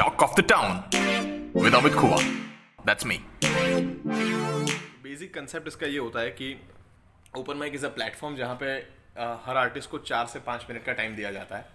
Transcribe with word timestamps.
Talk 0.00 0.22
of 0.22 0.34
the 0.34 0.42
Town, 0.42 0.84
with 1.52 1.74
Amit 1.74 1.94
Khua. 2.00 2.18
That's 2.88 3.04
me. 3.10 3.16
Basic 5.02 5.32
concept 5.34 5.66
इसका 5.68 5.86
ये 5.86 5.98
होता 5.98 6.20
है 6.20 6.30
कि 6.38 6.48
open 7.38 7.56
mic 7.56 7.74
is 7.74 7.84
a 7.86 7.88
platform 7.98 8.36
जहाँ 8.36 8.54
पे 8.62 8.70
हर 9.46 9.56
आर्टिस्ट 9.56 9.90
को 9.90 9.98
चार 10.10 10.26
से 10.26 10.40
पाँच 10.46 10.66
मिनट 10.70 10.84
का 10.84 10.92
टाइम 11.00 11.16
दिया 11.16 11.32
जाता 11.32 11.56
है 11.56 11.66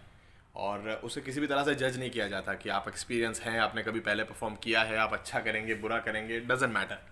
और 0.56 0.90
उसे 1.04 1.22
किसी 1.22 1.40
भी 1.42 1.48
तरह 1.48 1.64
से 1.64 1.76
जज 1.76 2.00
नहीं 2.00 2.10
किया 2.12 2.28
जाता 2.28 2.54
कि 2.64 2.70
आप 2.70 2.88
एक्सपीरियंस 2.88 3.42
हैं, 3.42 3.60
आपने 3.60 3.84
कभी 3.84 4.00
पहले 4.10 4.24
परफॉर्म 4.24 4.56
किया 4.64 4.82
है, 4.82 4.98
आप 4.98 5.14
अच्छा 5.14 5.40
करेंगे, 5.50 5.76
बुरा 5.86 6.00
करेंगे 6.08 6.40
डजेंट 6.52 6.74
मैटर 6.74 7.06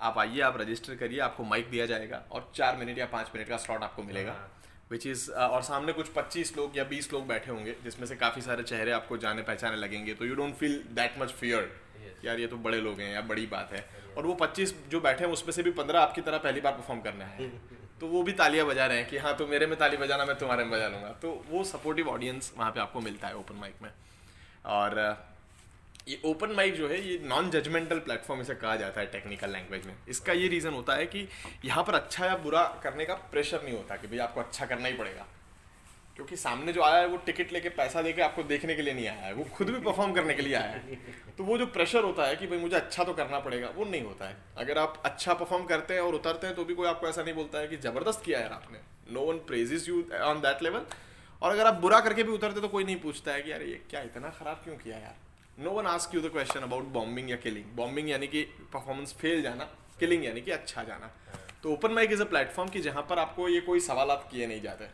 आप 0.00 0.18
आइए, 0.18 0.40
आप 0.50 0.60
रजिस्टर 0.60 0.96
करिए, 1.04 1.20
आपको 1.30 1.44
माइक 1.54 1.70
दिया 1.70 1.86
जाएगा 1.86 2.22
और 2.32 2.50
चार 2.56 2.76
मिनट 2.76 2.98
या 2.98 3.06
पाँच 3.12 3.32
मिनट 3.34 3.48
का 3.48 3.56
स्लॉट 3.64 3.82
आपको 3.82 4.02
मिलेगा 4.02 4.36
विच 4.92 5.06
इज़ 5.06 5.30
और 5.32 5.62
सामने 5.62 5.92
कुछ 5.92 6.12
25 6.14 6.56
लोग 6.56 6.76
या 6.76 6.84
20 6.88 7.12
लोग 7.12 7.26
बैठे 7.26 7.50
होंगे 7.50 7.74
जिसमें 7.84 8.06
से 8.06 8.16
काफ़ी 8.16 8.42
सारे 8.42 8.62
चेहरे 8.64 8.92
आपको 8.92 9.16
जाने 9.18 9.42
पहचाने 9.42 9.76
लगेंगे 9.76 10.14
तो 10.14 10.26
you 10.26 10.34
don't 10.34 10.54
feel 10.56 10.82
that 10.92 11.18
much 11.18 11.30
fear 11.40 11.70
यार 12.24 12.40
ये 12.40 12.46
तो 12.46 12.56
बड़े 12.64 12.80
लोग 12.80 13.00
हैं 13.00 13.12
या 13.14 13.20
बड़ी 13.28 13.46
बात 13.46 13.72
है। 13.72 13.84
और 14.16 14.26
वो 14.26 14.34
25 14.34 14.74
जो 14.90 15.00
बैठे 15.00 15.24
हैं 15.24 15.30
उसमें 15.32 15.52
से 15.52 15.62
भी 15.62 15.70
15 15.72 16.00
आपकी 16.00 16.20
तरह 16.20 16.38
पहली 16.38 16.60
बार 16.60 16.72
परफॉर्म 16.72 17.00
करना 17.00 17.24
है। 17.24 17.48
तो 18.00 18.06
वो 18.08 18.22
भी 18.22 18.32
तालियाँ 18.32 18.66
बजा 18.66 18.86
रहे 18.86 18.98
हैं 18.98 19.08
कि 19.08 19.18
हाँ 19.18 19.34
तो 19.36 19.46
मेरे 19.46 19.66
में 19.66 19.76
ताली 19.78 19.96
बजाना 19.96 20.24
मैं 20.24 20.36
तुम्हारे 20.38 20.64
में 20.64 20.72
बजा 20.72 20.88
लूँगा। 20.88 21.08
तो 21.22 21.32
वो 21.48 21.64
सपोर्टिव 21.64 22.08
ऑडियंस 22.08 22.52
वहाँ 22.58 22.70
पे 22.70 22.80
आपको 22.80 23.00
मिलता 23.00 23.28
है 23.28 23.36
ओपन 23.36 23.56
माइक 23.56 23.82
में। 23.82 23.90
और 24.76 24.98
अ, 24.98 25.10
ये 26.06 26.20
ओपन 26.24 26.50
माइक 26.50 26.74
जो 26.74 26.88
है, 26.88 27.00
ये 27.00 27.18
नॉन 27.24 27.50
जजमेंटल 27.50 27.98
प्लेटफॉर्म 27.98 28.40
इसे 28.40 28.54
कहा 28.54 28.74
जाता 28.76 29.00
है 29.00 29.06
टेक्निकल 29.06 29.50
लैंग्वेज 29.50 29.84
में। 29.86 29.94
इसका 30.08 30.32
ये 30.32 30.48
रीज़न 30.48 30.72
होता 30.72 30.94
है 30.94 31.06
कि 31.06 31.28
यहाँ 31.64 31.84
पर 31.84 31.94
अच्छा 31.94 32.26
या 32.26 32.36
बुरा 32.38 32.62
करने 32.82 33.04
का 33.04 33.14
प्रेशर 33.30 33.62
नहीं 33.64 33.76
होता 33.76 33.96
कि 33.96 34.06
भाई 34.06 34.18
आपको 34.18 34.40
अच्छा 34.40 34.66
करना 34.66 34.88
ही 34.88 34.94
पड़ेगा। 34.94 35.26
क्योंकि 36.16 36.36
सामने 36.36 36.72
जो 36.72 36.82
आया 36.82 36.96
है, 36.96 37.06
वो 37.06 37.16
टिकट 37.16 37.52
लेके 37.52 37.68
पैसा 37.68 38.02
देके 38.02 38.22
आपको 38.22 38.42
देखने 38.42 38.74
के 38.74 38.82
लिए 38.82 38.94
नहीं 38.94 39.06
आया 39.08 39.26
है, 39.26 39.32
वो 39.34 39.44
खुद 39.54 39.70
भी 39.70 39.80
परफॉर्म 39.80 40.12
करने 40.12 40.34
के 40.34 40.42
लिए 40.42 40.54
आया 40.54 40.70
है। 40.70 40.98
तो 41.38 41.44
वो 41.44 41.56
जो 41.58 41.66
प्रेशर 41.68 42.04
होता 42.04 42.26
है 42.26 42.36
कि 42.36 42.46
भाई 42.46 42.58
मुझे 42.58 42.76
अच्छा 42.76 43.04
तो 43.04 43.12
करना 43.14 43.38
पड़ेगा, 43.38 43.68
वो 43.68 43.84
नहीं 43.84 44.02
होता 44.02 44.28
है। 44.28 44.36
अगर 44.56 44.78
आप 44.78 45.02
अच्छा 45.04 45.34
परफॉर्म 45.34 45.64
करते 45.66 45.94
हैं 45.94 46.00
और 46.00 46.14
उतरते 46.14 46.46
हैं 46.46 46.56
तो 46.56 46.64
भी 46.64 46.74
कोई 46.74 46.88
आपको 46.88 47.08
ऐसा 47.08 47.22
नहीं 47.22 47.34
बोलता 47.34 47.58
है 47.58 47.68
कि 47.68 47.76
ज़बरदस्त 47.78 48.24
किया 48.24 48.40
यार 48.40 48.52
आपने। 48.52 48.78
No 49.10 49.20
one 49.22 49.38
praises 49.46 49.88
you 49.88 50.04
on 50.22 50.40
that 50.40 50.62
level 50.62 50.86
और 51.42 51.50
अगर 51.50 51.66
आप 51.66 51.80
बुरा 51.80 52.00
करके 52.00 52.22
भी 52.22 52.32
उतरते 52.32 52.60
तो 52.60 52.68
कोई 52.68 52.84
नहीं 52.84 52.96
पूछता 53.00 53.32
है 53.32 53.42
कि 53.42 53.52
यार 53.52 53.62
ये 53.62 53.80
क्या 53.90 54.00
इतना 54.02 54.30
खराब 54.30 54.60
क्यों 54.64 54.76
किया 54.76 54.98
यार? 54.98 55.16
No 55.58 55.70
one 55.70 55.86
ask 55.86 56.14
you 56.14 56.20
the 56.20 56.28
question 56.32 56.60
about 56.60 56.84
bombing 56.92 57.30
या 57.30 57.36
किलिंग 57.36 57.64
बॉम्बिंग 57.76 58.08
यानी 58.10 58.26
कि 58.26 58.42
परफॉर्मेंस 58.72 59.12
फेल 59.14 59.42
जाना 59.42 59.64
किलिंग 60.00 60.24
यानी 60.24 60.40
कि 60.40 60.50
अच्छा 60.50 60.82
जाना. 60.82 61.10
तो 61.62 61.72
open 61.72 61.92
mic 61.92 62.12
is 62.12 62.22
a 62.22 62.24
platform 62.26 62.70
कि 62.70 62.80
जहाँ 62.80 63.02
पर 63.10 63.18
आपको 63.18 63.48
ये 63.48 63.60
कोई 63.60 63.80
सवाल 63.80 64.14
किए 64.30 64.46
नहीं 64.46 64.60
जाते। 64.62 64.88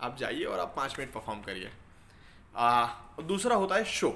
आप 0.00 0.16
जाइए 0.18 0.44
और 0.44 0.60
आप 0.60 0.72
पाँच 0.76 0.98
मिनट 0.98 1.12
परफॉर्म 1.12 1.40
करिए। 1.42 1.70
दूसरा 3.24 3.56
होता 3.56 3.74
है 3.74 3.84
शो 3.86 4.14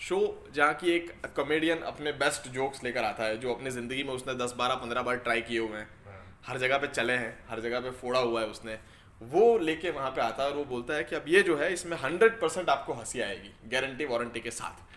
शो 0.00 0.20
जहाँ 0.54 0.74
की 0.74 0.90
एक 0.90 1.12
कॉमेडियन 1.36 1.78
अपने 1.84 2.12
बेस्ट 2.14 2.48
जोक्स 2.50 2.84
लेकर 2.84 3.04
आता 3.04 3.24
है, 3.24 3.36
जो 3.38 3.54
अपनी 3.54 3.70
ज़िंदगी 3.70 4.02
में 4.02 4.12
उसने 4.14 4.34
दस 4.34 4.54
बारह 4.58 4.74
पंद्रह 4.76 5.02
बार 5.02 5.16
ट्राई 5.18 5.40
किए 5.42 5.58
हुए 5.58 5.78
हैं। 5.78 5.88
हर 6.46 6.58
जगह 6.58 6.78
पे 6.78 6.86
चले 6.88 7.12
हैं, 7.14 7.38
हर 7.48 7.60
जगह 7.60 7.80
पे 7.80 7.90
फोड़ा 7.92 8.20
हुआ 8.20 8.40
है 8.40 8.46
उसने। 8.48 8.78
वो 9.20 9.58
लेके 9.60 9.90
वहाँ 9.90 10.10
पे 10.10 10.20
आता 10.20 10.42
है 10.42 10.50
और 10.50 10.56
वो 10.56 10.64
बोलता 10.66 10.94
है 10.94 11.04
कि 11.04 11.16
अब 11.16 11.24
ये 11.28 11.42
जो 11.42 11.56
है, 11.56 11.72
इसमें 11.72 11.96
हंड्रेड 11.98 12.40
परसेंट 12.40 12.68
आपको 12.68 12.92
हँसी 12.94 13.20
आएगी 13.20 13.52
गारंटी 13.70 14.04
वारंटी 14.06 14.40
के 14.40 14.50
साथ। 14.52 14.88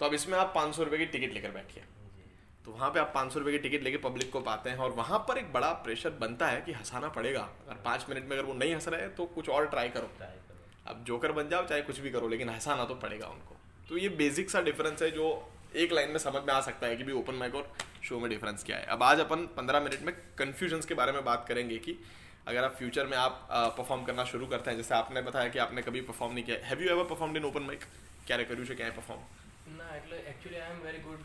तो 0.00 0.06
अब 0.06 0.14
इसमें 0.14 0.38
आप 0.38 0.52
पाँच 0.54 0.74
सौ 0.74 0.82
रुपये 0.82 0.98
की 0.98 1.06
टिकट 1.08 1.34
लेकर 1.34 1.50
बैठिए। 1.50 1.84
तो 2.64 2.72
वहाँ 2.72 2.90
पे 2.90 3.00
आप 3.00 3.10
पाँच 3.14 3.32
सौ 3.32 3.38
रुपये 3.38 3.52
की 3.52 3.58
टिकट 3.58 3.84
लेके 3.84 3.96
पब्लिक 3.98 4.30
को 4.32 4.40
पाते 4.42 4.70
हैं 4.70 4.78
और 4.78 4.90
वहाँ 4.92 5.18
पर 5.28 5.38
एक 5.38 5.52
बड़ा 5.52 5.70
प्रेशर 5.84 6.10
बनता 6.20 6.46
है 6.46 6.60
कि 6.60 6.72
हंसाना 6.72 7.08
पड़ेगा। 7.10 7.40
अगर 7.40 7.80
पाँच 7.84 8.06
मिनट 8.08 8.24
में 8.24 8.36
अगर 8.36 8.46
वो 8.46 8.54
नहीं 8.54 8.74
हंस 8.74 8.88
रहे 8.88 9.08
तो 9.10 9.26
कुछ 9.34 9.48
और 9.48 9.66
ट्राई 9.66 9.88
करो। 9.88 10.10
अब 10.86 11.04
जोकर 11.04 11.32
बन 11.32 11.48
जाओ 11.48 11.66
चाहे 11.66 11.82
कुछ 11.82 11.98
भी 12.00 12.10
करो 12.10 12.28
लेकिन 12.28 12.48
हंसाना 12.48 12.84
तो 12.84 12.94
पड़ेगा 12.96 13.26
उनको। 13.26 13.56
तो 13.88 13.96
ये 13.96 14.08
बेसिक 14.18 14.50
सा 14.50 14.60
डिफरेंस 14.62 15.02
है 15.02 15.10
जो 15.10 15.26
एक 15.76 15.92
लाइन 15.92 16.10
में 16.10 16.18
समझ 16.18 16.42
में 16.42 16.52
आ 16.54 16.60
सकता 16.60 16.86
है 16.86 16.96
कि 16.96 17.04
भी 17.04 17.12
ओपन 17.12 17.34
माइक 17.34 17.54
और 17.54 17.72
शो 18.02 18.18
में 18.20 18.28
डिफरेंस 18.30 18.64
क्या 18.64 18.76
है। 18.76 18.84
अब 18.86 19.02
आज 19.02 19.20
अपन 19.20 19.46
पंद्रह 19.56 19.80
मिनट 19.80 20.02
में 20.02 20.14
कन्फ्यूजन्स 20.38 20.86
के 20.86 20.94
बारे 20.94 21.12
में 21.12 21.24
बात 21.24 21.44
करेंगे 21.48 21.78
कि 21.78 21.98
अगर 22.48 22.64
आप 22.64 22.74
फ्यूचर 22.74 23.06
में 23.06 23.16
आप 23.18 23.48
परफॉर्म 23.50 24.04
करना 24.04 24.24
शुरू 24.24 24.46
करते 24.46 24.70
हैं 24.70 24.76
जैसे 24.76 24.94
आपने 24.94 25.22
बताया 25.22 25.48
कि 25.48 25.58
आपने 25.58 25.82
कभी 25.82 26.00
परफॉर्म 26.02 26.34
नहीं 26.34 26.44
किया। 26.44 26.56
Have 26.66 26.82
you 26.82 26.90
ever 26.90 27.04
perform 27.04 27.36
in 27.36 27.44
open 27.44 27.62
mic 27.62 27.84
क्या 28.26 28.36
करूँ 28.44 28.66
क्या 28.66 28.90
परफॉर्म 28.90 29.20
ના 29.85 29.87
એટલે 29.97 30.17
actually 30.31 30.59
I 30.59 30.69
am 30.73 30.79
very 30.81 30.99
good 30.99 31.21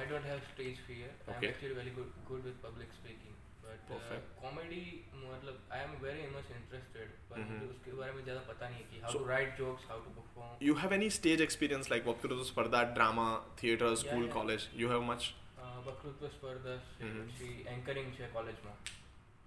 I 0.00 0.04
don't 0.10 0.26
have 0.26 0.42
stage 0.52 0.78
fear 0.88 1.08
I 1.10 1.16
am 1.26 1.36
Okay. 1.36 1.48
actually 1.48 1.74
very 1.74 1.92
good 1.98 2.10
good 2.28 2.42
with 2.48 2.58
public 2.66 2.90
speaking 2.98 3.34
but 3.64 3.82
uh, 3.86 3.90
Perfect. 3.90 4.24
comedy 4.42 4.82
मतलब 5.24 5.56
I 5.78 5.82
am 5.86 5.92
very 6.06 6.26
much 6.36 6.48
interested 6.58 7.08
पर 7.30 7.36
Mhm. 7.38 7.50
मुझे 7.52 7.66
उसके 7.74 7.92
बारे 8.00 8.12
में 8.12 8.22
ज़्यादा 8.24 8.42
पता 8.50 8.68
नहीं 8.68 8.80
है 8.82 8.86
कि 8.90 9.00
how 9.04 9.12
So- 9.14 9.20
to 9.20 9.28
write 9.30 9.52
jokes 9.62 9.84
how 9.90 9.98
to 10.06 10.12
perform 10.18 10.54
you 10.68 10.74
have 10.82 10.94
any 10.94 11.10
stage 11.18 11.42
experience 11.48 11.90
like 11.90 12.06
वक्तृत्व 12.06 12.42
स्पर्धा 12.52 12.82
drama 12.98 13.26
theatre 13.62 13.94
school 14.04 14.24
yeah. 14.24 14.32
College 14.38 14.68
you 14.82 14.88
have 14.94 15.02
much 15.12 15.22
uh, 15.58 15.66
વક્તૃત્વ 15.88 16.28
સ્પર્ધા 16.36 16.76
છે 16.96 17.04
Mhm. 17.08 17.22
પછી 17.30 17.50
એન્કરિંગ 17.74 18.10
છે 18.18 18.28
કોલેજમાં 18.36 18.76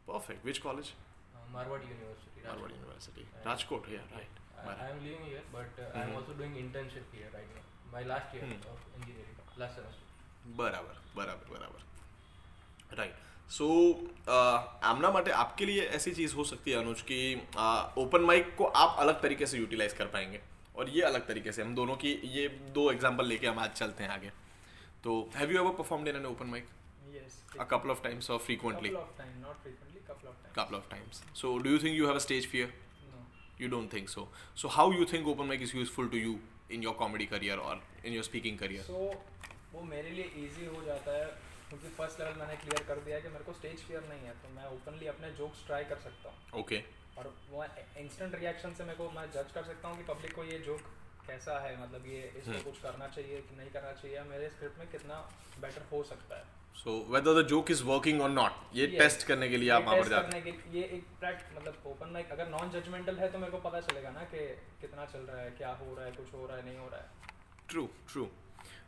perfect 0.10 0.42
which 0.50 0.60
college 0.68 0.90
Marwad 1.56 1.84
university 1.92 2.42
Harvard 2.50 2.74
University 2.80 3.24
Rajkot 3.48 3.86
yeah 3.96 4.06
right 4.18 4.36
I 4.84 4.88
am 4.92 5.00
living 5.06 5.24
here 5.30 5.44
but 5.56 5.80
uh, 5.80 5.88
I 5.98 6.04
am 6.04 6.10
Mhm. 6.10 6.18
also 6.20 6.34
doing 6.42 6.54
internship 6.64 7.08
here 7.18 7.30
right 7.38 7.52
now 7.58 7.64
my 7.94 8.04
last 8.12 8.34
year 8.36 8.46
Hmm. 8.48 8.58
of 8.72 8.80
engineering 9.00 9.38
last 9.64 9.76
semester 9.80 10.58
બરાબર 10.58 10.96
બરાબર 11.18 11.54
બરાબર 11.54 12.98
right 12.98 13.16
so 13.58 13.66
आमना 14.90 15.10
માટે 15.16 15.32
आपके 15.44 15.66
लिए 15.66 15.86
ऐसी 15.98 16.12
चीज़ 16.20 16.36
हो 16.36 16.44
सकती 16.52 16.72
है 16.72 16.78
अनुज 16.78 17.02
कि 17.12 17.20
ओपन 18.04 18.22
माइक 18.32 18.56
को 18.58 18.66
आप 18.84 18.96
अलग 19.00 19.22
तरीके 19.22 19.46
से 19.52 19.58
यूटिलाइज 19.58 19.94
कर 20.02 20.06
पाएंगे 20.16 20.40
और 20.76 20.90
ये 20.90 21.02
अलग 21.10 21.28
तरीके 21.28 21.52
से 21.58 21.62
हम 21.62 21.76
दोनों 21.76 21.96
की 22.04 22.12
ये 22.38 22.48
दो 22.78 22.90
एग्जांपल 22.92 23.26
लेके 23.28 23.48
हम 23.48 23.60
आज 23.66 23.72
चलते 23.82 24.04
हैं 24.04 24.10
आगे 24.12 24.32
तो 25.04 25.20
have 25.36 25.52
you 25.52 25.60
ever 25.62 25.72
performed 25.78 26.08
in 26.08 26.16
an 26.16 26.26
open 26.36 26.48
mic 26.56 26.68
Yes. 27.16 27.36
a 27.64 27.66
couple 27.72 27.92
of 27.94 28.00
times 28.06 28.28
or 28.34 28.38
frequently 28.46 28.90
Couple 28.94 29.02
of 29.02 29.12
time, 29.20 29.36
not 29.44 29.60
frequently, 29.66 30.02
couple 30.08 30.30
of 30.30 30.40
times. 30.40 30.56
couple 30.56 30.78
of 30.80 30.88
times 30.94 31.20
so 31.42 31.52
do 31.68 31.76
you 31.76 31.78
think 31.84 31.98
you 32.00 32.08
have 32.10 32.18
a 32.22 32.24
stage 32.26 32.48
fear 32.54 32.66
No. 33.12 33.22
you 33.64 33.70
don't 33.74 33.94
think 33.96 34.10
so 34.14 34.24
so 34.64 34.72
how 34.78 34.86
you 34.96 35.06
think 35.12 35.30
open 35.34 35.50
mic 35.52 35.64
is 35.68 35.74
useful 35.78 36.10
to 36.16 36.22
you 36.24 36.34
in 36.75 36.85
your 36.85 36.95
comedy 36.95 37.27
career 37.27 37.59
और 37.61 37.83
in 38.05 38.13
your 38.13 38.25
speaking 38.25 38.59
career 38.59 38.83
so 38.85 38.99
वो 39.73 39.83
मेरे 39.89 40.11
लिए 40.11 40.31
easy 40.45 40.67
हो 40.67 40.83
जाता 40.85 41.17
है 41.17 41.27
क्योंकि 41.69 41.89
first 41.97 42.21
level 42.21 42.39
मैंने 42.39 42.57
clear 42.63 42.83
कर 42.85 43.01
दिया 43.01 43.17
है 43.17 43.23
कि 43.23 43.29
मेरे 43.29 43.45
को 43.45 43.53
स्टेज 43.53 43.85
फियर 43.89 44.09
नहीं 44.09 44.27
है 44.27 44.33
तो 44.43 44.49
मैं 44.55 44.65
ओपनली 44.77 45.07
अपने 45.07 45.31
जोक्स 45.41 45.67
ट्राई 45.67 45.85
कर 45.91 45.99
सकता 46.07 46.31
हूँ। 46.31 46.61
Okay 46.61 46.77
okay. 46.77 47.19
और 47.19 47.35
वो 47.51 47.65
इंस्टेंट 47.99 48.35
रिएक्शन 48.35 48.75
से 48.75 48.85
मेरे 48.85 48.97
को 48.99 49.11
मैं 49.11 49.27
जज 49.33 49.53
कर 49.55 49.65
सकता 49.65 49.89
हूँ 49.89 49.97
कि 49.97 50.05
पब्लिक 50.05 50.35
को 50.35 50.45
ये 50.45 50.59
जोक 50.67 50.81
कैसा 51.27 51.59
है 51.61 51.73
मतलब 51.83 52.07
ये 52.07 52.21
इसको 52.37 52.51
हम्म। 52.51 52.63
कुछ 52.63 52.81
करना 52.83 53.09
चाहिए 53.09 53.41
कि 53.49 53.57
नहीं 53.57 53.71
करना 53.71 53.93
चाहिए 53.93 54.23
मेरे 54.31 54.49
स्क्रिप्ट 54.51 54.79
में 54.79 54.91
कितना 54.91 55.21
बेटर 55.61 55.87
हो 55.93 56.03
सकता 56.05 56.39
है। 56.39 56.45
So 56.75 56.93
whether 57.13 57.33
the 57.37 57.43
joke 57.49 57.71
is 57.73 57.81
working 57.87 58.21
or 58.25 58.29
not 58.35 58.53
ये 58.75 58.87
टेस्ट 58.93 59.27
करने 59.27 59.49
के 59.49 59.57
लिए 59.57 59.71
आप 59.71 59.85
वहाँ 59.85 59.97
पर 59.97 60.09
जाते 60.09 60.37
हैं। 60.37 60.45
ये 60.75 60.83
एक 60.83 61.05
प्रैक्ट 61.21 61.57
मतलब 61.57 61.83
ओपन 61.87 62.13
माइक 62.13 62.31
अगर 62.33 62.49
नॉन 62.49 62.71
जजमेंटल 62.71 63.17
है 63.17 63.31
तो 63.33 63.39
मेरे 63.39 63.53
को 63.53 63.59
पता 63.69 63.81
चलेगा 63.81 64.11
ना 64.11 64.23
कि 64.31 64.47
कितना 64.81 65.05
चल 65.05 65.27
रहा 65.31 65.43
है 65.43 65.51
क्या 65.59 65.73
हो 65.81 65.95
रहा 65.97 66.07
है 66.07 66.13
कुछ 66.13 66.33
हो 66.35 66.47
रहा 66.47 66.57
है 66.57 66.65
नहीं 66.67 66.79
हो 66.79 66.89
रहा 66.93 67.01
है। 67.01 67.09
ट्रू 67.69 67.89
ट्रू 68.13 68.25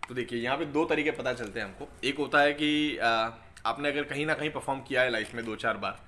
तो 0.08 0.14
देखिए 0.14 0.38
यहाँ 0.40 0.56
पे 0.58 0.64
दो 0.76 0.84
तरीके 0.84 1.10
पता 1.18 1.32
चलते 1.32 1.60
हैं 1.60 1.66
हमको। 1.66 1.88
एक 2.04 2.18
होता 2.18 2.40
है 2.40 2.52
कि 2.52 2.70
आपने 2.98 3.88
अगर 3.88 4.04
कहीं 4.04 4.26
ना 4.26 4.34
कहीं 4.34 4.50
परफॉर्म 4.50 4.80
किया 4.82 5.02
है 5.02 5.10
लाइफ 5.10 5.34
में 5.34 5.44
दो 5.44 5.56
चार 5.56 5.76
बार 5.84 6.00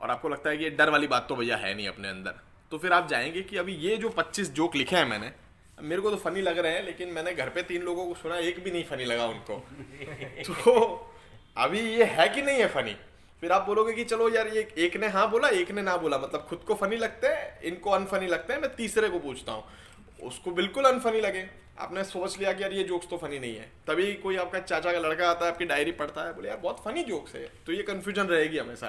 और 0.00 0.10
आपको 0.10 0.28
लगता 0.28 0.50
है 0.50 0.56
कि 0.56 0.64
ये 0.64 0.70
डर 0.70 0.90
वाली 0.90 1.06
बात 1.06 1.26
तो 1.28 1.36
भैया 1.36 1.56
है 1.56 1.74
नहीं 1.74 1.88
अपने 1.88 2.08
अंदर 2.08 2.34
तो 2.70 2.78
फिर 2.78 2.92
आप 2.92 3.08
जाएँगे 3.08 3.42
कि 3.42 3.56
अभी 3.56 3.74
ये 3.86 3.96
जो 3.96 4.08
25 4.18 4.50
जोक 4.58 4.76
लिखे 4.76 4.96
हैं 4.96 5.04
मैंने 5.04 5.32
मेरे 5.78 6.02
को 6.02 6.10
तो 6.10 6.16
फनी 6.16 6.40
लग 6.40 6.58
रहे 6.58 6.72
हैं 6.72 6.84
लेकिन 6.84 7.08
मैंने 7.08 7.32
घर 7.34 7.48
पे 7.48 7.62
तीन 7.62 7.82
लोगों 7.82 8.06
को 8.06 8.14
सुना 8.14 8.36
एक 8.38 8.62
भी 8.64 8.70
नहीं 8.70 8.84
फनी 8.84 9.04
लगा 9.04 9.26
उनको। 9.26 9.56
तो 10.48 10.72
अभी 11.56 11.80
ये 11.80 12.04
है 12.04 12.28
कि 12.28 12.42
नहीं 12.42 12.58
है 12.58 12.68
फनी 12.68 12.96
फिर 13.42 13.52
आप 13.52 13.66
बोलोगे 13.66 13.92
कि 13.92 14.04
चलो 14.04 14.28
यार 14.28 14.48
ये 14.48 14.68
एक 14.78 14.96
ने 14.96 15.08
हाँ 15.08 15.30
बोला 15.30 15.48
एक 15.48 15.70
ने 15.70 15.82
ना 15.82 15.96
बोला। 15.96 16.18
मतलब 16.18 16.46
खुद 16.48 16.58
को 16.58 16.74
फनी 16.74 16.96
लगते 16.96 17.26
हैं 17.26 17.60
इनको 17.62 17.90
अनफनी 17.90 18.26
लगते 18.26 18.52
हैं 18.52 18.60
मैं 18.60 18.74
तीसरे 18.74 19.08
को 19.08 19.18
पूछता 19.18 19.52
हूँ। 19.52 19.64
उसको 20.22 20.50
बिल्कुल 20.50 20.84
अनफनी 20.84 21.20
लगे। 21.20 21.48
आपने 21.78 22.04
सोच 22.04 22.38
लिया 22.38 22.52
कि 22.52 22.62
यार 22.62 22.72
ये 22.72 22.82
जोक्स 22.84 23.08
तो 23.08 23.16
फनी 23.16 23.38
नहीं 23.38 23.56
है। 23.56 23.70
तभी 23.86 24.12
कोई 24.14 24.36
आपका 24.36 24.58
चाचा 24.60 24.92
का 24.92 24.98
लड़का 24.98 25.30
आता 25.30 25.46
है 25.46 25.52
आपकी 25.52 25.64
डायरी 25.64 25.92
पढ़ता 25.92 26.26
है 26.26 26.34
बोले 26.34 26.48
यार 26.48 26.56
बहुत 26.56 26.82
फनी 26.84 27.02
जोक्स 27.04 27.34
है। 27.34 27.48
तो 27.66 27.72
ये 27.72 27.82
कन्फ्यूज़न 27.82 28.26
रहेगी 28.26 28.58
हमेशा 28.58 28.88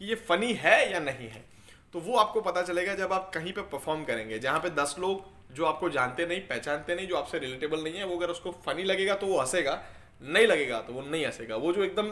कि 0.00 0.06
ये 0.06 0.14
फनी 0.28 0.52
है 0.54 0.92
या 0.92 1.00
नहीं 1.00 1.28
है। 1.28 1.44
तो 1.92 2.00
वो 2.00 2.16
आपको 2.16 2.40
पता 2.40 2.62
चलेगा 2.62 2.94
जब 2.94 3.12
आप 3.12 3.30
कहीं 3.34 3.52
पे 3.52 3.62
परफॉर्म 3.62 4.04
करेंगे 4.04 4.38
जहाँ 4.38 4.60
पे 4.60 4.70
दस 4.70 4.94
लोग 4.98 5.41
जो 5.54 5.64
आपको 5.66 5.88
जानते 5.90 6.26
नहीं, 6.26 6.40
पहचानते 6.42 6.94
नहीं, 6.94 7.06
जो 7.08 7.16
आपसे 7.16 7.38
रिलेटेबल 7.38 7.82
नहीं 7.84 7.94
है, 7.94 8.04
वो 8.04 8.16
अगर 8.16 8.30
उसको 8.30 8.50
फनी 8.66 8.82
लगेगा 8.84 9.14
तो 9.14 9.26
वो 9.26 9.40
हंसेगा, 9.40 9.82
नहीं 10.22 10.46
लगेगा 10.46 10.80
तो 10.80 10.92
वो 10.92 11.02
नहीं 11.02 11.24
हंसेगा। 11.26 11.56
वो 11.56 11.72
जो 11.72 11.84
एकदम 11.84 12.08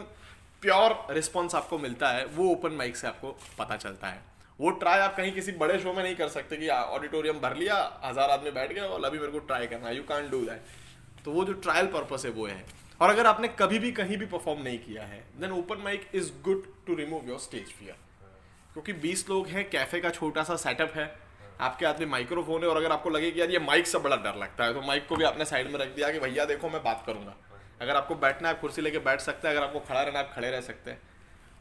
प्योर 0.63 0.95
रिस्पॉन्स 1.11 1.55
आपको 1.55 1.77
मिलता 1.79 2.09
है, 2.09 2.25
वो 2.25 2.49
ओपन 2.49 2.71
माइक 2.73 2.97
से 2.97 3.07
आपको 3.07 3.37
पता 3.59 3.75
चलता 3.77 4.07
है। 4.07 4.23
वो 4.59 4.69
ट्राई 4.79 4.99
आप 4.99 5.15
कहीं 5.15 5.31
किसी 5.33 5.51
बड़े 5.53 5.79
शो 5.79 5.93
में 5.93 6.03
नहीं 6.03 6.15
कर 6.15 6.27
सकते 6.29 6.57
कि 6.57 6.67
ऑडिटोरियम 6.69 7.39
भर 7.39 7.55
लिया, 7.55 7.75
हज़ार 8.03 8.29
आदमी 8.29 8.51
बैठ 8.51 8.73
गए 8.73 8.81
और 8.81 9.05
अभी 9.05 9.19
मेरे 9.19 9.31
को 9.31 9.39
ट्राई 9.41 9.67
करना 9.67 9.87
है 9.87 9.95
यू 9.97 10.03
कान 10.03 10.29
डू 10.29 10.41
दैट 10.41 11.23
तो 11.25 11.31
वो 11.31 11.45
जो 11.45 11.53
ट्रायल 11.55 11.87
पर्पस 11.87 12.25
है, 12.25 12.31
वो 12.31 12.45
है। 12.47 12.65
और 13.01 13.09
अगर 13.09 13.25
आपने 13.25 13.47
कभी 13.59 13.79
भी 13.79 13.91
कहीं 13.93 14.17
भी 14.17 14.25
परफॉर्म 14.27 14.61
नहीं 14.61 14.79
किया 14.79 15.03
है 15.03 15.23
then 15.39 15.51
open 15.53 15.77
mic 15.83 16.09
is 16.15 16.31
good 16.43 16.65
to 16.87 16.95
remove 16.95 17.29
your 17.29 17.39
stage 17.39 17.67
fear 17.69 17.95
क्योंकि 18.73 18.93
20 19.01 19.27
लोग 19.29 19.47
हैं 19.47 19.69
कैफ़े 19.69 19.99
का 20.01 20.09
छोटा 20.11 20.43
सा 20.43 20.55
सेटअप 20.57 20.93
है 20.95 21.05
आपके 21.59 21.85
हाथ 21.85 21.99
में 21.99 22.05
माइक्रोफोन 22.07 22.63
है 22.63 22.69
और 22.69 22.77
अगर 22.77 22.91
आपको 22.91 23.09
लगे 23.09 23.31
कि 23.31 23.41
यार 23.41 23.49
ये 23.49 23.59
माइक 23.59 23.87
से 23.87 23.99
बड़ा 23.99 24.15
डर 24.15 24.35
लगता 24.37 24.65
है 24.65 24.73
तो 24.73 24.81
माइक 24.81 25.07
को 25.07 25.15
भी 25.15 25.23
आपने 25.23 25.45
साइड 25.45 25.71
में 25.71 25.79
रख 25.79 25.95
दिया 25.95 26.11
कि 26.11 26.19
भैया 26.19 26.45
देखो 26.45 26.69
मैं 26.69 26.83
बात 26.83 27.03
करूँगा। 27.07 27.35
अगर 27.81 27.95
आपको 27.95 28.15
बैठना 28.17 28.47
है 28.47 28.53
आप 28.55 28.61
कुर्सी 28.61 28.81
लेके 28.81 28.99
बैठ 28.99 29.21
सकते 29.21 29.47
हैं 29.47 29.55
अगर 29.55 29.65
आपको 29.65 29.79
खड़ा 29.81 30.01
रहना 30.01 30.19
है 30.19 30.25
आप 30.25 30.33
खड़े 30.35 30.49
रह 30.51 30.61
सकते 30.61 30.91
हैं। 30.91 31.01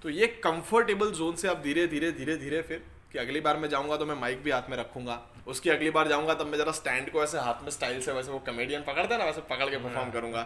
तो 0.02 0.10
ये 0.10 0.26
कंफर्टेबल 0.44 1.10
जोन 1.12 1.36
से 1.36 1.48
आप 1.48 1.60
धीरे 1.62 1.86
धीरे 1.86 2.10
धीरे 2.12 2.36
धीरे 2.36 2.62
फिर 2.62 2.82
कि 3.12 3.18
अगली 3.18 3.40
बार 3.40 3.56
मैं 3.56 3.68
जाऊँगा 3.68 3.96
तो 3.96 4.06
मैं 4.06 4.14
माइक 4.14 4.42
भी 4.42 4.50
हाथ 4.50 4.70
में 4.70 4.76
रखूँगा। 4.76 5.20
उसकी 5.46 5.70
अगली 5.70 5.90
बार 5.90 6.08
जाऊँगा 6.08 6.34
तब 6.34 6.46
मैं 6.46 6.58
जरा 6.58 6.72
स्टैंड 6.72 7.10
को 7.10 7.22
ऐसे 7.22 7.38
हाथ 7.38 7.62
में 7.62 7.70
स्टाइल 7.70 8.00
से 8.00 8.12
वैसे 8.12 8.30
वो 8.30 8.38
कमेडियन 8.46 8.82
पकड़ते 8.82 9.14
हैं 9.14 9.18
ना 9.18 9.24
वैसे 9.24 9.40
पकड़ 9.50 9.68
के 9.70 9.76
परफॉर्म 9.78 10.10
करूँगा। 10.10 10.42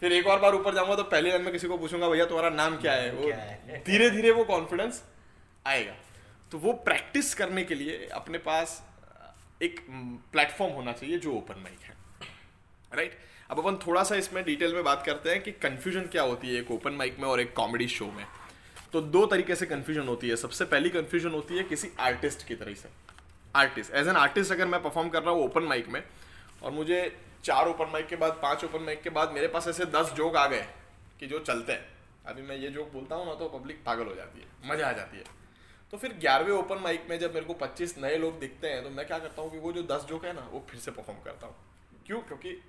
फिर 0.00 0.12
एक 0.12 0.26
और 0.26 0.40
बार 0.40 0.54
ऊपर 0.54 0.74
जाऊँगा 0.74 0.94
तो 0.96 1.02
पहले 1.04 1.30
दिन 1.32 1.42
में 1.42 1.52
किसी 1.52 1.68
को 1.68 1.78
पूछूँगा 1.78 2.08
भैया 2.08 2.24
तुम्हारा 2.26 2.50
नाम 2.50 2.76
क्या 2.76 2.92
है? 2.92 3.10
वो 3.12 3.30
धीरे 3.86 4.10
धीरे 4.10 4.30
वो 4.30 4.44
कॉन्फिडेंस 4.44 5.02
आएगा। 5.66 5.94
तो 6.52 6.58
वो 6.58 6.72
प्रैक्टिस 6.84 7.34
करने 7.34 7.64
के 7.64 7.74
लिए 7.74 8.06
अपने 8.14 8.38
पास 8.40 8.82
एक 9.62 9.80
प्लेटफॉर्म 10.32 10.72
होना 10.72 10.92
चाहिए 10.92 11.18
जो 11.18 11.32
ओपन 11.32 11.60
माइक 11.62 11.80
है। 11.82 11.96
राइट 12.92 13.18
अब 13.50 13.58
अपन 13.58 13.76
थोड़ा 13.86 14.02
सा 14.02 14.14
इसमें 14.16 14.42
डिटेल 14.44 14.74
में 14.74 14.82
बात 14.84 15.02
करते 15.06 15.30
हैं 15.30 15.42
कि 15.42 15.52
कन्फ्यूज़न 15.60 16.06
क्या 16.08 16.22
होती 16.22 16.48
है 16.48 16.60
एक 16.60 16.70
ओपन 16.70 16.92
माइक 16.92 17.18
में 17.18 17.28
और 17.28 17.40
एक 17.40 17.52
कॉमेडी 17.54 17.88
शो 17.88 18.06
में। 18.06 18.24
तो 18.92 19.00
दो 19.02 19.24
तरीके 19.26 19.54
से 19.56 19.66
कन्फ्यूज़न 19.66 20.08
होती 20.08 20.28
है। 20.28 20.36
सबसे 20.36 20.64
पहली 20.64 20.90
कन्फ्यूज़न 20.90 21.30
होती 21.30 21.56
है 21.56 21.64
किसी 21.64 21.90
आर्टिस्ट 22.00 22.46
की 22.48 22.54
तरह 22.54 22.74
से। 22.74 22.88
आर्टिस्ट 23.54 23.94
एज 23.94 24.08
एन 24.08 24.16
आर्टिस्ट 24.16 24.52
अगर 24.52 24.66
मैं 24.66 24.82
परफॉर्म 24.82 25.08
कर 25.08 25.22
रहा 25.22 25.34
हूँ 25.34 25.44
ओपन 25.44 25.62
माइक 25.64 25.88
में 25.88 26.02
और 26.62 26.70
मुझे 26.70 27.00
चार 27.44 27.68
ओपन 27.68 27.90
माइक 27.92 28.06
के 28.06 28.16
बाद, 28.16 28.32
पाँच 28.42 28.64
ओपन 28.64 28.82
माइक 28.82 29.02
के 29.02 29.10
बाद 29.10 29.32
मेरे 29.32 29.48
पास 29.48 29.68
ऐसे 29.68 29.84
दस 29.86 30.12
जोक 30.12 30.36
आ 30.36 30.46
गए 30.46 30.66
कि 31.20 31.26
जो 31.26 31.38
चलते 31.40 31.72
हैं। 31.72 31.88
अभी 32.26 32.42
मैं 32.42 32.56
ये 32.56 32.68
जोक 32.70 32.92
बोलता 32.92 33.16
हूँ 33.16 33.26
ना 33.26 33.34
तो 33.34 33.48
पब्लिक 33.48 33.82
पागल 33.84 34.06
हो 34.06 34.14
जाती 34.14 34.40
है। 34.40 34.70
मज़ा 34.70 34.88
आ 34.88 34.92
जाती 34.92 35.16
है। 35.16 35.24
तो 35.92 35.98
फिर 35.98 36.12
ग्यारहवें 36.12 36.52
ओपन 36.52 36.78
माइक 36.78 37.06
में 37.10 37.18
जब 37.18 37.34
मेरे 37.34 37.46
को 37.46 37.54
पच्चीस 37.54 37.96
नए 37.98 38.16
लोग 38.16 38.38
दिखते 38.40 38.68
हैं 38.68 38.82
तो 38.84 38.90
मैं 38.90 39.06
क्या 39.06 39.18
करता 39.18 39.42
हूँ 39.42 39.50
कि 39.50 39.58
वो 39.58 39.72
जो 39.72 39.82
दस 39.84 40.04
जोक 40.04 40.24
है 40.24 40.32
ना, 40.32 40.48
वो 40.52 40.64
फिर 40.70 40.80
से 40.80 40.90
परफॉर्म 40.90 41.20
करता 41.24 41.46
हूँ। 41.46 41.54
क्यों? 42.06 42.20
क्योंकि 42.20 42.60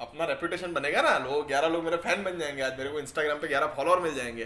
अपना 0.00 0.24
रेपुटेशन 0.24 0.72
बनेगा 0.72 1.02
ना, 1.02 1.16
लोग, 1.18 1.46
ग्यारह 1.46 1.68
लोग 1.68 1.84
मेरे 1.84 1.96
फ़ैन 1.96 2.22
बन 2.24 2.38
जाएँगे, 2.38 2.62
आज 2.62 2.78
मेरे 2.78 2.90
को 2.90 2.98
इंस्टाग्राम 3.00 3.38
पे 3.38 3.48
ग्यारह 3.48 3.74
फॉलोअर 3.76 4.00
मिल 4.00 4.14
जाएँगे। 4.14 4.44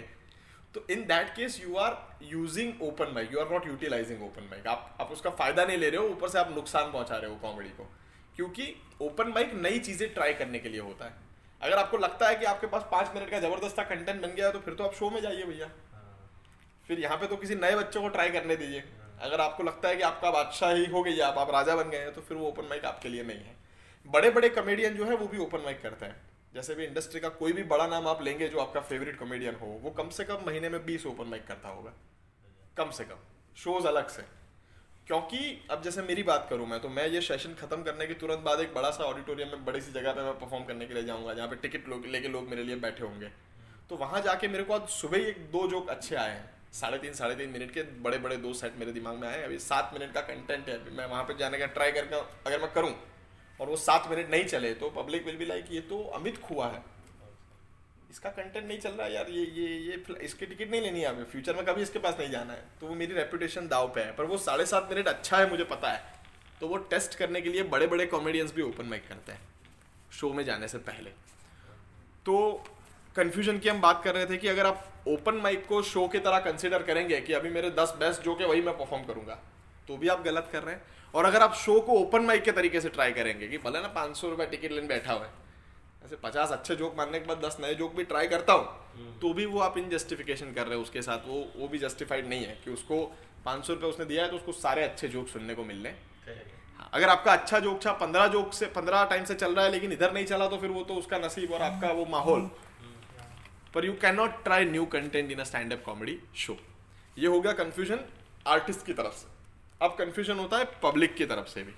तो 0.75 0.85
in 0.89 1.03
that 1.05 1.35
case 1.35 1.59
you 1.63 1.75
are 1.75 1.97
using 2.23 2.81
open 2.81 3.11
mic 3.15 3.33
you 3.33 3.39
are 3.39 3.51
not 3.51 3.67
utilising 3.67 4.23
open 4.23 4.47
mic 4.51 4.67
आप 4.67 4.97
आप 5.01 5.11
उसका 5.11 5.29
फ़ायदा 5.31 5.65
नहीं 5.65 5.77
ले 5.77 5.89
रहे 5.89 6.01
हो, 6.01 6.07
ऊपर 6.07 6.29
से 6.29 6.39
आप 6.39 6.55
नुकसान 6.55 6.91
पहुँचा 6.91 7.17
रहे 7.17 7.29
हो 7.29 7.35
कॉमेडी 7.35 7.69
को। 7.69 7.89
क्योंकि 8.35 8.73
ओपन 9.01 9.27
माइक 9.27 9.53
नई 9.53 9.79
चीज़ें 9.79 10.13
ट्राई 10.13 10.33
करने 10.33 10.59
के 10.59 10.69
लिए 10.69 10.81
होता 10.81 11.05
है। 11.05 11.13
अगर 11.61 11.77
आपको 11.77 11.97
लगता 11.97 12.27
है 12.27 12.35
कि 12.35 12.45
आपके 12.45 12.67
पास 12.67 12.87
पाँच 12.91 13.11
मिनट 13.15 13.29
का 13.29 13.39
ज़बरदस्त 13.39 13.79
कंटेंट 13.79 14.21
बन 14.21 14.27
गया 14.27 14.51
तो 14.51 14.59
फिर 14.59 14.73
तो 14.73 14.83
आप 14.83 14.93
शो 14.93 15.09
में 15.09 15.21
जाइए 15.21 15.43
भैया। 15.43 15.69
फिर 16.87 16.99
यहाँ 16.99 17.17
पे 17.17 17.27
तो 17.27 17.35
किसी 17.35 17.55
नए 17.55 17.75
बच्चों 17.75 18.01
को 18.01 18.07
ट्राई 18.07 18.29
करने 18.29 18.55
दीजिए। 18.55 18.83
अगर 19.21 19.41
आपको 19.41 19.63
लगता 19.63 19.89
है 19.89 19.95
कि 19.95 20.01
आपका 20.01 20.31
बादशाह 20.31 20.73
ही 20.73 20.85
हो 20.85 21.03
गई 21.03 21.19
आप 21.19 21.37
आप 21.37 21.51
राजा 21.51 21.75
बन 21.75 21.89
गए 21.89 21.97
हैं 21.97 22.13
तो 22.13 22.21
फिर 22.21 22.37
वो 22.37 22.47
ओपन 22.47 22.63
माइक 22.63 22.85
आपके 22.85 23.09
लिए 23.09 23.23
नहीं 23.23 23.39
है। 23.39 23.55
बड़े 24.05 24.29
बड़े 24.29 24.49
कॉमेडियन 24.49 24.93
जो 24.93 25.05
है, 25.05 25.15
वो 25.15 25.27
भी 25.27 25.37
ओपन 25.37 25.59
माइक 25.59 25.81
करते 25.81 26.05
हैं। 26.05 26.21
जैसे 26.53 26.75
भी 26.75 26.85
इंडस्ट्री 26.85 27.19
का 27.19 27.29
कोई 27.29 27.53
भी 27.53 27.63
बड़ा 27.63 27.87
नाम 27.87 28.07
आप 28.07 28.21
लेंगे, 28.23 28.47
जो 28.47 28.59
आपका 28.59 28.79
फेवरेट 28.79 29.19
कॉमेडियन 29.19 29.55
हो, 29.55 29.65
वो 29.65 29.91
कम 29.91 30.09
से 30.09 30.23
कम 30.23 30.43
महीने 30.47 30.69
में 30.69 30.85
बीस 30.85 31.05
ओपन 31.05 31.23
माइक 31.23 31.47
करता 31.47 31.69
होगा। 31.69 31.93
कम 32.77 32.89
से 32.89 33.03
कम। 33.03 33.15
शोज़ 33.57 33.87
अलग 33.87 34.07
से। 34.07 34.21
क्योंकि 35.07 35.67
अब 35.71 35.81
जैसे 35.81 36.01
मेरी 36.01 36.23
बात 36.23 36.47
करूँ 36.49 36.67
मैं 36.67 36.79
तो 36.79 36.89
मैं 36.89 37.07
ये 37.07 37.21
सेशन 37.21 37.53
खत्म 37.53 37.83
करने 37.83 38.07
के 38.07 38.13
तुरंत 38.13 38.39
बाद 38.39 38.59
एक 38.59 38.73
बड़ा 38.73 38.91
सा 38.91 39.03
ऑडिटोरियम 39.03 39.49
में 39.49 39.65
बड़ी 39.65 39.81
सी 39.81 39.91
जगह 39.91 40.13
पे 40.13 40.21
मैं 40.21 40.33
परफॉर्म 40.39 40.63
करने 40.63 40.85
के 40.85 40.93
लिए 40.93 41.03
जाऊँगा, 41.03 41.33
जहाँ 41.33 41.47
पे 41.47 41.55
टिकट 41.55 41.87
लोग 41.89 42.05
लेके 42.05 42.27
लोग 42.27 42.49
मेरे 42.49 42.63
लिए 42.63 42.75
बैठे 42.75 43.03
होंगे। 43.03 43.29
तो 43.89 43.95
वहाँ 43.95 44.21
जाके 44.21 44.47
मेरे 44.47 44.63
को 44.63 44.73
आज 44.73 44.87
सुबह 44.89 45.17
ही 45.17 45.23
एक 45.23 45.51
दो 45.51 45.67
जोक 45.67 45.89
अच्छे 45.89 46.15
आए 46.15 46.29
हैं। 46.29 46.62
साढ़े 46.73 46.97
तीन 46.97 47.13
साढ़े 47.13 47.35
तीन 47.35 47.49
मिनट 47.49 47.71
के 47.71 47.81
बड़े 48.01 48.17
बड़े 48.17 48.37
दो 48.37 48.53
सेट 48.53 48.77
मेरे 48.77 48.91
दिमाग 48.91 49.17
में 49.17 49.27
आए। 49.27 49.41
अभी 49.43 49.57
सात 49.61 49.91
मिनट 49.93 50.13
का 50.13 50.21
कंटेंट 50.23 50.69
है। 50.69 50.75
अभी 50.75 50.95
मैं 50.97 51.05
वहाँ 51.05 51.23
पर 51.23 51.37
जाने 51.37 51.57
का 51.57 51.65
ट्राई 51.67 51.91
करके, 51.91 52.15
अगर 52.15 52.61
मैं 52.61 52.71
करूँ, 52.73 52.93
और 53.59 53.67
वो 53.67 53.75
सात 53.77 54.07
मिनट 54.09 54.31
नहीं 54.31 54.45
चले 54.45 54.73
तो 54.75 54.89
पब्लिक 54.91 55.25
विल 55.25 55.37
बी 55.37 55.45
लाइक 55.45 55.65
ये 55.71 55.81
तो 55.83 56.01
अमित 56.15 56.39
खुआ 56.41 56.67
है। 56.67 56.81
इसका 58.11 58.29
कंटेंट 58.31 58.65
नहीं 58.67 58.79
चल 58.79 58.89
रहा 58.91 59.07
यार, 59.07 59.29
ये 59.29 59.43
ये 59.45 59.67
ये 59.79 60.03
इसकी 60.21 60.45
टिकट 60.45 60.71
नहीं 60.71 60.81
लेनी 60.81 61.01
है 61.01 61.07
हमें 61.07 61.23
फ्यूचर 61.25 61.55
में 61.55 61.65
कभी 61.65 61.81
इसके 61.81 61.99
पास 61.99 62.15
नहीं 62.19 62.31
जाना 62.31 62.53
है। 62.53 62.63
तो 62.81 62.87
वो 62.87 62.95
मेरी 62.95 63.13
रेपुटेशन 63.13 63.67
दाव 63.67 63.87
पे 63.95 64.01
है। 64.01 64.15
पर 64.15 64.25
वो 64.25 64.37
साढ़े 64.39 64.65
सात 64.65 64.89
मिनट 64.91 65.07
अच्छा 65.07 65.37
है, 65.37 65.49
मुझे 65.49 65.63
पता 65.65 65.91
है। 65.91 66.01
तो 66.59 66.67
वो 66.67 66.77
टेस्ट 66.89 67.15
करने 67.15 67.41
के 67.41 67.49
लिए 67.49 67.63
बड़े 67.65 67.87
बड़े 67.87 68.05
कॉमेडियंस 68.05 68.53
भी 68.53 68.61
ओपन 68.61 68.85
माइक 68.85 69.07
करते 69.07 69.31
हैं 69.31 69.41
शो 70.11 70.31
में 70.33 70.43
जाने 70.45 70.67
से 70.67 70.77
पहले। 70.79 71.09
तो 72.25 72.63
कन्फ्यूज़न 73.15 73.59
की 73.59 73.69
हम 73.69 73.81
बात 73.81 74.03
कर 74.03 74.15
रहे 74.15 74.25
थे 74.25 74.37
कि 74.37 74.47
अगर 74.47 74.65
आप 74.65 74.92
ओपन 75.07 75.35
माइक 75.35 75.65
को 75.67 75.81
शो 75.83 76.07
की 76.07 76.19
तरह 76.19 76.39
कंसिडर 76.41 76.83
करेंगे 76.83 77.19
कि 77.21 77.33
अभी 77.33 77.49
मेरे 77.49 77.69
दस 77.71 77.93
बेस्ट 77.99 78.21
जो 78.21 78.35
के 78.35 78.45
वही 78.45 78.61
मैं 78.61 78.77
परफॉर्म 78.77 79.03
करूँगा। 79.03 79.39
तो 79.87 79.97
भी 79.97 80.07
आप 80.07 80.23
गलत 80.23 80.49
कर 80.51 80.63
रहे 80.63 80.75
हैं। 80.75 80.81
और 81.13 81.25
अगर 81.25 81.41
आप 81.41 81.53
शो 81.55 81.79
को 81.79 81.93
ओपन 81.93 82.21
माइक 82.21 82.43
के 82.43 82.51
तरीके 82.51 82.81
से 82.81 82.89
ट्राई 82.89 83.11
करेंगे 83.13 83.47
कि 83.47 83.57
भले 83.59 83.81
ना 83.81 83.87
पाँच 83.95 84.15
सौ 84.17 84.29
रुपये 84.29 84.45
टिकट 84.47 84.71
लेने 84.71 84.87
बैठा 84.87 85.13
हुआ 85.13 85.25
है। 85.25 85.31
ऐसे 86.05 86.15
पचास 86.23 86.51
अच्छे 86.51 86.75
जोक 86.75 86.95
मारने 86.97 87.19
के 87.19 87.25
बाद 87.25 87.45
दस 87.45 87.57
नए 87.61 87.75
जोक 87.75 87.95
भी 87.95 88.03
ट्राई 88.05 88.27
करता 88.27 88.53
हूँ 88.53 89.19
तो 89.21 89.33
भी 89.33 89.45
वो 89.45 89.59
आप 89.61 89.77
इन 89.77 89.89
जस्टिफिकेशन 89.89 90.53
कर 90.53 90.67
रहे 90.67 90.75
हो 90.75 90.81
उसके 90.81 91.01
साथ। 91.01 91.27
वो 91.27 91.45
वो 91.57 91.67
भी 91.67 91.77
जस्टिफाइड 91.79 92.27
नहीं 92.29 92.45
है 92.45 92.57
कि 92.65 92.71
उसको 92.71 93.03
पाँच 93.45 93.65
सौ 93.65 93.73
रुपये 93.73 93.89
उसने 93.89 94.05
दिया 94.05 94.23
है 94.23 94.29
तो 94.29 94.35
उसको 94.35 94.51
सारे 94.53 94.83
अच्छे 94.83 95.07
जोक 95.09 95.27
सुनने 95.27 95.55
को 95.55 95.63
मिल 95.63 95.83
रहे 95.83 95.93
हाँ, 96.79 96.89
अगर 96.93 97.09
आपका 97.09 97.33
अच्छा 97.33 97.59
जोक 97.59 97.79
था 97.85 97.91
पंद्रह 97.95 98.27
जोक 98.27 98.53
से 98.53 98.65
पंद्रह 98.75 99.03
टाइम 99.05 99.25
से 99.25 99.35
चल 99.35 99.55
रहा 99.55 99.65
है 99.65 99.71
लेकिन 99.71 99.91
इधर 99.91 100.13
नहीं 100.13 100.25
चला 100.25 100.47
तो 100.47 100.57
फिर 100.57 100.69
वो 100.71 100.83
तो 100.83 100.93
उसका 100.95 101.17
नसीब 101.19 101.51
और 101.51 101.61
आपका 101.61 101.91
वो 101.91 102.05
माहौल। 102.11 102.49
पर 103.73 103.85
you 103.85 103.93
can 104.01 104.15
not 104.15 104.43
try 104.43 104.65
new 104.65 104.85
content 104.87 105.31
in 105.31 105.39
a 105.39 105.43
stand 105.43 105.73
up 105.73 105.83
comedy 105.85 106.17
show 106.37 106.57
ये 107.17 107.27
हो 107.27 107.39
गया 107.41 107.53
कंफ्यूजन 107.53 107.99
आर्टिस्ट 108.47 108.85
की 108.85 108.93
तरफ़ 108.93 109.13
से। 109.15 109.27
अब 109.81 109.95
कंफ्यूजन 109.95 110.39
होता 110.39 110.57
है 110.57 110.65
पब्लिक 110.83 111.15
की 111.15 111.25
तरफ़ 111.25 111.47
से 111.47 111.63
भी। 111.63 111.73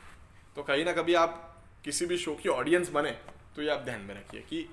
तो 0.56 0.63
कहीं 0.63 0.86
ना 0.86 0.92
कभी 0.94 1.13
आप 1.15 1.42
किसी 1.86 2.06
भी 2.06 2.18
शो 2.18 2.33
की 2.36 2.50
ऑडियंस 2.51 2.89
बने 2.92 3.12
तो 3.56 3.62
ये 3.62 3.69
आप 3.69 3.81
ध्यान 3.81 4.01
में 4.01 4.13
रखिए 4.15 4.42
कि 4.42 4.65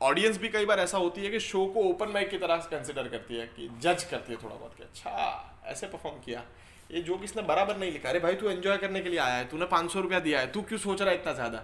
ऑडियंस 0.00 0.38
भी 0.38 0.48
कई 0.48 0.66
बार 0.66 0.80
ऐसा 0.80 0.98
होती 0.98 1.20
है 1.20 1.30
कि 1.30 1.40
शो 1.40 1.64
को 1.66 1.80
ओपन 1.84 2.08
माइक 2.08 2.30
की 2.30 2.38
तरह 2.38 2.56
कंसिडर 2.70 3.08
करती 3.08 3.36
है, 3.36 3.46
कि 3.46 3.68
जज 3.80 4.04
करती 4.04 4.32
है 4.32 4.38
थोड़ा 4.42 4.54
बहुत 4.54 4.74
कि 4.76 4.82
अच्छा 4.82 5.62
ऐसे 5.66 5.86
परफॉर्म 5.86 6.16
किया। 6.18 6.44
ये 6.90 7.00
जो 7.02 7.16
किसने 7.18 7.42
बराबर 7.42 7.76
नहीं 7.76 7.92
लिखा। 7.92 8.08
अरे 8.08 8.18
भाई, 8.20 8.34
तू 8.34 8.48
एंजॉय 8.48 8.76
करने 8.78 9.00
के 9.00 9.08
लिए 9.08 9.18
आया 9.18 9.34
है, 9.34 9.44
तूने 9.48 9.66
पाँच 9.66 9.90
सौ 9.92 10.00
रुपया 10.00 10.20
दिया 10.20 10.40
है, 10.40 10.50
तू 10.52 10.62
क्यों 10.62 10.78
सोच 10.78 11.02
रहा 11.02 11.10
है 11.10 11.16
इतना 11.16 11.32
ज़्यादा? 11.32 11.58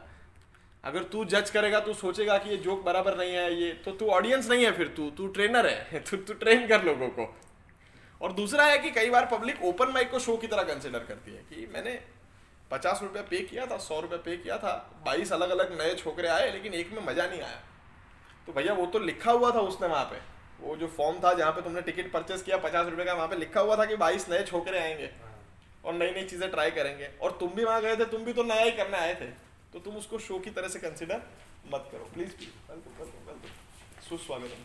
अगर 0.87 1.03
तू 1.03 1.25
जज 1.25 1.51
करेगा, 1.51 1.81
तू 1.81 1.95
सोचेगा 1.95 2.39
कि 2.39 2.51
ये 2.51 2.57
जोक 2.57 2.83
बराबर 2.83 3.17
नहीं 3.17 3.33
है, 3.33 3.63
ये 3.63 3.73
तो 3.73 3.93
तू 3.93 4.07
ऑडियंस 4.07 4.51
नहीं 4.51 4.65
है 4.65 4.73
फिर 4.73 4.89
तू 4.89 5.11
तू 5.11 5.27
ट्रेनर 5.27 5.67
है, 5.67 6.01
तू 6.11 6.17
तू 6.17 6.35
ट्रेन 6.35 6.67
कर 6.67 6.85
लोगों 6.85 7.09
को। 7.09 7.37
और 8.23 8.33
दूसरा 8.33 8.65
है 8.65 8.79
कि 8.79 8.91
कई 8.91 9.11
बार 9.11 9.27
पब्लिक 9.27 9.65
ओपन 9.65 9.89
माइक 9.89 10.11
को 10.11 10.19
शो 10.19 10.37
की 10.37 10.47
तरह 10.47 10.63
कंसिडर 10.63 10.99
करती 10.99 11.35
है 11.35 11.39
कि 11.39 11.71
मैंने 11.75 12.01
पचास 12.71 13.01
रुपया 13.03 13.23
पे 13.23 13.39
किया 13.39 13.67
था, 13.67 13.79
सौ 13.79 14.01
रुपया 14.01 14.19
पे 14.19 14.37
किया 14.37 14.59
था, 14.59 15.03
बाईस 15.07 15.33
अलग 15.33 15.51
अलग 15.51 15.81
नए 15.81 15.95
छोकरे 15.95 16.29
आए, 16.29 16.53
लेकिन 16.53 16.75
एक 16.75 16.93
में 16.93 17.07
मज़ा 17.07 17.27
नहीं 17.27 17.41
आया। 17.41 17.63
तो 18.47 18.53
भैया, 18.53 18.73
वो 18.73 18.87
तो 18.87 18.99
लिखा 18.99 19.33
हुआ 19.33 19.51
था 19.51 19.61
उसने 19.61 19.89
वहाँ 19.89 20.05
पे। 20.05 20.17
वो 20.61 20.77
जो 20.77 20.87
फॉर्म 20.87 21.19
था 21.19 21.35
जहाँ 21.35 21.53
पे 21.53 21.63
तुमने 21.63 21.83
टिकट 21.83 22.13
परचेस 22.13 22.43
किया, 22.43 22.57
पचास 22.57 22.87
रुपये 22.87 23.05
का, 23.05 23.15
वहाँ 23.15 23.29
पे 23.29 23.37
लिखा 23.37 23.61
हुआ 23.61 23.77
था 23.77 23.85
कि 23.85 23.97
बाईस 23.97 24.29
नए 24.31 24.43
छोकरे 24.43 24.79
आएँगे। 24.79 25.11
और 25.85 25.95
नई 25.95 26.11
नई 26.11 26.25
चीज़ें 26.25 26.51
ट्राई 26.51 26.71
करेंगे। 26.71 27.09
और 27.23 27.37
तुम 27.41 27.49
भी 27.49 27.65
वहाँ 27.65 27.83
गए 27.83 27.97
थे, 27.97 28.05
तुम 28.05 28.25
भी 28.25 28.33
तो 28.33 28.43
नया 28.43 28.63
ही 28.63 28.71
करने 28.71 28.99
आए 28.99 29.15
थे। 29.15 29.46
तो 29.77 29.81
तुम 29.85 29.97
उसको 29.97 30.19
शो 30.25 30.39
की 30.45 30.51
तरह 30.57 30.69
से 30.73 30.79
कंसिडर 30.81 31.23
मत 31.73 31.89
करो 31.93 32.05
प्लीज़ 32.13 32.31
वेलकम 32.69 32.93
वेलकम 32.99 33.27
वेलकम 33.27 34.07
सुस्वागतम 34.09 34.63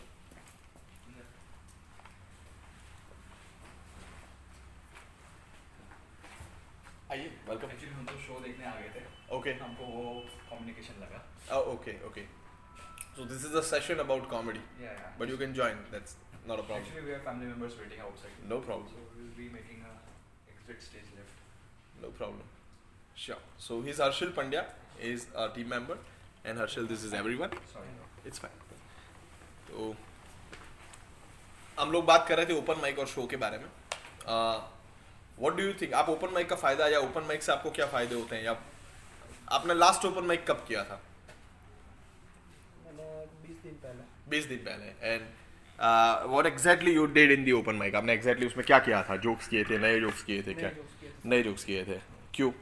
आइए 7.12 7.26
वेलकम 7.48 7.70
एक्चुअली 7.70 7.94
हम 7.94 8.06
तो 8.06 8.16
शो 8.26 8.38
देखने 8.44 8.64
आ 8.64 8.74
गए 8.80 8.88
थे 8.94 9.04
ओके 9.36 9.52
हमको 9.64 9.92
वो 9.96 10.14
कम्युनिकेशन 10.50 11.04
लगा 11.04 11.22
Oh, 11.58 11.62
okay, 11.76 11.96
okay. 12.10 12.26
So 13.16 13.30
this 13.32 13.44
is 13.50 13.60
a 13.60 13.66
session 13.74 14.04
about 14.08 14.28
comedy, 14.34 14.66
या 14.82 14.92
या 14.92 15.14
but 15.18 15.32
you 15.34 15.40
can 15.42 15.56
join. 15.62 15.82
That's 15.94 16.14
not 16.50 16.62
a 16.62 16.68
problem. 16.68 16.86
Actually 16.86 17.06
we 17.06 17.12
are 17.12 17.24
family 17.26 17.50
members 17.50 17.80
waiting 17.80 18.00
outside 18.06 18.52
No 18.52 18.62
problem. 18.68 18.92
So 18.94 19.08
we 19.16 19.22
will 19.22 19.34
be 19.40 19.48
making 19.56 19.82
a 19.84 19.96
exit 20.54 20.80
stage 20.90 21.16
left 21.16 22.04
No 22.04 22.14
problem. 22.22 22.48
Sure. 23.26 23.42
So 23.66 23.82
he's 23.82 24.00
Harshil 24.06 24.32
Pandya. 24.40 24.62
He's 25.00 25.22
our 25.34 25.48
team 25.54 25.68
member, 25.68 25.96
and 26.44 26.58
Harshil, 26.58 26.86
this 26.88 27.04
is 27.04 27.12
everyone. 27.14 27.54
It's 28.26 28.38
fine. 28.38 28.58
तो 29.68 29.94
हम 31.78 31.92
लोग 31.92 32.04
बात 32.06 32.26
कर 32.28 32.36
रहे 32.36 32.46
थे 32.46 32.58
open 32.58 32.80
mic 32.80 32.98
और 32.98 33.06
show 33.06 33.26
के 33.26 33.36
बारे 33.36 33.58
में। 33.58 33.64
व्हाट 35.38 35.56
डू 35.56 35.62
यू 35.62 35.72
थिंक 35.80 35.92
आप 36.00 36.08
ओपन 36.08 36.32
माइक 36.34 36.48
का 36.48 36.56
फ़ायदा 36.56 36.86
या 36.88 36.98
ओपन 37.00 37.22
माइक 37.28 37.42
से 37.42 37.52
आपको 37.52 37.70
क्या 37.70 37.86
फ़ायदे 37.86 38.14
होते 38.14 38.36
हैं? 38.36 38.42
या 38.44 38.56
आपने 39.52 39.74
लास्ट 39.74 40.04
ओपन 40.06 40.26
माइक 40.26 40.46
कब 40.50 40.64
किया 40.68 40.84
था? 40.84 41.00
मैंने 42.84 43.26
बीस 43.46 43.62
दिन 43.62 43.74
पहले। 43.84 44.02
बीस 44.30 44.44
दिन 44.46 44.58
पहले। 44.66 45.12
And 45.12 45.22
what 46.30 46.46
exactly 46.46 46.92
you 46.94 47.06
did 47.14 47.30
in 47.30 47.44
the 47.44 47.52
open 47.52 47.74
mic 47.76 47.94
आपने 47.94 48.12
एग्जैक्टली 48.12 48.46
उसमें 48.46 48.66
क्या 48.66 48.78
किया 48.78 49.02
था? 49.02 49.16
जोक्स 49.16 49.48
किए 49.48 49.64
थे 49.64 49.78
नए 49.78 50.00
जोक्स 50.00 50.22
किए 50.22 50.42
थे 50.42 50.54
क्या। 50.54 50.70
नए 51.24 51.42
जोक्स 51.42 51.64
किए 51.64 51.84
थे। 51.84 51.98
क्यों? 52.34 52.52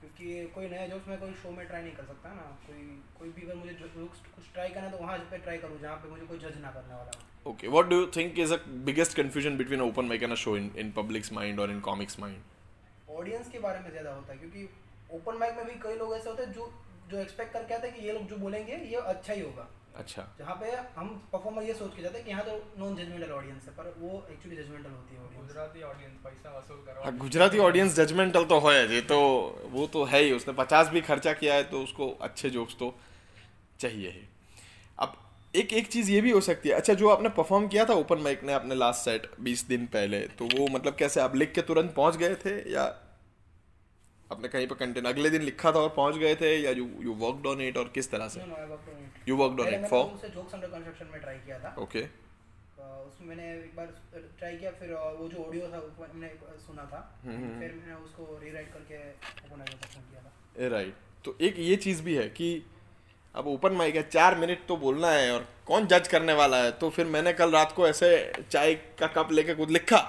क्योंकि 0.00 0.44
कोई 0.54 0.68
नया 0.68 0.86
जोक्स 0.86 1.08
मैं 1.08 1.18
कोई 1.20 1.32
शो 1.40 1.50
में 1.50 1.66
ट्राई 1.66 1.82
नहीं 1.82 1.92
कर 1.94 2.04
सकता 2.04 2.28
ना। 2.34 2.44
कोई 2.66 2.84
कोई 3.18 3.28
भी 3.30 3.42
अगर 3.46 3.54
मुझे 3.54 3.72
जोक्स 3.72 4.20
कुछ 4.36 4.52
ट्राई 4.52 4.68
करना 4.68 4.86
है 4.86 4.92
तो 4.92 4.98
वहाँ 4.98 5.18
पे 5.30 5.38
ट्राई 5.38 5.58
करूँ 5.58 5.80
जहाँ 5.80 5.96
पे 5.96 6.10
मुझे 6.10 6.26
कोई 6.26 6.38
जज 6.38 6.60
ना 6.62 6.70
करने 6.70 6.94
वाला 6.94 7.18
okay 7.50 7.68
what 7.68 7.86
do 7.88 7.96
you 7.96 8.06
think 8.16 8.38
is 8.38 8.54
a 8.54 8.56
biggest 8.86 9.16
confusion 9.16 9.56
between 9.56 9.80
open 9.80 10.04
mic 10.04 10.22
and 10.22 10.32
a 10.32 10.36
show 10.44 10.56
in 10.56 10.70
in 10.78 10.92
public's 10.92 11.32
mind 11.32 11.60
और 11.60 11.70
इन 11.70 11.80
कॉमिक्स 11.88 12.18
माइंड 12.20 13.12
ऑडियंस 13.18 13.50
के 13.50 13.58
बारे 13.58 13.80
में 13.80 13.90
ज़्यादा 13.90 14.14
होता 14.14 14.32
है 14.32 14.38
क्योंकि 14.38 14.68
ओपन 15.16 15.36
माइक 15.38 15.56
में 15.56 15.66
भी 15.66 15.78
कई 15.82 15.96
लोग 15.98 16.14
ऐसे 16.16 16.28
होते 16.30 16.42
हैं 16.42 16.52
जो 16.52 16.72
जो 17.10 17.18
एक्सपेक्ट 17.18 17.52
करके 17.52 17.74
आते 17.74 17.88
हैं 17.88 17.96
कि 17.96 18.06
ये 18.06 18.12
लोग 18.12 18.26
जो 18.28 18.36
बोलेंगे 18.36 18.76
ये 18.90 19.00
अच्छा 19.12 19.32
ही 19.32 19.40
होगा। 19.40 19.68
अच्छा। 19.96 20.22
जहाँ 20.38 20.54
पे 20.56 20.70
हम 20.96 21.08
परफॉर्मर 21.32 21.62
ये 21.62 21.74
सोच 21.74 21.94
के 21.96 22.02
जाते 22.02 22.18
हैं 22.18 22.24
कि 22.24 22.30
यहाँ 22.30 22.44
तो 22.44 22.52
नॉन 22.78 22.94
जजमेंटल 22.96 23.30
ऑडियंस 23.32 23.64
है 23.66 23.72
पर 23.74 23.94
वो 23.98 24.26
एक्चुअली 24.30 24.56
जजमेंटल 24.56 24.90
होती 24.90 25.14
है 25.14 25.40
गुजराती 25.40 25.82
ऑडियंस 25.82 26.18
पैसा 26.24 26.56
वसूल 26.58 26.76
करो। 26.86 27.02
हाँ, 27.04 27.16
गुजराती 27.18 27.58
ऑडियंस 27.60 27.94
जजमेंटल 27.96 28.44
तो 28.44 28.58
है 28.60 28.94
ये 28.94 29.00
तो 29.10 29.18
वो 29.72 29.86
तो 29.86 30.04
है 30.04 30.22
ही। 30.22 30.32
उसने 30.32 30.54
पचास 30.54 30.88
भी 30.88 31.00
खर्चा 31.02 31.32
किया 31.32 31.54
है 31.54 31.64
तो 31.70 31.82
उसको 31.82 32.10
अच्छे 32.20 32.50
जोक्स 32.50 32.76
तो 32.78 32.94
चाहिए 33.80 34.10
ही। 34.10 34.26
अब 34.98 35.16
एक 35.54 35.72
एक 35.72 35.86
चीज़ 35.88 36.10
ये 36.10 36.20
भी 36.20 36.30
हो 36.30 36.40
सकती 36.40 36.68
है। 36.68 36.74
अच्छा 36.74 36.94
जो 36.94 37.08
आपने 37.08 37.28
परफॉर्म 37.36 37.68
किया 37.68 37.84
था 37.84 37.94
ओपन 37.96 38.18
माइक 38.18 38.44
ने 38.44 38.52
अपने 38.52 38.74
लास्ट 38.74 39.04
सेट 39.04 39.30
बीस 39.40 39.66
दिन 39.68 39.86
पहले 39.92 40.20
तो 40.38 40.44
वो 40.56 40.66
मतलब 40.68 40.96
कैसे 40.98 41.20
आप 41.20 41.36
लिख 41.36 41.52
के 41.52 41.62
तुरंत 41.62 41.94
पहुँच 41.94 42.16
गए 42.16 42.34
थे 42.44 42.58
या 42.72 42.84
आपने 44.32 44.48
कहीं 44.48 44.66
पर 44.66 44.74
कंटेंट 44.74 45.06
अगले 45.06 45.30
दिन 45.30 45.42
लिखा 45.42 45.72
था 45.72 45.78
और 45.78 45.88
पहुँच 45.88 46.16
गए 46.16 46.34
थे 46.34 46.56
या 46.56 46.70
you 46.70 46.88
you 47.00 47.12
worked 47.12 47.46
on 47.46 47.60
it 47.60 47.76
और 47.76 47.88
किस 47.94 48.10
तरह 48.10 48.28
से? 48.28 48.40
No, 48.40 48.46
no, 48.46 48.52
I 48.52 48.56
worked 48.56 48.88
on 48.88 48.98
it. 49.04 49.28
You 49.28 49.36
worked 49.38 49.58
on 49.58 49.64
पहले 49.64 49.76
it 49.76 49.82
मैंने 49.82 49.88
for- 49.88 50.14
उसे 50.14 50.28
जोक्स 50.28 50.54
अंडर 50.54 50.66
कंस्ट्रक्शन 50.66 51.06
में 51.12 51.20
ट्राई 51.20 51.38
किया 51.38 51.58
था। 51.58 51.74
ओके 51.78 52.02
उसमें 53.10 53.28
मैंने 53.28 53.52
एक 53.52 53.76
बार 53.76 53.86
ट्राई 54.38 54.56
किया 54.56 54.70
फिर 54.70 54.92
वो 54.92 55.28
जो 55.28 55.44
ऑडियो 55.44 55.68
था 55.68 55.78
वो 55.78 56.06
मैंने 56.14 56.34
सुना 56.66 56.84
था। 56.84 57.18
हम्म, 57.24 57.60
फिर 57.60 57.72
मैंने 57.72 57.94
उसको 57.94 58.40
रीराइट 58.42 58.72
करके 58.72 58.98
ओपन 59.46 59.60
आइडिया 59.60 59.76
परफॉर्म 59.76 60.10
किया 60.10 60.22
था। 60.22 60.76
राइट 60.76 60.94
तो 61.24 61.36
एक 61.40 61.58
ये 61.58 61.76
चीज़ 61.76 62.02
भी 62.02 62.14
है 62.14 62.28
कि 62.28 62.62
अब 63.34 63.46
ओपन 63.46 63.72
माइक 63.72 63.96
है 63.96 64.02
चार 64.08 64.38
मिनट 64.38 64.66
तो 64.68 64.76
बोलना 64.76 65.10
है 65.10 65.32
और 65.32 65.48
कौन 65.66 65.86
जज 65.86 66.08
करने 66.08 66.32
वाला 66.32 66.62
है? 66.62 66.70
तो 66.72 66.90
फिर 66.90 67.06
मैंने 67.06 67.32
कल 67.32 67.50
रात 67.50 67.72
को 67.72 67.88
ऐसे 67.88 68.32
चाय 68.50 68.74
का 68.74 69.06
कप 69.06 69.32
लेके 69.32 69.54
कुछ 69.54 69.70
लिखा 69.70 70.00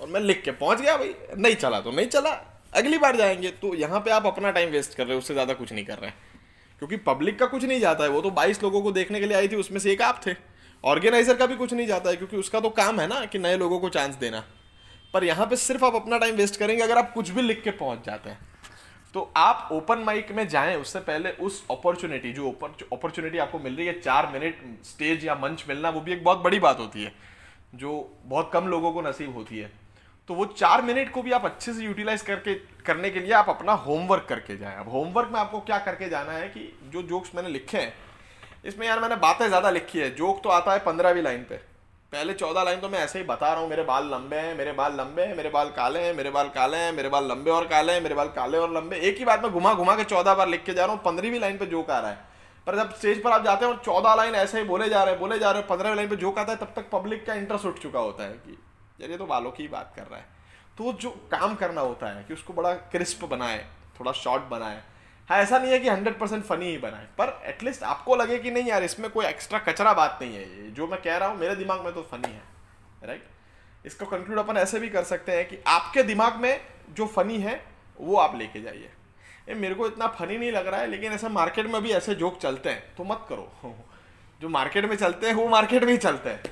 और 0.00 0.08
मैं 0.08 0.20
लिख 0.20 0.42
के 0.42 0.50
पहुँच 0.50 0.80
गया 0.80 0.96
भाई। 0.96 1.14
नहीं 1.36 1.54
चला 1.54 1.80
तो 1.80 1.90
नहीं 1.90 2.06
चला। 2.06 2.53
अगली 2.74 2.98
बार 2.98 3.16
जाएँगे 3.16 3.50
तो 3.52 3.74
यहाँ 3.74 4.00
पे 4.00 4.10
आप 4.10 4.26
अपना 4.26 4.50
टाइम 4.50 4.70
वेस्ट 4.70 4.94
कर 4.94 5.04
रहे 5.04 5.12
हो, 5.12 5.18
उससे 5.18 5.34
ज़्यादा 5.34 5.54
कुछ 5.54 5.72
नहीं 5.72 5.84
कर 5.84 5.98
रहे 5.98 6.10
हैं। 6.10 6.16
क्योंकि 6.78 6.96
पब्लिक 6.96 7.38
का 7.38 7.46
कुछ 7.46 7.64
नहीं 7.64 7.80
जाता 7.80 8.04
है, 8.04 8.10
वो 8.10 8.20
तो 8.20 8.30
बाईस 8.30 8.62
लोगों 8.62 8.82
को 8.82 8.92
देखने 8.92 9.20
के 9.20 9.26
लिए 9.26 9.36
आई 9.36 9.48
थी, 9.48 9.56
उसमें 9.56 9.78
से 9.78 9.92
एक 9.92 10.02
आप 10.02 10.20
थे। 10.26 10.34
ऑर्गेनाइजर 10.84 11.36
का 11.36 11.46
भी 11.46 11.56
कुछ 11.56 11.72
नहीं 11.72 11.86
जाता 11.86 12.10
है, 12.10 12.16
क्योंकि 12.16 12.36
उसका 12.36 12.60
तो 12.60 12.70
काम 12.70 13.00
है 13.00 13.06
ना 13.06 13.24
कि 13.24 13.38
नए 13.38 13.56
लोगों 13.56 13.78
को 13.78 13.88
चांस 13.88 14.14
देना। 14.14 14.44
पर 15.14 15.24
यहाँ 15.24 15.46
पे 15.46 15.56
सिर्फ़ 15.56 15.84
आप 15.84 15.94
अपना 15.94 16.18
टाइम 16.18 16.34
वेस्ट 16.34 16.56
करेंगे, 16.56 16.82
अगर 16.82 16.98
आप 16.98 17.12
कुछ 17.12 17.30
भी 17.30 17.42
लिख 17.42 17.62
के 17.62 17.70
पहुँच 17.70 18.04
जाते 18.06 18.30
हैं। 18.30 18.38
तो 19.14 19.32
आप 19.36 19.68
ओपन 19.72 19.98
माइक 19.98 20.32
में 20.32 20.46
जाएँ, 20.48 20.76
उससे 20.76 21.00
पहले 21.00 21.30
उस 21.40 21.62
अपॉर्चुनिटी 21.70 22.32
जो 22.32 22.50
अपॉर्चुनिटी 22.92 23.38
आपको 23.38 23.58
मिल 23.58 23.76
रही 23.76 23.86
है, 23.86 24.00
चार 24.00 24.30
मिनट 24.32 24.84
स्टेज 24.84 25.24
या 25.26 25.34
मंच 25.34 25.64
मिलना, 25.68 25.90
वो 25.90 26.00
भी 26.00 26.12
एक 26.12 26.24
बहुत 26.24 26.38
बड़ी 26.38 26.58
बात 26.60 26.78
होती 26.78 27.04
है, 27.04 27.12
जो 27.74 28.18
बहुत 28.24 28.50
कम 28.52 28.66
लोगों 28.66 28.92
को 28.92 29.02
नसीब 29.02 29.34
होती 29.34 29.58
है। 29.58 29.70
तो 30.28 30.34
वो 30.34 30.44
चार 30.48 30.82
मिनट 30.82 31.10
को 31.12 31.22
भी 31.22 31.32
आप 31.32 31.44
अच्छे 31.44 31.72
से 31.72 31.82
यूटिलाइज 31.82 32.22
करके, 32.22 32.54
करने 32.86 33.10
के 33.10 33.20
लिए 33.20 33.32
आप 33.34 33.48
अपना 33.48 33.72
होमवर्क 33.80 34.26
करके 34.28 34.56
जाएँ। 34.56 34.76
अब 34.76 34.88
होमवर्क 34.88 35.28
में 35.32 35.38
आपको 35.40 35.60
क्या 35.62 35.78
करके 35.80 36.08
जाना 36.08 36.32
है 36.32 36.48
कि 36.48 36.72
जो 36.92 37.02
जोक्स 37.04 37.34
मैंने 37.34 37.48
लिखे 37.48 37.78
हैं, 37.78 37.92
इसमें 38.64 38.86
यार 38.86 39.00
मैंने 39.00 39.16
बातें 39.18 39.46
ज़्यादा 39.48 39.70
लिखी 39.70 39.98
है। 39.98 40.14
जोक 40.16 40.42
तो 40.42 40.48
आता 40.50 40.72
है 40.72 40.78
पंद्रहवीं 40.78 41.22
लाइन 41.22 41.42
पे। 41.42 41.56
पहले 42.12 42.34
चौदह 42.34 42.62
लाइन 42.62 42.80
तो 42.80 42.88
मैं 42.88 42.98
ऐसे 42.98 43.18
ही 43.18 43.24
बता 43.24 43.52
रहा 43.52 43.60
हूँ, 43.60 43.68
मेरे 43.70 43.82
बाल 43.84 44.08
लंबे 44.10 44.36
हैं, 44.36 44.56
मेरे 44.58 44.72
बाल 44.72 44.96
लंबे 44.96 45.22
हैं, 45.22 45.36
मेरे 45.36 45.48
बाल 45.50 45.70
काले 45.70 46.00
हैं, 46.00 46.12
मेरे 46.14 46.30
बाल 46.30 46.48
काले 46.50 46.78
हैं, 46.78 46.92
मेरे 46.92 47.08
बाल 47.08 47.28
लंबे 47.28 47.50
और 47.50 47.66
काले 47.66 47.92
हैं, 47.92 48.00
मेरे 48.00 48.14
बाल 48.14 48.28
काले 48.30 48.58
और 48.58 48.72
लंबे। 48.72 48.96
एक 48.98 49.18
ही 49.18 49.24
बात 49.24 49.42
में 49.42 49.52
घुमा 49.52 49.74
घुमा 49.74 49.96
के 49.96 50.04
चौदह 50.04 50.34
बार 50.34 50.48
लिख 50.48 50.64
के 50.64 50.74
जा 50.74 50.84
रहा 50.84 50.94
हूँ, 50.94 51.02
पंद्रहवीं 51.04 51.40
लाइन 51.40 51.58
पे 51.58 51.66
जोक 51.66 51.90
आ 51.90 51.98
रहा 51.98 52.10
है। 52.10 52.18
पर 52.66 52.76
जब 52.76 52.94
स्टेज 52.94 53.22
पर 53.22 53.30
आप 53.30 53.44
जाते 53.44 53.64
हैं 53.64 53.72
और 53.72 53.80
चौदह 53.84 54.14
लाइन 54.14 54.34
ऐसे 54.34 54.58
ही 54.58 54.64
बोले 54.64 54.88
जा 54.88 55.02
रहे 55.02 55.12
हैं, 55.12 55.20
बोले 55.20 55.38
जा 55.38 55.50
रहे 55.50 55.60
हैं, 55.60 55.68
पंद्रहवीं 55.68 55.96
लाइन 55.96 56.08
पर 56.08 56.16
जोक 56.16 56.38
आता 56.38 56.52
है, 56.52 56.58
तब 56.58 56.72
तक 56.76 56.88
पब्लिक 56.92 57.26
का 57.26 57.34
इंटरेस्ट 57.34 57.66
उठ 57.66 57.78
चुका 57.78 58.00
होता 58.00 58.24
है 58.24 58.32
कि 58.36 58.58
यार, 59.00 59.10
ये 59.10 59.16
तो 59.16 59.26
बालों 59.26 59.50
की 59.50 59.68
बात 59.68 59.92
कर 59.96 60.02
रहा 60.02 60.18
है। 60.18 60.26
तो 60.78 60.92
जो 60.92 61.10
काम 61.10 61.54
करना 61.54 61.80
होता 61.80 62.06
है 62.06 62.24
कि 62.24 62.34
उसको 62.34 62.52
बड़ा 62.52 62.74
क्रिस्प 62.74 63.24
बनाए, 63.24 63.66
थोड़ा 64.00 64.12
शॉर्ट 64.12 64.42
बनाए। 64.42 64.82
हाँ 65.28 65.38
ऐसा 65.38 65.58
नहीं 65.58 65.72
है 65.72 65.78
कि 65.78 65.88
हंड्रेड 65.88 66.18
परसेंट 66.18 66.44
फनी 66.44 66.66
ही 66.66 66.78
बनाए, 66.78 67.06
पर 67.18 67.42
एटलीस्ट 67.44 67.82
आपको 67.82 68.16
लगे 68.16 68.38
कि 68.38 68.50
नहीं 68.50 68.64
यार, 68.64 68.82
इसमें 68.82 69.10
कोई 69.10 69.26
एक्स्ट्रा 69.26 69.58
कचरा 69.58 69.92
बात 69.92 70.18
नहीं 70.22 70.34
है 70.34 70.42
ये। 70.42 70.70
जो 70.70 70.86
मैं 70.86 71.02
कह 71.02 71.16
रहा 71.16 71.28
हूँ, 71.28 71.38
मेरे 71.38 71.56
दिमाग 71.56 71.80
में 71.80 71.94
तो 71.94 72.02
फनी 72.02 72.32
है 72.32 72.42
राइट 73.04 73.28
इसको 73.86 74.06
कंक्लूड 74.06 74.38
अपन 74.38 74.56
ऐसे 74.56 74.78
भी 74.80 74.88
कर 74.88 75.04
सकते 75.04 75.32
हैं 75.32 75.48
कि 75.48 75.58
आपके 75.66 76.02
दिमाग 76.02 76.36
में 76.36 76.60
जो 76.90 77.06
फनी 77.06 77.38
है, 77.38 77.64
वो 78.00 78.16
आप 78.16 78.36
लेके 78.36 78.60
जाइए। 78.60 78.90
ये 79.48 79.54
मेरे 79.54 79.74
को 79.74 79.86
इतना 79.86 80.06
फनी 80.06 80.38
नहीं 80.38 80.52
लग 80.52 80.66
रहा 80.66 80.80
है, 80.80 80.86
लेकिन 80.86 81.12
ऐसे 81.12 81.28
मार्केट 81.28 81.66
में 81.66 81.82
भी 81.82 81.90
ऐसे 81.90 82.14
जोक 82.14 82.38
चलते 82.38 82.70
हैं 82.70 82.94
तो 82.96 83.04
मत 83.04 83.26
करो। 83.28 83.52
जो 84.40 84.48
मार्केट 84.48 84.84
में 84.84 84.96
चलते 84.96 85.26
हैं, 85.26 85.34
वो 85.34 85.48
मार्केट 85.48 85.84
में 85.84 85.92
ही 85.92 85.98
चलते 85.98 86.30
हैं। 86.30 86.42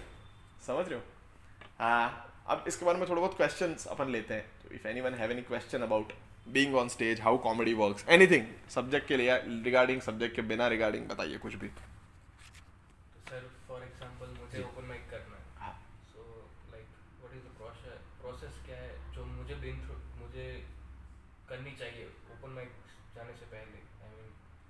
समझ 0.66 0.88
रहे 0.88 0.94
हो? 0.94 1.02
हाँ। 1.80 2.32
अब 2.46 2.64
इसके 2.68 2.84
बारे 2.87 2.99
में 2.99 3.08
थोड़े 3.08 3.20
बहुत 3.20 3.37
क्वेश्चन 3.37 3.75
अपन 3.90 4.08
लेते 4.12 4.34
हैं। 4.34 4.44
तो 4.62 4.75
if 4.75 4.87
anyone 4.88 5.14
have 5.14 5.30
any 5.30 5.42
question 5.42 5.82
about 5.82 6.12
being 6.49 6.75
on 6.76 6.88
stage 6.88 7.20
how 7.20 7.38
comedy 7.42 7.75
works 7.75 8.08
anything 8.11 8.46
subject 8.70 9.08
के 9.08 9.16
लिए 9.16 9.37
रिगार्डिंग 9.64 10.00
सब्जेक्ट 10.02 10.37
के 10.37 10.42
बिना 10.52 10.68
रिगार्डिंग 10.68 11.06
बताइए 11.08 11.38
कुछ 11.38 11.54
भी। 11.54 11.68
तो 11.68 13.20
सर 13.30 13.49
फॉर 13.68 13.82
एग्जांपल 13.82 14.34
मुझे 14.40 14.62
ओपन 14.62 14.88
माइक 14.88 15.08
करना 15.11 15.38
हाँ। 15.58 15.72
है। 15.72 15.78
So 16.12 16.25
like 16.72 16.87
what 17.20 17.37
is 17.37 17.44
the 17.44 17.54
process 17.58 18.00
process 18.22 18.61
क्या 18.66 18.76
है 18.76 18.90
जो 19.14 19.25
मुझे 19.26 19.54
बीन 19.62 19.80
थ्रू 19.84 19.94
मुझे 20.20 20.49
करनी 21.49 21.76
चाहिए 21.78 22.11
ओपन 22.34 22.50
माइक 22.58 22.72
जाने 23.16 23.32
से 23.38 23.46
पहले? 23.54 23.78
आई 24.02 24.11
मीन 24.16 24.28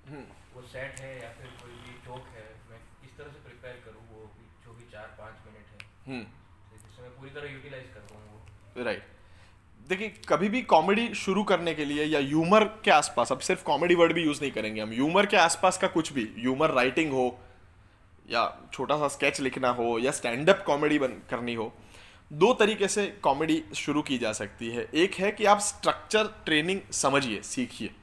हम्म, 0.08 0.24
वो 0.54 0.62
सेट 0.68 1.00
है 1.00 1.10
या 1.22 1.32
फिर 1.40 1.50
कोई 1.62 1.74
भी 1.82 1.98
जोक 2.06 2.28
है 2.36 2.46
मैं 2.70 2.78
किस 3.02 3.16
तरह 3.18 3.32
से 3.32 3.40
प्रिपेयर 3.48 3.82
करूँ 3.84 4.06
वो 4.12 4.30
जो 4.64 4.72
भी 4.78 4.90
चार 4.92 5.16
पाँच 5.18 5.44
मिनट 5.46 5.74
है? 5.74 5.90
हम्म। 6.06 6.24
पूरी 7.22 7.34
तरह 7.34 7.52
यूटिलाइज 7.52 7.84
कर 7.94 8.00
पाऊँ 8.10 8.84
राइट 8.84 9.02
देखिए, 9.90 10.08
कभी 10.28 10.48
भी 10.48 10.60
कॉमेडी 10.62 11.14
शुरू 11.14 11.42
करने 11.44 11.74
के 11.74 11.84
लिए 11.84 12.04
या 12.04 12.18
ह्यूमर 12.20 12.64
के 12.84 12.90
आसपास, 12.90 13.32
अब 13.32 13.38
सिर्फ़ 13.40 13.62
कॉमेडी 13.64 13.94
वर्ड 13.94 14.12
भी 14.12 14.22
यूज़ 14.24 14.40
नहीं 14.40 14.50
करेंगे 14.52 14.80
हम। 14.80 14.90
ह्यूमर 14.90 15.26
के 15.26 15.36
आसपास 15.36 15.78
का 15.78 15.88
कुछ 15.88 16.12
भी 16.12 16.24
ह्यूमर 16.38 16.70
राइटिंग 16.70 17.12
हो, 17.12 17.26
या 18.30 18.42
छोटा 18.72 18.96
सा 18.98 19.08
स्केच 19.08 19.40
लिखना 19.40 19.68
हो, 19.70 19.98
या 19.98 20.10
स्टैंड 20.10 20.50
अप 20.50 20.64
कॉमेडी 20.66 20.98
करनी 21.30 21.54
हो, 21.54 21.72
दो 22.30 22.52
तरीके 22.54 22.88
से 22.88 23.06
कॉमेडी 23.22 23.62
शुरू 23.76 24.02
की 24.02 24.18
जा 24.18 24.32
सकती 24.32 24.70
है। 24.70 24.88
एक 24.94 25.14
है 25.14 25.32
कि 25.32 25.44
आप 25.44 25.60
स्ट्रक्चर 25.60 26.34
ट्रेनिंग 26.44 26.80
समझिए, 26.92 27.40
सीखिए 27.42 27.94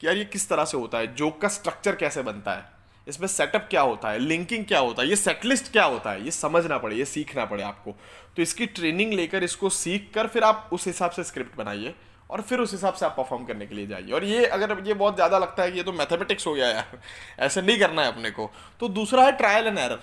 कि 0.00 0.06
यार 0.06 0.16
ये 0.16 0.24
किस 0.24 0.48
तरह 0.48 0.64
से 0.64 0.76
होता 0.76 0.98
है 0.98 1.14
जोक 1.14 1.40
का 1.40 1.48
स्ट्रक्चर 1.50 1.96
कैसे 1.96 2.22
बनता 2.22 2.54
है। 2.54 2.79
इसमें 3.10 3.26
सेटअप 3.28 3.66
क्या 3.70 3.80
होता 3.80 4.10
है? 4.10 4.18
लिंकिंग 4.18 4.64
क्या 4.64 4.78
होता 4.78 5.02
है? 5.02 5.08
ये 5.08 5.16
सेटलिस्ट 5.16 5.70
क्या 5.72 5.84
होता 5.84 6.10
है? 6.10 6.24
ये 6.24 6.30
समझना 6.30 6.78
पड़े, 6.78 6.96
ये 6.96 7.04
सीखना 7.04 7.44
पड़े 7.44 7.62
आपको। 7.62 7.94
तो 8.36 8.42
इसकी 8.42 8.66
ट्रेनिंग 8.66 9.12
लेकर 9.12 9.44
इसको 9.44 9.70
सीख 9.70 10.10
कर 10.14 10.26
फिर 10.26 10.44
आप 10.44 10.70
उस 10.72 10.86
हिसाब 10.86 11.10
से 11.10 11.24
स्क्रिप्ट 11.24 11.56
बनाइए 11.58 11.94
और 12.30 12.40
फिर 12.40 12.60
उस 12.60 12.72
हिसाब 12.72 12.94
से 12.94 13.06
आप 13.06 13.14
परफॉर्म 13.16 13.44
करने 13.44 13.66
के 13.66 13.74
लिए 13.74 13.86
जाइए। 13.86 14.12
और 14.12 14.24
ये 14.24 14.44
अगर 14.46 14.76
ये 14.86 14.94
बहुत 14.94 15.14
ज़्यादा 15.14 15.38
लगता 15.38 15.62
है 15.62 15.72
कि 15.72 15.78
ये 15.78 15.84
तो 15.84 15.92
मैथमेटिक्स 15.92 16.46
हो 16.46 16.54
गया 16.54 16.68
यार 16.68 16.98
ऐसे 17.40 17.62
नहीं 17.62 17.78
करना 17.78 18.02
है 18.02 18.12
अपने 18.12 18.30
को। 18.30 18.50
तो 18.80 18.88
दूसरा 18.90 19.24
है 19.24 19.32
ट्रायल 19.32 19.66
एंड 19.66 19.78
एरर 19.78 20.00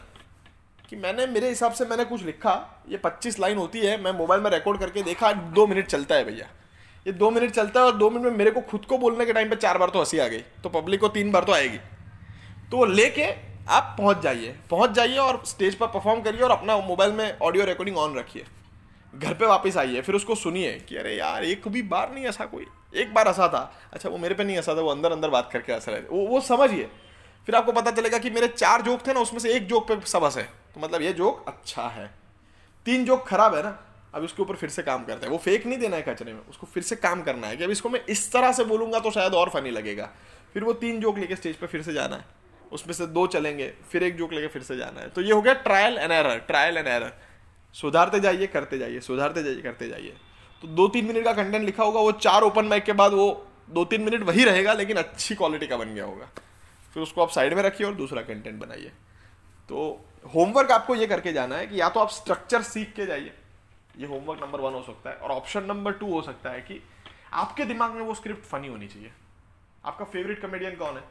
कि 0.90 0.96
मैंने, 0.96 1.26
मेरे 1.26 1.50
हिसाब 1.50 1.72
से 1.72 1.86
मैंने 1.86 2.06
कुछ 2.06 2.24
लिखा, 2.24 2.84
ये 2.90 2.98
25 2.98 3.40
लाइन 3.40 3.58
होती 3.58 3.80
है, 3.80 4.02
मैं 4.04 4.12
मोबाइल 4.12 4.42
में 4.42 4.50
रिकॉर्ड 4.52 4.80
करके 4.80 5.04
देखा, 5.04 5.32
दो 5.32 5.68
मिनट 5.68 5.88
चलता 5.88 6.16
है 6.16 6.26
भैया। 6.26 6.48
ये 7.06 7.14
दो 7.14 7.30
मिनट 7.32 7.52
चलता 7.52 7.80
है 7.80 7.86
और 7.86 7.96
दो 7.98 8.10
मिनट 8.10 8.26
में 8.26 8.32
मेरे 8.32 8.52
को 8.52 8.62
खुद 8.62 8.86
को 8.86 8.98
बोलने 8.98 9.26
के 9.26 9.34
टाइम 9.34 9.50
पर 9.50 9.56
चार 9.56 9.78
बार 9.78 9.90
तो 9.90 10.00
हँसी 10.00 10.18
आ 10.18 10.28
गई। 10.28 10.40
तो 10.64 10.70
पब्लिक 10.70 11.00
को 11.00 11.08
तीन 11.08 11.32
बार 11.32 11.44
तो 11.44 11.52
आएगी। 11.52 11.80
तो 12.72 12.86
लेके 12.86 13.26
आप 13.70 13.96
पहुँच 13.98 14.20
जाइए। 14.20 14.56
पहुँच 14.70 14.92
जाइए 14.92 15.18
और 15.18 15.42
स्टेज 15.46 15.76
पर 15.76 15.88
परफॉर्म 15.88 16.22
करिए 16.22 16.42
और 16.42 16.52
अपना 16.52 16.78
मोबाइल 16.78 17.12
में 17.12 17.38
ऑडियो 17.40 17.66
रिकॉर्डिंग 17.66 17.98
ऑन 17.98 18.16
रखिए। 18.16 18.46
घर 19.14 19.34
पे 19.34 19.46
वापस 19.46 19.78
आइए, 19.78 20.02
फिर 20.02 20.16
उसको 20.16 20.36
सुनिए 20.36 20.72
कि 20.90 20.96
अरे 20.96 21.16
यार, 21.16 21.44
एक 21.44 21.68
भी 21.68 21.82
बार 21.82 22.12
नहीं 22.14 22.26
ऐसा 22.26 22.46
कोई। 22.46 22.66
एक 22.96 23.14
बार 23.14 23.28
ऐसा 23.28 23.48
था। 23.48 23.72
अच्छा 23.94 24.10
वो 24.10 24.18
मेरे 24.18 24.36
पे 24.36 24.44
नहीं 24.44 24.58
ऐसा 24.58 24.76
था, 24.76 24.82
वो 24.82 24.90
अंदर 24.90 25.12
अंदर 25.12 25.30
बात 25.30 25.50
करके 25.54 25.74
ऐसा 25.74 25.92
रहे 25.92 26.02
वो 26.02 26.28
वो 26.28 26.42
समझिए। 26.42 26.90
फिर 27.48 27.56
आपको 27.56 27.72
पता 27.72 27.92
चलेगा 27.92 28.18
कि 28.18 28.30
मेरे 28.30 28.48
चार 28.48 28.82
जोक 28.82 29.08
थे 29.08 29.14
ना, 29.14 29.20
उसमें 29.20 29.40
से 29.40 29.54
एक 29.54 29.68
जोक 29.68 29.88
पे 29.88 30.00
सब 30.06 30.24
हंसे। 30.24 30.42
तो 30.42 30.82
मतलब 30.82 31.02
ये 31.02 31.14
जोक 31.14 31.46
अच्छा 31.48 31.88
है। 31.88 32.10
तीन 32.86 33.06
जोक 33.06 33.28
खराब 33.28 33.56
है 33.56 33.64
ना, 33.64 33.78
अब 34.14 34.24
इसके 34.24 34.42
ऊपर 34.42 34.56
फिर 34.56 34.70
से 34.70 34.82
काम 34.84 35.06
करते 35.06 35.26
हैं। 35.26 35.32
वो 35.32 35.38
फेक 35.38 35.66
नहीं 35.66 35.80
देना 35.80 35.96
है 35.96 36.02
कचरे 36.02 36.34
में, 36.34 36.42
उसको 36.50 36.68
फिर 36.68 36.84
से 36.84 36.96
काम 36.96 37.22
करना 37.22 37.48
है 37.48 37.58
कि 37.58 37.64
अब 37.64 37.72
इसको 37.72 37.90
मैं 37.90 38.06
इस 38.10 38.32
तरह 38.32 38.52
से 38.52 38.64
बोलूँगा 38.64 39.00
तो 39.00 39.12
शायद 39.12 39.34
और 39.34 39.50
फनी 39.50 39.72
लगेगा। 39.72 40.10
फिर 40.54 40.64
वो 40.64 40.74
तीन 40.74 41.00
जोक 41.00 41.18
लेके 41.18 41.36
स्टेज 41.36 41.56
पर 41.56 41.68
फिर 41.68 41.82
से 41.82 41.94
जाना 41.94 42.16
है। 42.16 42.37
उसमें 42.72 42.94
से 42.94 43.06
दो 43.08 43.26
चलेंगे, 43.28 43.74
फिर 43.92 44.04
एक 44.04 44.18
जोक 44.18 44.34
लेके 44.34 44.48
फिर 44.48 44.62
से 44.62 44.78
जाना 44.78 45.02
है। 45.02 45.10
तो 45.10 45.22
ये 45.22 45.32
हो 45.32 45.42
गया 45.42 45.54
trial 45.54 45.98
and 45.98 46.12
error 46.12 46.40
trial 46.40 46.78
and 46.78 46.88
error 46.88 47.14
सुधारते 47.76 48.20
जाइए, 48.20 48.48
करते 48.48 48.78
जाइए, 48.78 49.00
सुधारते 49.00 49.44
जाइए, 49.44 49.62
करते 49.62 49.88
जाइए। 49.90 50.14
तो 50.64 50.68
दो 50.68 50.88
तीन 50.88 51.06
मिनट 51.06 51.24
का 51.26 51.34
कंटेंट 51.34 51.66
लिखा 51.66 51.84
होगा, 51.84 52.00
वो 52.00 52.12
चार 52.12 52.42
ओपन 52.42 52.66
माइक 52.66 52.84
के 52.84 52.94
बाद 52.94 53.14
वो 53.14 53.48
दो 53.70 53.86
तीन 53.86 54.02
मिनट 54.02 54.24
वही 54.24 54.44
रहेगा, 54.44 54.74
लेकिन 54.74 54.98
अच्छी 54.98 55.36
क्वालिटी 55.36 55.68
का 55.68 55.78
बन 55.78 55.94
गया 55.96 56.06
होगा। 56.06 56.30
फिर 56.94 57.04
उसको 57.04 57.22
आप 57.22 57.30
साइड 57.30 57.54
में 57.54 57.62
रखिए 57.64 57.88
और 57.88 57.94
दूसरा 57.94 58.22
कंटेंट 58.22 58.60
बनाइए। 58.60 58.92
तो 59.70 60.06
होमवर्क 60.36 60.72
आपको 60.72 60.96
ये 60.96 61.08
करके 61.08 61.34
जाना 61.34 61.56
है 61.56 61.68
कि 61.68 61.80
या 61.82 61.90
तो 61.90 62.00
आप 62.00 62.10
स्ट्रक्चर 62.10 62.62
सीख 62.62 62.94
के 62.94 63.06
जाइए। 63.06 63.34
ये 63.98 64.08
होमवर्क 64.08 64.42
नंबर 64.44 64.60
वन 64.60 64.74
हो 64.74 64.82
सकता 64.82 65.10
है 65.10 65.16
और 65.16 65.32
ऑप्शन 65.32 65.64
नंबर 65.64 65.92
टू 65.92 66.12
हो 66.14 66.22
सकता 66.22 66.50
है 66.50 66.62
कि 66.62 66.82
आपके 67.34 67.66
दिमाग 67.66 67.92
में 67.92 68.02
वो 68.02 68.14
स्क्रिप्ट 68.16 68.46
फनी 68.46 68.68
होनी 68.68 68.88
चाहिए। 68.88 69.12
आपका 69.86 70.06
फेवरेट 70.06 70.42
कॉमेडियन 70.42 70.76
कौन 70.76 70.96
है? 70.96 71.04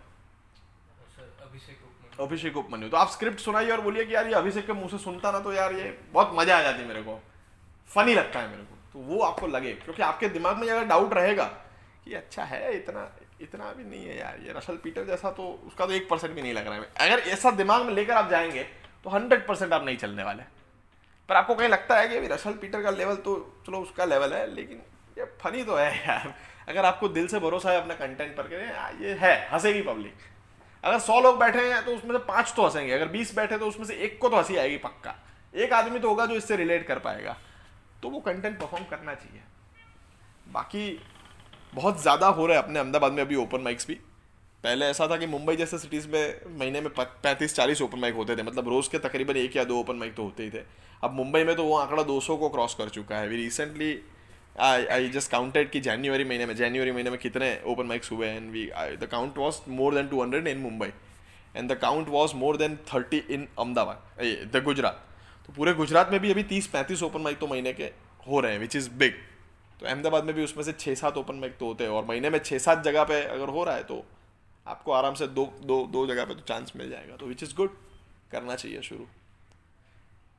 अभिषेक 2.20 2.56
उपमन्यु। 2.56 2.88
तो 2.88 2.96
आप 2.96 3.08
स्क्रिप्ट 3.10 3.40
सुनाइए 3.40 3.70
और 3.70 3.80
बोलिए 3.80 4.04
कि 4.04 4.14
यार 4.14 4.26
ये 4.26 4.34
अभिषेक 4.34 4.66
के 4.66 4.72
मुँह 4.72 4.88
से 4.88 4.98
सुनता 4.98 5.30
ना 5.32 5.40
तो 5.40 5.52
यार 5.52 5.72
ये 5.74 5.98
बहुत 6.12 6.30
मज़ा 6.34 6.58
आ 6.58 6.62
जाती 6.62 6.82
है 6.82 6.88
मेरे 6.88 7.02
को। 7.02 7.20
फनी 7.90 8.14
लगता 8.14 8.40
है 8.40 8.48
मेरे 8.50 8.62
को। 8.62 8.76
तो 8.92 8.98
वो 9.06 9.20
आपको 9.22 9.46
लगे, 9.46 9.72
क्योंकि 9.74 10.02
आपके 10.02 10.28
दिमाग 10.30 10.56
में 10.56 10.68
अगर 10.68 10.84
डाउट 10.84 11.14
रहेगा 11.14 11.44
कि 12.04 12.14
अच्छा 12.14 12.44
है, 12.44 12.76
इतना 12.76 13.10
इतना 13.40 13.72
भी 13.72 13.84
नहीं 13.84 14.04
है 14.04 14.18
यार, 14.18 14.38
ये 14.46 14.52
रसल 14.52 14.76
पीटर 14.76 15.04
जैसा 15.04 15.30
तो 15.30 15.48
उसका 15.66 15.86
तो 15.86 15.92
एक 15.92 16.08
परसेंट 16.08 16.34
भी 16.34 16.42
नहीं 16.42 16.52
लग 16.54 16.66
रहा 16.66 16.74
है। 16.74 16.88
अगर 17.00 17.18
ऐसा 17.30 17.50
दिमाग 17.52 17.84
में 17.86 17.92
लेकर 17.94 18.12
आप 18.14 18.30
जाएँगे 18.30 18.62
तो 19.04 19.10
हंड्रेड 19.10 19.46
परसेंट 19.46 19.72
आप 19.72 19.84
नहीं 19.84 19.96
चलने 19.96 20.22
वाले। 20.24 20.42
पर 21.28 21.36
आपको 21.36 21.54
कहीं 21.54 21.68
लगता 21.68 21.98
है 21.98 22.08
कि 22.08 22.16
अभी 22.16 22.26
रशल 22.26 22.52
पीटर 22.52 22.82
का 22.82 22.90
लेवल 22.92 23.16
तो 23.18 23.34
चलो 23.66 23.80
उसका 23.80 24.04
लेवल 24.04 24.32
है, 24.32 24.46
लेकिन 24.54 24.82
ये 25.18 25.24
फनी 25.40 25.62
तो 25.64 25.76
है 25.76 25.90
यार। 25.98 26.34
अगर 26.68 26.84
आपको 26.84 27.08
दिल 27.08 27.26
से 27.28 27.38
भरोसा 27.40 27.70
है 27.70 27.80
अपने 27.80 27.94
कंटेंट 27.96 28.36
पर 28.36 28.48
के 28.48 29.04
ये 29.04 29.14
है, 29.14 29.34
हंसेगी 29.50 29.82
पब्लिक 29.82 30.14
अगर 30.86 30.98
सौ 31.00 31.20
लोग 31.20 31.38
बैठे 31.38 31.60
हैं 31.62 31.84
तो 31.84 31.94
उसमें 31.94 32.12
से 32.12 32.18
पाँच 32.24 32.52
तो 32.56 32.64
हंसेंगे, 32.64 32.92
अगर 32.92 33.08
बीस 33.08 33.34
बैठे 33.36 33.58
तो 33.58 33.66
उसमें 33.66 33.86
से 33.86 33.94
एक 33.96 34.18
को 34.20 34.28
तो 34.28 34.36
हँसी 34.36 34.56
आएगी 34.56 34.76
पक्का। 34.78 35.14
एक 35.54 35.72
आदमी 35.72 35.98
तो 35.98 36.08
होगा 36.08 36.26
जो 36.26 36.34
इससे 36.34 36.56
रिलेट 36.56 36.86
कर 36.86 36.98
पाएगा। 37.00 37.36
तो 38.02 38.08
वो 38.08 38.20
कंटेंट 38.20 38.58
परफॉर्म 38.58 38.84
करना 38.84 39.14
चाहिए। 39.14 39.42
बाकी 40.52 40.98
बहुत 41.74 42.00
ज़्यादा 42.02 42.26
हो 42.28 42.46
रहा 42.46 42.56
है 42.56 42.62
अपने 42.62 42.78
अहमदाबाद 42.78 43.12
में 43.12 43.22
अभी 43.22 43.36
ओपन 43.36 43.60
माइक्स 43.60 43.86
भी। 43.88 43.94
पहले 44.64 44.86
ऐसा 44.86 45.06
था 45.08 45.16
कि 45.16 45.26
मुंबई 45.26 45.56
जैसे 45.56 45.78
सिटीज़ 45.78 46.08
में 46.08 46.58
महीने 46.58 46.80
में 46.80 46.88
पैंतीस, 46.90 47.54
चालीस 47.54 47.82
ओपन 47.82 47.98
माइक 47.98 48.14
होते 48.14 48.36
थे। 48.36 48.42
मतलब 48.42 48.68
रोज़ 48.68 48.90
के 48.90 48.98
तकरीबन 48.98 49.36
एक 49.36 49.56
या 49.56 49.64
दो 49.64 49.78
ओपन 49.80 49.96
माइक 49.96 50.14
तो 50.14 50.22
होते 50.22 50.42
ही 50.42 50.50
थे। 50.50 50.62
अब 51.02 51.12
मुंबई 51.12 51.42
में 51.44 51.54
तो 51.56 51.64
वो 51.64 51.76
आंकड़ा 51.78 52.02
200 52.02 52.36
को 52.36 52.48
क्रॉस 52.48 52.74
कर 52.74 52.88
चुका 52.88 53.16
है। 53.16 53.26
अभी 53.26 53.36
रिसेंटली 53.36 53.92
आई 54.60 55.08
जस्ट 55.08 55.30
काउंटेड 55.30 55.70
कि 55.70 55.80
जनवरी 55.80 56.24
महीने 56.24 56.46
में 56.46 56.54
जनवरी 56.56 56.92
महीने 56.92 57.10
में 57.10 57.18
कितने 57.18 57.62
ओपन 57.66 57.86
माइक्स 57.86 58.12
हुए 58.12 58.28
and 58.28 58.50
we 58.50 58.64
the 58.96 59.08
count 59.10 59.38
was 59.38 59.56
more 59.68 59.94
than 59.94 60.08
two 60.08 60.22
hundred 60.22 60.48
in 60.48 60.58
Mumbai 60.58 60.88
and 61.56 61.72
the 61.72 61.74
count 61.74 62.08
was 62.08 62.34
more 62.34 62.56
than 62.56 62.76
thirty 62.94 63.18
in 63.30 63.48
Ahmedabad 63.58 64.50
the 64.56 64.62
Gujarat 64.64 65.04
तो 65.46 65.52
पूरे 65.52 65.74
गुजरात 65.74 66.10
में 66.12 66.20
भी 66.20 66.30
अभी 66.30 66.42
तीस 66.42 66.66
पैंतीस 66.66 67.02
ओपन 67.02 67.20
माइक 67.20 67.38
तो 67.38 67.46
महीने 67.46 67.72
के 67.72 67.90
हो 68.28 68.40
रहे 68.40 68.52
हैं 68.52 68.58
विच 68.58 68.76
इज़ 68.76 68.90
बिग 68.90 69.12
तो 69.80 69.86
अहमदाबाद 69.86 70.24
में 70.24 70.34
भी 70.34 70.44
उसमें 70.44 70.64
से 70.64 70.72
छः 70.72 70.94
सात 70.94 71.16
ओपन 71.16 71.34
माइक 71.34 71.56
तो 71.58 71.66
होते 71.66 71.84
हैं, 71.84 71.90
और 71.90 72.04
महीने 72.04 72.30
में 72.30 72.38
छः 72.38 72.58
सात 72.58 72.84
जगह 72.84 73.04
पे 73.04 73.22
अगर 73.24 73.48
हो 73.48 73.64
रहा 73.64 73.74
है 73.74 73.84
तो 73.84 74.04
आपको 74.66 74.92
आराम 74.92 75.14
से 75.14 75.26
दो 75.26 75.44
दो 75.62 75.84
दो 75.86 76.06
जगह 76.06 76.24
पे 76.24 76.34
तो 76.34 76.40
चांस 76.40 76.72
मिल 76.76 76.90
जाएगा 76.90 77.16
तो 77.16 77.26
विच 77.26 77.42
इज़ 77.42 77.54
गुड 77.54 77.76
करना 78.32 78.54
चाहिए 78.54 78.82
शुरू. 78.82 79.06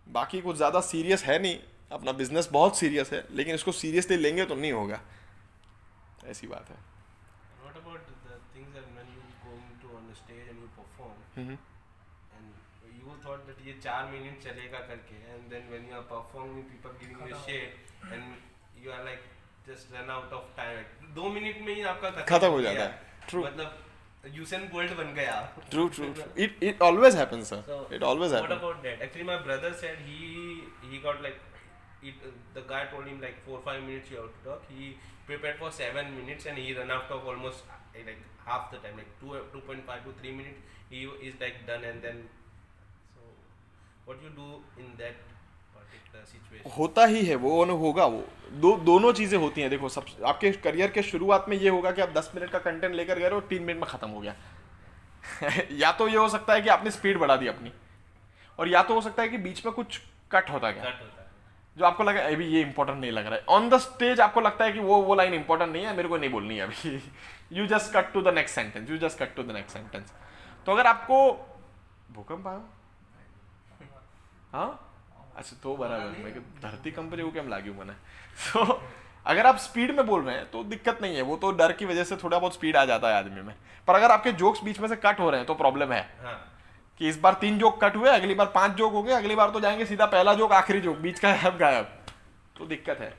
बाकी 0.08 0.42
कुछ 0.42 0.56
ज़्यादा 0.58 0.80
सीरियस 0.82 1.24
है 1.24 1.42
नहीं 1.42 1.60
अपना 1.92 2.12
बिज़नेस 2.12 2.50
बहुत 2.52 2.78
सीरियस 2.78 3.12
है 3.14 3.24
लेकिन 3.32 3.56
इसको 3.56 3.72
सीरियसली 3.72 4.18
लेंगे 4.18 4.46
तो 4.46 4.56
नहीं 4.56 4.72
होगा। 4.72 5.00
ऐसी 6.26 6.48
बात 6.48 6.70
है। 6.70 6.76
खत्म। 22.26 22.48
हो 22.48 22.62
जाता 22.62 22.84
है। 22.84 23.02
ट्रू 23.30 23.44
मतलब 23.46 23.84
यूसेन 24.34 24.68
बोल्ट 24.70 24.92
बन 24.92 25.14
गया। 25.14 25.36
True 25.70 25.88
true 25.90 26.06
it 26.38 26.64
it 26.64 26.82
always 26.82 27.16
happens 27.16 27.50
sir 27.50 27.90
it 27.94 28.04
always 28.04 28.34
happens 28.34 28.48
what 28.48 28.60
about 28.60 28.82
that 28.84 29.02
actually 29.02 29.28
my 29.28 29.38
brother 29.40 29.74
said 29.74 30.00
he 30.00 30.18
he 30.84 31.00
got 31.00 31.22
like 31.22 31.42
it, 32.04 32.16
the 32.54 32.62
guy 32.62 32.86
told 32.86 33.06
him 33.06 33.22
like 33.22 33.38
four 33.46 33.60
five 33.64 33.82
minutes 33.84 34.12
you 34.12 34.18
have 34.18 34.32
to 34.32 34.50
talk. 34.50 34.64
He 34.70 34.98
prepared 35.26 35.58
for 35.60 35.72
seven 35.72 36.16
minutes 36.16 36.46
and 36.46 36.58
he 36.58 36.74
ran 36.74 36.92
out 36.92 37.10
of 37.12 37.26
almost 37.26 37.64
uh, 37.70 38.04
like 38.06 38.22
half 38.46 38.72
the 38.72 38.78
time, 38.78 38.98
like 38.98 39.14
two 39.22 39.40
two 39.54 39.62
point 39.62 39.86
five 39.86 40.04
to 40.06 40.14
three 40.20 40.32
minutes. 40.32 40.60
He 40.90 41.08
is 41.30 41.40
like 41.40 41.66
done 41.66 41.84
and 41.84 42.02
then. 42.02 42.22
So, 43.16 43.22
what 44.06 44.22
you 44.24 44.30
do 44.30 44.62
in 44.84 44.94
that 45.00 45.16
होता 46.78 47.06
ही 47.06 47.24
है 47.26 47.36
वो 47.42 47.60
और 47.60 47.70
होगा 47.80 48.06
वो 48.06 48.24
दो 48.62 48.76
दोनों 48.86 49.12
चीज़ें 49.14 49.38
होती 49.40 49.62
हैं 49.62 49.70
देखो 49.70 49.90
सब 49.90 50.06
आपके 50.26 50.52
करियर 50.64 50.92
के 50.92 51.02
शुरुआत 51.04 51.46
में 51.50 51.56
ये 51.58 51.70
होगा 51.70 51.92
कि 51.92 52.02
आप 52.02 52.10
दस 52.18 52.32
मिनट 52.36 52.50
का 52.52 52.60
कंटेंट 52.60 52.96
लेकर 52.96 53.20
गए 53.20 53.30
हो 53.30 53.42
तीन 53.52 53.64
मिनट 53.64 53.80
में 53.80 53.90
ख़त्म 53.90 54.10
हो 54.10 54.20
गया 54.22 54.36
या 55.82 55.92
तो 56.00 56.08
ये 56.08 56.18
हो 56.18 56.28
सकता 56.30 56.54
है 56.54 56.62
कि 56.62 56.70
आपने 56.78 56.92
स्पीड 56.92 57.18
बढ़ा 57.20 57.36
दी 57.36 57.48
अपनी 57.48 57.72
और 58.60 58.70
या 58.70 58.84
तो 58.84 58.94
हो 58.94 59.02
सकता 59.02 59.22
है 59.22 59.30
कि 59.30 59.38
बीच 59.46 59.66
में 59.66 59.74
कुछ 59.74 60.00
कट 60.32 60.50
होता 60.50 60.72
गया 60.72 60.84
है. 60.84 61.17
जो 61.78 61.86
आपको 61.86 62.04
लगा 62.04 62.22
अभी 62.24 62.46
ये 62.48 62.62
इंपॉर्टेंट 62.62 63.00
नहीं 63.00 63.12
लग 63.12 63.26
रहा 63.26 63.36
है. 63.36 63.44
ऑन 63.50 63.70
द 63.70 63.78
स्टेज 63.80 64.20
आपको 64.20 64.42
लगता 64.42 64.66
है 64.66 64.72
कि 64.72 64.80
वो 64.80 65.02
वो 65.02 65.16
लाइन 65.16 65.34
इंपॉर्टेंट 65.34 65.72
नहीं 65.72 65.86
है 65.86 65.96
मेरे 65.96 66.10
को 66.10 66.18
नहीं 66.18 66.30
बोलनी 66.30 66.58
है 66.58 66.64
अभी। 66.64 67.02
You 67.54 67.66
just 67.68 67.94
cut 67.94 68.12
to 68.14 68.22
the 68.22 68.34
next 68.34 68.56
sentence 68.56 68.90
you 68.90 68.98
just 68.98 69.20
cut 69.20 69.36
to 69.36 69.44
the 69.44 69.52
next 69.52 69.74
sentence 69.74 70.14
तो 70.66 70.72
अगर 70.72 70.88
आपको 70.88 71.32
भूकंप 72.12 72.48
आयो? 72.48 72.64
हाँ? 74.54 74.84
अच्छा 75.36 75.56
तो 75.64 75.76
बराबर। 75.78 76.24
मैं 76.24 76.34
धरती 76.62 76.92
कंपनी 76.92 77.22
हो 77.22 77.32
क्या 77.32 77.44
लागू 77.48 77.74
मैंने 77.74 77.94
सो 78.44 78.82
अगर 79.26 79.46
आप 79.46 79.58
स्पीड 79.60 79.96
में 79.96 80.06
बोल 80.08 80.22
रहे 80.24 80.36
हैं 80.36 80.50
तो 80.52 80.64
दिक्कत 80.66 81.00
नहीं 81.02 81.16
है। 81.16 81.22
वो 81.22 81.36
तो 81.38 81.52
डर 81.52 81.72
की 81.72 81.86
वजह 81.86 82.04
से 82.04 82.16
थोड़ा 82.18 82.38
बहुत 82.38 82.54
स्पीड 82.54 82.78
आ 82.78 82.86
जाता 82.86 83.10
है 83.10 83.16
आदमी 83.16 83.42
में। 83.42 83.56
पर 83.88 83.96
अगर 83.96 84.12
आपके 84.12 84.32
जोक्स 84.34 84.64
बीच 84.64 84.80
में 84.80 84.88
से 84.88 84.96
कट 84.96 85.20
हो 85.20 85.30
रहे 85.30 85.40
हैं 85.40 85.48
तो 85.48 85.54
प्रॉब्लम 85.56 85.92
है। 85.92 86.02
हाँ. 86.24 86.38
कि 87.00 87.10
इस 87.10 87.20
बार 87.20 87.34
तीन 87.34 87.58
जोक 87.58 87.84
कट 87.84 87.96
हुए, 87.96 88.10
अगली 88.10 88.34
बार 88.34 88.48
पाँच 88.48 88.72
जोक 88.72 88.94
हो 88.94 89.04
गए, 89.04 89.14
अगली 89.14 89.36
बार 89.36 89.50
तो 89.50 89.60
जाएँगे 89.60 89.86
सीधा 89.86 90.06
पहला 90.06 90.34
जोक, 90.34 90.52
आखिरी 90.52 90.82
जोक, 90.82 90.98
बीच 90.98 91.20
का 91.20 91.32
गायब 91.32 91.58
गायब। 91.58 91.86
तो 92.58 92.66
दिक्कत 92.66 92.98
है। 93.00 93.14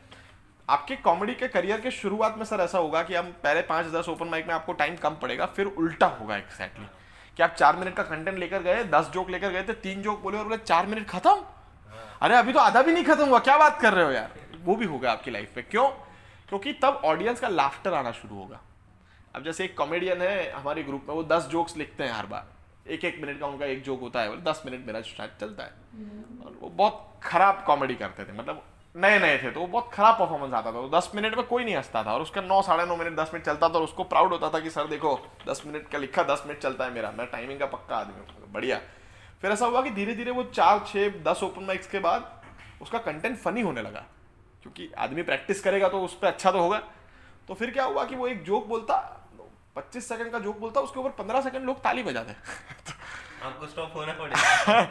आपके 0.71 0.97
कॉमेडी 0.97 1.35
के 1.35 1.49
करियर 1.49 1.81
के 1.81 1.91
शुरुआत 1.91 2.39
में 2.39 2.45
सर 2.45 2.61
ऐसा 2.61 2.79
होगा 2.79 3.03
कि 3.03 3.15
हम 3.15 3.27
पहले 3.27 3.63
पाँच 3.63 3.87
दस 3.87 4.09
ओपन 4.09 4.27
माइक 4.27 4.47
में 4.47 4.55
आपको 4.55 4.73
टाइम 4.73 4.97
कम 4.97 5.15
पड़ेगा, 5.15 5.47
फिर 5.47 5.67
उल्टा 5.67 6.07
होगा 6.07 6.37
एक्सैक्टली 6.37 6.87
कि 7.37 7.43
आप 7.43 7.51
चार 7.51 7.77
मिनट 7.77 7.95
का 7.95 8.03
कंटेंट 8.03 8.39
लेकर 8.39 8.63
गए, 8.63 8.85
दस 8.85 9.11
जोक 9.15 9.31
लेकर 9.31 9.51
गए 9.51 9.63
थे 9.63 9.73
तीन 9.73 10.03
जोक 10.03 10.21
बोले 10.21 10.39
और 10.39 10.45
बोले, 10.45 10.57
चार 10.57 10.87
मिनट 10.87 11.09
खत्म? 11.09 11.45
अरे, 12.21 12.37
अभी 12.37 12.53
तो 12.53 12.59
आधा 12.59 12.83
भी 12.83 12.93
नहीं 12.93 13.05
खत्म 13.05 13.29
हुआ, 13.29 13.39
क्या 13.39 13.59
बात 13.59 13.81
कर 13.81 13.93
रहे 13.93 14.05
हो 14.05 14.11
यार? 14.11 14.31
वो 14.61 14.77
भी 14.77 14.85
होगा 14.85 15.13
आपकी 15.13 15.31
लाइफ 15.31 15.57
में 15.57 15.67
क्यों? 15.71 15.89
क्योंकि 16.49 16.73
तब 16.73 17.03
ऑडियंस 17.05 17.41
का 17.41 17.49
लाफ्टर 17.49 17.95
आना 17.95 18.13
शुरू 18.13 18.37
होगा। 18.37 18.61
अब 19.35 19.45
जैसे 19.45 19.65
एक 19.65 19.79
कॉमेडियन 19.79 20.23
है 20.23 20.51
हमारे 20.51 20.83
ग्रुप 20.83 21.07
में, 21.09 21.15
वो 21.15 21.23
दस 21.25 21.43
जोक्स 21.43 21.77
लिखते 21.77 22.05
हैं 22.05 22.13
हर 22.13 22.27
बार। 22.27 22.58
एक 22.89 23.05
एक 23.05 23.21
मिनट 23.21 23.39
का 23.41 23.47
उनका 23.47 23.67
एक 23.67 23.83
जोक 23.85 24.01
होता 24.01 24.21
है 24.21 24.29
बोले 24.29 24.41
दस 24.43 24.63
मिनट 24.67 24.87
मेरा 24.87 25.01
शायद 25.03 25.31
चलता 25.41 25.63
है। 25.63 25.71
और 26.45 26.59
वो 26.61 26.69
बहुत 26.71 27.21
खराब 27.23 27.63
कॉमेडी 27.67 27.95
करते 27.95 28.25
थे 28.25 28.33
मतलब 28.33 28.63
नए 28.95 29.19
नए 29.19 29.39
थे 29.39 29.51
तो 29.51 29.61
वो 29.61 29.67
बहुत 29.67 29.91
खराब 29.93 30.19
परफॉर्मेंस 30.19 30.53
आता 30.53 30.71
था। 30.73 30.75
तो 30.75 30.89
दस 30.89 31.11
मिनट 31.15 31.37
में 31.37 31.47
कोई 31.47 31.65
नहीं 31.65 31.75
हंसता 31.77 32.03
था 32.05 32.15
और 32.15 32.23
उसका 32.23 32.41
नौ 32.41 32.61
साढ़े 32.63 32.87
नौ 32.87 32.97
मिनट 32.97 33.17
दस 33.17 33.31
मिनट 33.35 33.47
चलता 33.47 33.69
था 33.69 33.75
और 33.75 33.83
उसको 33.83 34.05
प्राउड 34.05 34.33
होता 34.33 34.51
था 34.51 34.61
कि 34.61 34.71
सर 34.71 34.87
देखो 34.87 35.15
दस 35.49 35.63
मिनट 35.67 35.89
का 35.89 35.99
लिखा 35.99 36.23
दस 36.25 36.43
मिनट 36.47 36.59
चलता 36.59 36.85
है 36.85 36.95
मेरा 36.95 37.11
मैं 37.11 37.27
टाइमिंग 37.27 37.59
का 37.61 37.67
पक्का 37.67 37.97
आदमी 37.97 38.15
हूँ। 38.15 38.53
बढ़िया। 38.53 38.81
फिर 39.43 39.51
ऐसा 39.51 39.67
हुआ 39.67 39.83
कि 39.83 39.91
धीरे 39.91 40.15
धीरे 40.15 40.31
वो 40.31 40.43
चार 40.45 40.85
छः 40.87 41.23
दस 41.25 41.43
ओपन 41.43 41.65
माइक्स 41.65 41.87
के 41.87 41.99
बाद 41.99 42.33
उसका 42.83 42.99
कंटेंट 43.01 43.37
फनी 43.39 43.61
होने 43.61 43.83
लगा 43.83 44.05
क्योंकि 44.63 44.91
आदमी 44.99 45.23
प्रैक्टिस 45.23 45.61
करेगा 45.61 45.89
तो 45.89 46.01
उस 46.01 46.19
पर 46.19 46.27
अच्छा 46.27 46.51
तो 46.51 46.61
होगा। 46.61 46.79
तो 47.49 47.55
फिर 47.55 47.71
क्या 47.71 47.85
हुआ 47.85 48.05
कि 48.05 48.17
वो 48.17 48.27
एक 48.29 48.43
जोक 48.45 48.67
बोलता 48.67 48.97
पच्चीस 49.79 50.09
सेकंड 50.09 50.31
का 50.33 50.39
जोक 50.39 50.59
बोलता 50.59 50.81
उसके 50.81 51.01
ऊपर 51.01 51.11
पंद्रह 51.19 51.41
सेकंड 51.41 51.65
लोग 51.65 51.83
ताली 51.83 52.03
बजाते 52.03 52.33
आपको 53.47 53.67
स्टॉप 53.67 53.93
होना 53.97 54.13
पड़ेगा। 54.21 54.87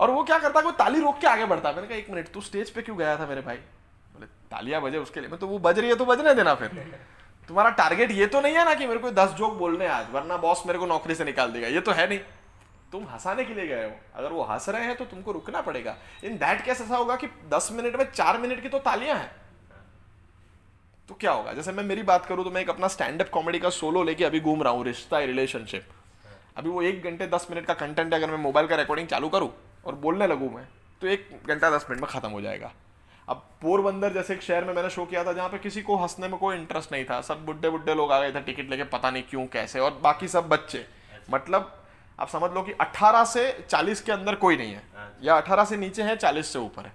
और 0.00 0.10
वो 0.10 0.22
क्या 0.24 0.38
करता 0.38 0.58
है 0.58 0.64
वो 0.64 0.70
ताली 0.78 1.00
रोक 1.00 1.18
के 1.20 1.26
आगे 1.26 1.44
बढ़ता 1.46 1.68
है। 1.68 1.74
मैंने 1.74 1.88
कहा 1.88 1.98
एक 1.98 2.10
मिनट 2.10 2.28
तू 2.32 2.40
स्टेज 2.40 2.70
पे 2.70 2.82
क्यों 2.82 2.98
गया 2.98 3.16
था 3.18 3.26
मेरे 3.26 3.40
भाई? 3.40 3.56
बोले 4.14 4.26
तालियाँ 4.50 4.80
बजे 4.82 4.98
उसके 4.98 5.20
लिए। 5.20 5.28
मैं 5.28 5.38
तो 5.40 5.46
वो 5.46 5.58
बज 5.58 5.78
रही 5.78 5.90
है 5.90 5.96
तो 5.96 6.04
बजने 6.06 6.34
देना 6.34 6.54
फिर। 6.54 6.68
तुम्हारा 7.48 7.70
टारगेट 7.80 8.10
ये 8.10 8.26
तो 8.26 8.40
नहीं 8.40 8.54
है 8.54 8.64
ना 8.64 8.74
कि 8.74 8.86
मेरे 8.86 9.00
को 9.00 9.10
दस 9.10 9.30
जोक 9.38 9.54
बोलने 9.58 9.86
आज 9.88 10.10
वरना 10.12 10.36
बॉस 10.36 10.62
मेरे 10.66 10.78
को 10.78 10.86
नौकरी 10.86 11.14
से 11.14 11.24
निकाल 11.24 11.52
देगा। 11.52 11.68
ये 11.68 11.80
तो 11.80 11.92
है 11.92 12.08
नहीं। 12.08 12.18
तुम 12.92 13.04
हंसाने 13.04 13.44
के 13.44 13.54
लिए 13.54 13.66
गए 13.66 13.84
हो। 13.84 13.90
अगर 14.14 14.32
वो 14.32 14.42
हंस 14.44 14.68
रहे 14.68 14.84
हैं 14.84 14.96
तो 14.96 15.04
तुमको 15.04 15.32
रुकना 15.32 15.60
पड़ेगा। 15.60 15.96
इन 16.24 16.36
दैट 16.38 16.64
केस 16.64 16.80
ऐसा 16.80 16.96
होगा 16.96 17.16
कि 17.16 17.26
दस 17.48 17.68
मिनट 17.72 17.96
में 17.96 18.10
चार 18.12 18.38
मिनट 18.38 18.62
की 18.62 18.68
तो 18.68 18.78
तालियाँ 18.86 19.16
हैं। 19.16 19.30
तो 21.08 21.14
क्या 21.14 21.32
होगा? 21.32 21.52
जैसे 21.52 21.72
मैं 21.72 21.84
मेरी 21.84 22.02
बात 22.02 22.26
करूँ 22.26 22.44
तो 22.44 22.50
मैं 22.50 22.60
एक 22.60 22.70
अपना 22.70 22.88
स्टैंड 22.88 23.22
अप 23.22 23.28
कॉमेडी 23.28 23.58
का 23.58 23.70
सोलो 23.70 24.02
लेके 24.04 24.24
अभी 24.24 24.40
घूम 24.40 24.62
रहा 24.62 24.72
हूँ 24.72 24.84
रिश्ता 24.84 25.18
रिलेशनशिप 25.20 25.86
अभी 26.56 26.70
वो 26.70 26.82
एक 26.82 27.04
घंटे 27.04 27.26
दस 27.26 27.46
मिनट 27.50 27.66
का 27.66 27.74
कंटेंट 27.76 28.12
है 28.14 28.20
अगर 28.20 28.30
मैं 28.30 28.38
मोबाइल 28.38 28.66
का 28.68 28.76
रिकॉर्डिंग 28.76 29.08
चालू 29.08 29.28
करूँ 29.28 29.50
और 29.86 29.94
बोलने 29.96 30.26
लगूँ 30.26 30.50
मैं 30.54 30.66
तो 31.02 31.06
एक 31.06 31.28
घंटा 31.46 31.70
दस 31.70 31.86
मिनट 31.90 32.00
में 32.02 32.08
ख़त्म 32.10 32.30
हो 32.30 32.40
जाएगा। 32.40 32.72
अब 33.28 33.42
पोरबंदर 33.62 34.12
जैसे 34.12 34.34
एक 34.34 34.42
शहर 34.42 34.64
में 34.64 34.72
मैंने 34.74 34.90
शो 34.90 35.04
किया 35.04 35.24
था 35.24 35.32
जहाँ 35.32 35.48
पे 35.48 35.58
किसी 35.58 35.82
को 35.82 35.96
हंसने 35.96 36.28
में 36.28 36.38
कोई 36.38 36.56
इंटरेस्ट 36.56 36.92
नहीं 36.92 37.04
था। 37.04 37.20
सब 37.20 37.44
बुढ़े 37.46 37.70
बुढ़े 37.70 37.94
लोग 37.94 38.12
आ 38.12 38.20
गए 38.20 38.32
थे 38.32 38.40
टिकट 38.42 38.70
लेके 38.70 38.84
पता 38.92 39.10
नहीं 39.10 39.22
क्यों 39.30 39.46
कैसे 39.46 39.80
और 39.80 39.98
बाकी 40.02 40.28
सब 40.28 40.48
बच्चे। 40.48 40.84
मतलब 41.30 41.74
आप 42.18 42.28
समझ 42.28 42.50
लो 42.52 42.62
कि 42.62 42.72
18 42.80 43.24
से 43.24 43.50
40 43.68 44.00
के 44.00 44.12
अंदर 44.12 44.34
कोई 44.36 44.56
नहीं 44.56 44.72
है 44.72 44.82
या 45.22 45.36
18 45.36 45.64
से 45.64 45.76
नीचे 45.76 46.02
है 46.02 46.16
40 46.16 46.52
से 46.52 46.58
ऊपर 46.58 46.86
है। 46.86 46.92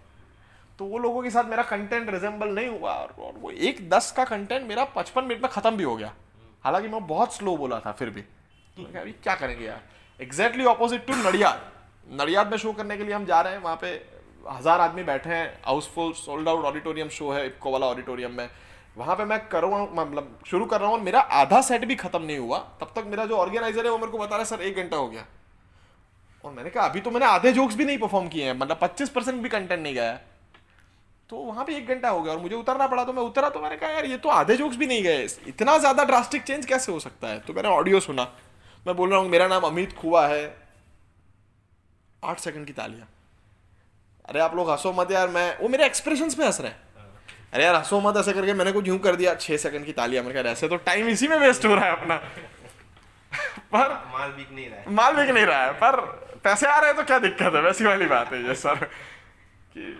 तो 0.80 0.86
वो 0.86 0.98
लोगों 1.00 1.22
के 1.24 1.30
साथ 1.30 1.44
मेरा 1.46 1.64
कंटेंट 1.64 2.10
रिजेंबल 2.10 2.50
नहीं 2.50 2.68
हुआ 2.70 2.94
और, 2.94 3.34
वो 3.38 3.52
एक 3.52 3.90
दस 3.90 4.12
का 4.12 4.24
कंटेंट 4.26 4.68
मेरा 4.68 4.84
पचपन 4.96 5.24
मिनट 5.24 5.42
में 5.42 5.52
ख़त्म 5.52 5.78
भी 5.78 5.84
हो 5.84 5.96
गया। 5.96 6.14
हालाँकि 6.64 6.88
मैं 6.88 7.06
बहुत 7.08 7.36
स्लो 7.36 7.56
बोला 7.58 7.80
था 7.80 7.92
फिर 7.92 8.10
भी। 8.10 8.22
तो 8.22 8.84
अभी 9.00 9.12
क्या 9.14 9.36
करेंगे 9.36 9.66
यार? 9.66 9.82
Exactly 10.20 10.66
opposite 10.66 11.06
to 11.08 11.14
Nadiad 11.20 11.72
Nadiad 12.14 12.52
में 12.52 12.58
शो 12.58 12.74
करने 12.74 12.98
के 12.98 13.04
लिए 13.04 13.14
हम 13.14 13.26
जा 13.26 13.42
रहे 13.42 13.54
हैं 13.54 13.62
वहाँ 13.62 13.78
पे 13.82 13.88
हज़ार 14.50 14.82
आदमी 14.82 15.04
बैठे 15.04 15.30
हैं 15.30 15.46
house full 15.66 16.12
sold 16.16 16.50
out 16.50 16.66
auditorium 16.66 17.10
show 17.12 17.32
है 17.32 17.46
इपको 17.48 17.72
वाला 17.72 17.88
ऑडिटोरियम 17.88 18.32
में। 18.32 18.50
वहाँ 18.98 19.16
पे 19.16 19.26
मैं 19.26 19.40
कर 19.48 19.66
मतलब 19.94 20.40
शुरू 20.48 20.66
कर 20.66 20.82
रहा 20.82 20.90
हूँ 20.90 21.00
मेरा 21.02 21.20
आधा 21.38 21.62
सेट 21.62 21.86
भी 21.86 21.96
खत्म 21.96 22.22
नहीं 22.24 22.38
हुआ। 22.40 22.58
तब 22.82 22.92
तक 22.96 23.06
मेरा 23.08 23.26
जो 23.26 23.38
ऑर्गेनाइजर 23.38 23.86
है 23.86 23.92
वो 23.92 23.98
मेरे 23.98 24.12
को 24.12 24.18
बता 24.18 24.30
रहा 24.30 24.40
है 24.40 24.46
सर 24.48 24.62
एक 24.64 24.76
घंटा 24.78 24.98
हो 24.98 25.08
गया। 25.08 25.26
और 26.44 26.52
मैंने 26.52 26.70
कहा 26.70 26.86
अभी 26.86 27.02
तो 27.02 27.12
मैंने 27.12 27.26
आधे 27.26 27.52
जोक्स 27.54 27.76
भी 27.76 27.86
नहीं 27.86 27.98
परफॉर्म 27.98 28.28
किए 28.28 28.46
हैं 28.46 28.54
मतलब 28.56 28.80
पच्चीस 28.82 29.10
परसेंट 29.10 29.42
भी 29.42 29.50
कंटेंट 29.50 29.82
नहीं 29.82 29.94
गया 29.94 30.12
है। 30.12 30.22
तो 31.30 31.38
वहाँ 31.38 31.66
पे 31.66 31.76
एक 31.76 31.88
घंटा 31.88 32.10
हो 32.10 32.22
गया 32.22 32.34
और 32.34 32.40
मुझे 32.40 32.56
उतरना 32.56 32.88
पड़ा 32.88 33.04
तो 33.04 33.14
मैं 33.14 33.24
उतरा 33.24 33.50
तो 33.50 33.60
मैंने 33.62 33.76
कहा 33.78 33.90
यार 33.90 34.06
ये 34.06 34.18
तो 34.18 34.30
आधे 34.30 34.56
जोक्स 34.58 34.76
भी 34.78 34.88
नहीं 34.88 35.04
गए। 35.04 35.28
इतना 35.48 35.78
ज़्यादा 35.78 36.04
ड्रास्टिक 36.04 36.44
चेंज 36.44 36.66
कैसे 36.66 36.92
हो 36.92 37.00
सकता 37.00 37.28
है? 37.28 37.40
तो 37.40 37.54
मैंने 37.54 37.70
ऑडियो 37.70 38.00
सुना। 38.00 38.24
मैं 38.86 38.96
बोल 38.96 39.10
रहा 39.10 39.20
हूँ 39.20 39.30
मेरा 39.30 39.48
नाम 39.48 39.64
अमित 39.64 39.94
खुआ 39.94 40.26
है। 40.28 40.46
आठ 42.24 42.40
सेकंड 42.40 42.68
की 42.68 42.74
तालियाँ। 42.74 43.08
अरे 44.26 44.40
आप 44.40 44.56
लोग 44.56 44.70
हंसो 44.72 44.94
मत 44.94 45.12
यार 45.12 45.28
मैं 45.30 45.58
वो 45.60 45.68
मेरे 45.70 45.86
एक्सप्रेशन 45.86 46.30
पे 46.30 46.46
हंस 46.46 46.62
रहे 46.62 46.72
हैं। 46.72 46.80
अरे 47.54 47.64
यार 47.64 47.76
हंसो 47.76 48.00
मत 48.02 48.18
ऐसे 48.18 48.34
करके 48.34 48.54
मैंने 48.54 48.72
कुछ 48.72 48.88
यूँ 48.88 49.00
कर 49.00 49.16
दिया। 49.16 49.36
छह 49.36 49.58
सेकंड 49.58 49.86
की 49.86 49.92
तालियाँ 49.94 50.24
मैंने 50.24 50.42
कहा 50.42 50.52
ऐसे 50.52 50.68
तो 50.68 50.78
टाइम 50.86 51.08
इसी 51.10 51.28
में 51.28 51.38
वेस्ट 51.40 51.66
हो 51.66 51.76
रहा 51.76 51.86
है 51.86 51.92
अपना। 51.92 52.16
पर 53.74 53.92
माल 54.14 54.32
बिक 54.32 54.52
नहीं 54.52 54.70
रहा 54.70 54.80
है। 54.80 54.94
माल 54.94 55.16
बिक 55.16 55.30
नहीं 55.30 55.46
रहा 55.46 55.64
है 55.66 55.74
पर 55.74 56.00
पैसे 56.44 56.68
आ 56.68 56.80
रहे 56.80 56.90
हैं 56.90 56.98
तो 56.98 57.04
क्या 57.04 57.20
दिक्कत 57.20 57.54
है? 57.56 57.62
वैसी 57.62 57.86
वाली 57.86 58.06
बात 58.06 58.34
है 58.34 58.48
ये 58.48 58.56
सर। 58.56 58.86
कि 59.74 60.00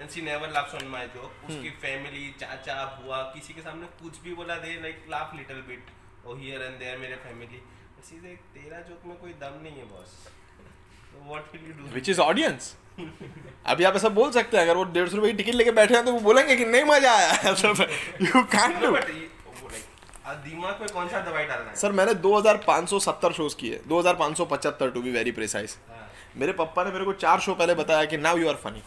एंड 0.00 0.08
hmm. 0.08 0.18
सी 0.18 0.24
अगर 14.56 14.76
वो 14.76 14.84
डेढ़ 14.84 15.08
सौ 15.08 15.16
रुपए 15.16 15.28
की 15.28 15.36
टिकट 15.36 15.54
लेके 15.54 15.70
बैठे 15.70 16.02
तो 16.02 16.12
वो 16.12 16.20
बोलेंगे 16.20 16.56
कि 16.56 16.64
नहीं 16.64 16.84
मज़ा 16.84 17.12
आया। 17.12 17.42
दिमाग 20.34 20.80
में 20.80 20.90
कौन 20.90 21.08
सा 21.08 21.20
दवाई 21.20 21.44
डालना 21.44 21.70
है? 21.70 21.76
सर 21.76 21.92
मैंने 21.92 22.14
2570 22.14 23.32
शोज़ 23.32 23.56
किए। 23.56 23.80
2575 23.88 24.94
टू 24.94 25.02
बी 25.02 25.10
वेरी 25.10 25.32
प्रिसाइज 25.32 25.76
मेरे 26.36 26.52
पापा 26.52 26.84
ने 26.84 26.90
मेरे 26.92 27.04
को 27.04 27.12
चार 27.14 27.40
शो 27.40 27.54
पहले 27.54 27.74
बताया 27.74 28.04
कि 28.04 28.16
नाउ 28.18 28.36
यू 28.38 28.48
आर 28.48 28.54
फनी 28.56 28.82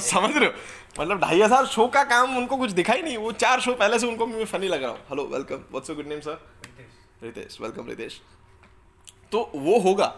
समझ 0.00 0.36
रहे 0.36 0.46
हो? 0.46 0.52
मतलब 0.98 1.20
ढाई 1.20 1.40
हज़ार 1.40 1.66
शो 1.66 1.86
का 1.88 2.02
काम 2.04 2.36
उनको 2.36 2.56
कुछ 2.56 2.70
दिखाई 2.72 3.02
नहीं। 3.02 3.16
वो 3.18 3.32
चार 3.34 3.60
शो 3.60 3.74
पहले 3.74 3.98
से 3.98 4.06
उनको 4.06 4.26
मैं 4.26 4.44
फनी 4.46 4.68
लग 4.68 4.82
रहा 4.82 4.90
हूँ। 4.90 4.98
Hello 5.10 5.26
welcome 5.28 5.64
what's 5.70 5.90
your 5.90 5.96
good 5.96 6.06
name 6.08 6.20
sir 6.20 6.38
Ritesh. 7.22 7.58
Welcome 7.60 7.88
Ritesh. 7.88 8.20
तो 9.32 9.50
वो 9.54 9.78
होगा। 9.80 10.12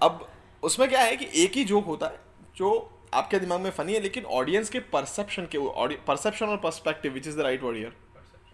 अब 0.00 0.28
उसमें 0.62 0.88
क्या 0.88 1.00
है 1.02 1.16
कि 1.16 1.28
एक 1.44 1.52
ही 1.52 1.64
जोक 1.64 1.84
होता 1.86 2.06
है 2.06 2.20
जो 2.56 2.70
आपके 3.14 3.38
दिमाग 3.38 3.60
में 3.60 3.70
फनी 3.72 3.94
है 3.94 4.00
लेकिन 4.00 4.24
ऑडियंस 4.36 4.70
के 4.70 4.80
परसेप्शन 4.92 5.48
के 5.54 5.58
परसेप्शन 6.06 6.46
और 6.46 6.56
perspective 6.58 7.12
which 7.12 7.26
is 7.28 7.36
the 7.36 7.40
right 7.40 7.62
word 7.62 7.76
here 7.76 7.92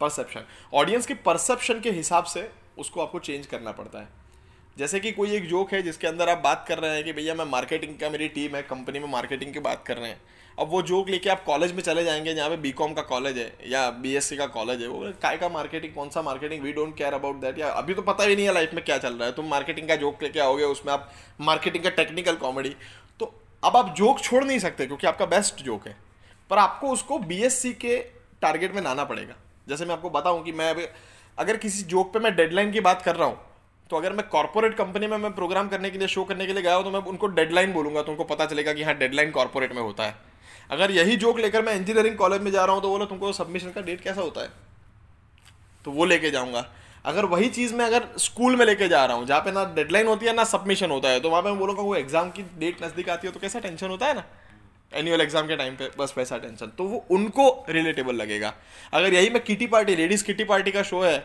perception 0.00 0.44
audience 0.74 1.06
के 1.06 1.14
परसेप्शन 1.24 1.80
के 1.80 1.90
हिसाब 1.92 2.24
से 2.26 2.50
उसको 2.78 3.00
आपको 3.00 3.18
चेंज 3.20 3.46
करना 3.46 3.72
पड़ता 3.72 3.98
है। 3.98 4.08
जैसे 4.76 4.98
कि 5.00 5.10
कोई 5.12 5.30
एक 5.30 5.46
जोक 5.48 5.72
है 5.72 5.80
जिसके 5.82 6.06
अंदर 6.06 6.28
आप 6.28 6.38
बात 6.38 6.64
कर 6.68 6.78
रहे 6.78 6.94
हैं 6.94 7.04
कि 7.04 7.12
भैया 7.12 7.34
मैं 7.34 7.44
मार्केटिंग 7.44 7.98
का, 7.98 8.08
मेरी 8.10 8.28
टीम 8.28 8.56
है 8.56 8.62
कंपनी 8.62 8.98
में 8.98 9.08
मार्केटिंग 9.08 9.52
की 9.52 9.60
बात 9.60 9.84
कर 9.86 9.96
रहे 9.96 10.10
हैं। 10.10 10.20
अब 10.58 10.68
वो 10.68 10.80
जोक 10.82 11.08
लेके 11.08 11.30
आप 11.30 11.44
कॉलेज 11.44 11.72
में 11.72 11.82
चले 11.82 12.04
जाएँगे 12.04 12.34
जहाँ 12.34 12.48
पे 12.48 12.56
बीकॉम 12.56 12.92
का 12.92 13.02
कॉलेज 13.02 13.38
है 13.38 13.52
या 13.66 13.88
बीएससी 13.92 14.36
का 14.36 14.46
कॉलेज 14.46 14.82
है, 14.82 14.88
वो 14.88 15.12
काय 15.22 15.36
का 15.36 15.48
मार्केटिंग 15.48 15.94
कौन 15.94 16.08
सा 16.10 16.22
marketing 16.22 16.62
we 16.62 16.72
don't 16.72 16.96
care 16.96 17.12
about 17.12 17.40
that 17.40 17.58
या 17.58 17.68
अभी 17.72 17.94
तो 17.94 18.02
पता 18.02 18.24
ही 18.24 18.36
नहीं 18.36 18.46
है 18.46 18.54
लाइफ 18.54 18.74
में 18.74 18.84
क्या 18.84 18.98
चल 18.98 19.14
रहा 19.14 19.26
है। 19.26 19.32
तुम 19.32 19.48
मार्केटिंग 19.48 19.88
का 19.88 19.96
जोक 19.96 20.22
लेके 20.22 20.40
आओगे, 20.40 20.64
उसमें 20.64 20.92
आप 20.92 21.10
मार्केटिंग 21.40 21.84
का 21.84 21.90
टेक्निकल 21.92 22.36
कॉमेडी 22.36 22.74
तो 23.20 23.32
अब 23.62 23.76
आप 23.76 23.94
जोक 23.96 24.20
छोड़ 24.20 24.44
नहीं 24.44 24.58
सकते 24.58 24.86
क्योंकि 24.86 25.06
आपका 25.06 25.26
बेस्ट 25.26 25.62
जोक 25.62 25.86
है। 25.88 25.96
पर 26.50 26.58
आपको 26.58 26.90
उसको 26.90 27.18
बीएससी 27.20 27.72
के 27.74 27.98
टारगेट 28.42 28.74
में 28.74 28.82
लाना 28.82 29.04
पड़ेगा। 29.04 29.34
जैसे 29.68 29.84
मैं 29.84 29.94
आपको 29.94 30.10
बताऊँ 30.10 30.44
कि 30.44 30.52
मैं 30.52 30.70
अभी, 30.70 30.86
अगर 31.38 31.56
किसी 31.56 31.82
जोक 31.84 32.12
पे 32.12 32.18
मैं 32.18 32.36
डेडलाइन 32.36 32.72
की 32.72 32.80
बात 32.80 33.02
कर 33.02 33.16
रहा 33.16 33.28
हूँ 33.28 33.38
तो 33.94 33.98
अगर 33.98 34.12
मैं 34.12 34.26
कॉर्पोरेट 34.28 34.74
कंपनी 34.74 35.06
में 35.06 35.16
मैं 35.18 35.30
प्रोग्राम 35.32 35.68
करने 35.68 35.90
के 35.90 35.98
लिए 35.98 36.08
शो 36.08 36.22
करने 36.24 36.46
के 36.46 36.52
लिए 36.52 36.62
गया 36.62 36.74
हूँ 36.74 36.84
तो 36.84 36.90
मैं 36.90 37.00
उनको 37.08 37.26
डेडलाइन 37.34 37.72
बोलूँगा 37.72 38.02
तो 38.02 38.10
उनको 38.12 38.24
पता 38.24 38.46
चलेगा 38.46 38.72
कि 38.72 38.82
हाँ 38.82 38.94
डेडलाइन 38.98 39.30
कॉर्पोरेट 39.30 39.74
में 39.74 39.80
होता 39.82 40.04
है। 40.04 40.14
अगर 40.70 40.90
यही 40.90 41.16
जोक 41.16 41.38
लेकर 41.38 41.62
मैं 41.62 41.74
इंजीनियरिंग 41.74 42.16
कॉलेज 42.16 42.40
में 42.42 42.50
जा 42.52 42.64
रहा 42.64 42.74
हूँ 42.74 42.82
तो 42.82 42.88
बोलो 42.88 43.04
तुमको 43.04 43.32
सबमिशन 43.32 43.70
का 43.70 43.80
डेट 43.82 44.00
कैसा 44.00 44.20
होता 44.20 44.40
है? 44.40 44.48
तो 45.84 45.90
वो 45.90 46.04
लेके 46.04 46.30
जाऊँगा। 46.30 46.64
अगर 47.04 47.24
वही 47.26 47.48
चीज़ 47.50 47.74
मैं 47.74 47.84
अगर 47.86 48.08
स्कूल 48.18 48.56
में 48.56 48.64
लेके 48.66 48.88
जा 48.88 49.04
रहा 49.04 49.16
हूँ, 49.16 49.26
जहाँ 49.26 49.40
पे 49.40 49.52
ना 49.52 49.64
डेडलाइन 49.74 50.06
होती 50.06 50.26
है, 50.26 50.34
ना 50.34 50.44
सबमिशन 50.46 50.90
होता 50.90 51.08
है 51.08 51.20
तो 51.20 51.30
वहाँ 51.30 51.42
पे 51.42 51.50
मैं 51.50 51.58
बोलूँगा, 51.58 51.82
वो 51.82 51.94
एग्ज़ाम 51.96 52.30
की 52.30 52.42
डेट 52.58 52.82
नज़दीक 52.84 53.10
आती 53.10 53.26
है 53.26 53.32
तो 53.32 53.40
कैसा 53.40 53.60
टेंशन 53.60 53.86
होता 53.88 54.06
है 54.06 54.14
ना? 54.14 54.24
एनुअल 54.92 55.20
एग्ज़ाम 55.20 55.46
के 55.46 55.56
टाइम 55.56 55.76
पे, 55.76 55.90
बस 55.98 56.14
वैसा 56.18 56.38
टेंशन 56.38 56.72
तो 56.78 56.84
वो 56.86 57.04
उनको 57.10 57.48
रिलेटेबल 57.68 58.14
लगेगा। 58.16 58.52
अगर 58.92 59.14
यही 59.14 59.30
मैं 59.30 59.44
kitty 59.44 59.66
party 59.68 59.96
ladies 59.96 60.24
kitty 60.24 60.44
party 60.46 60.70
का 60.72 60.82
शो 60.84 61.02
है 61.02 61.16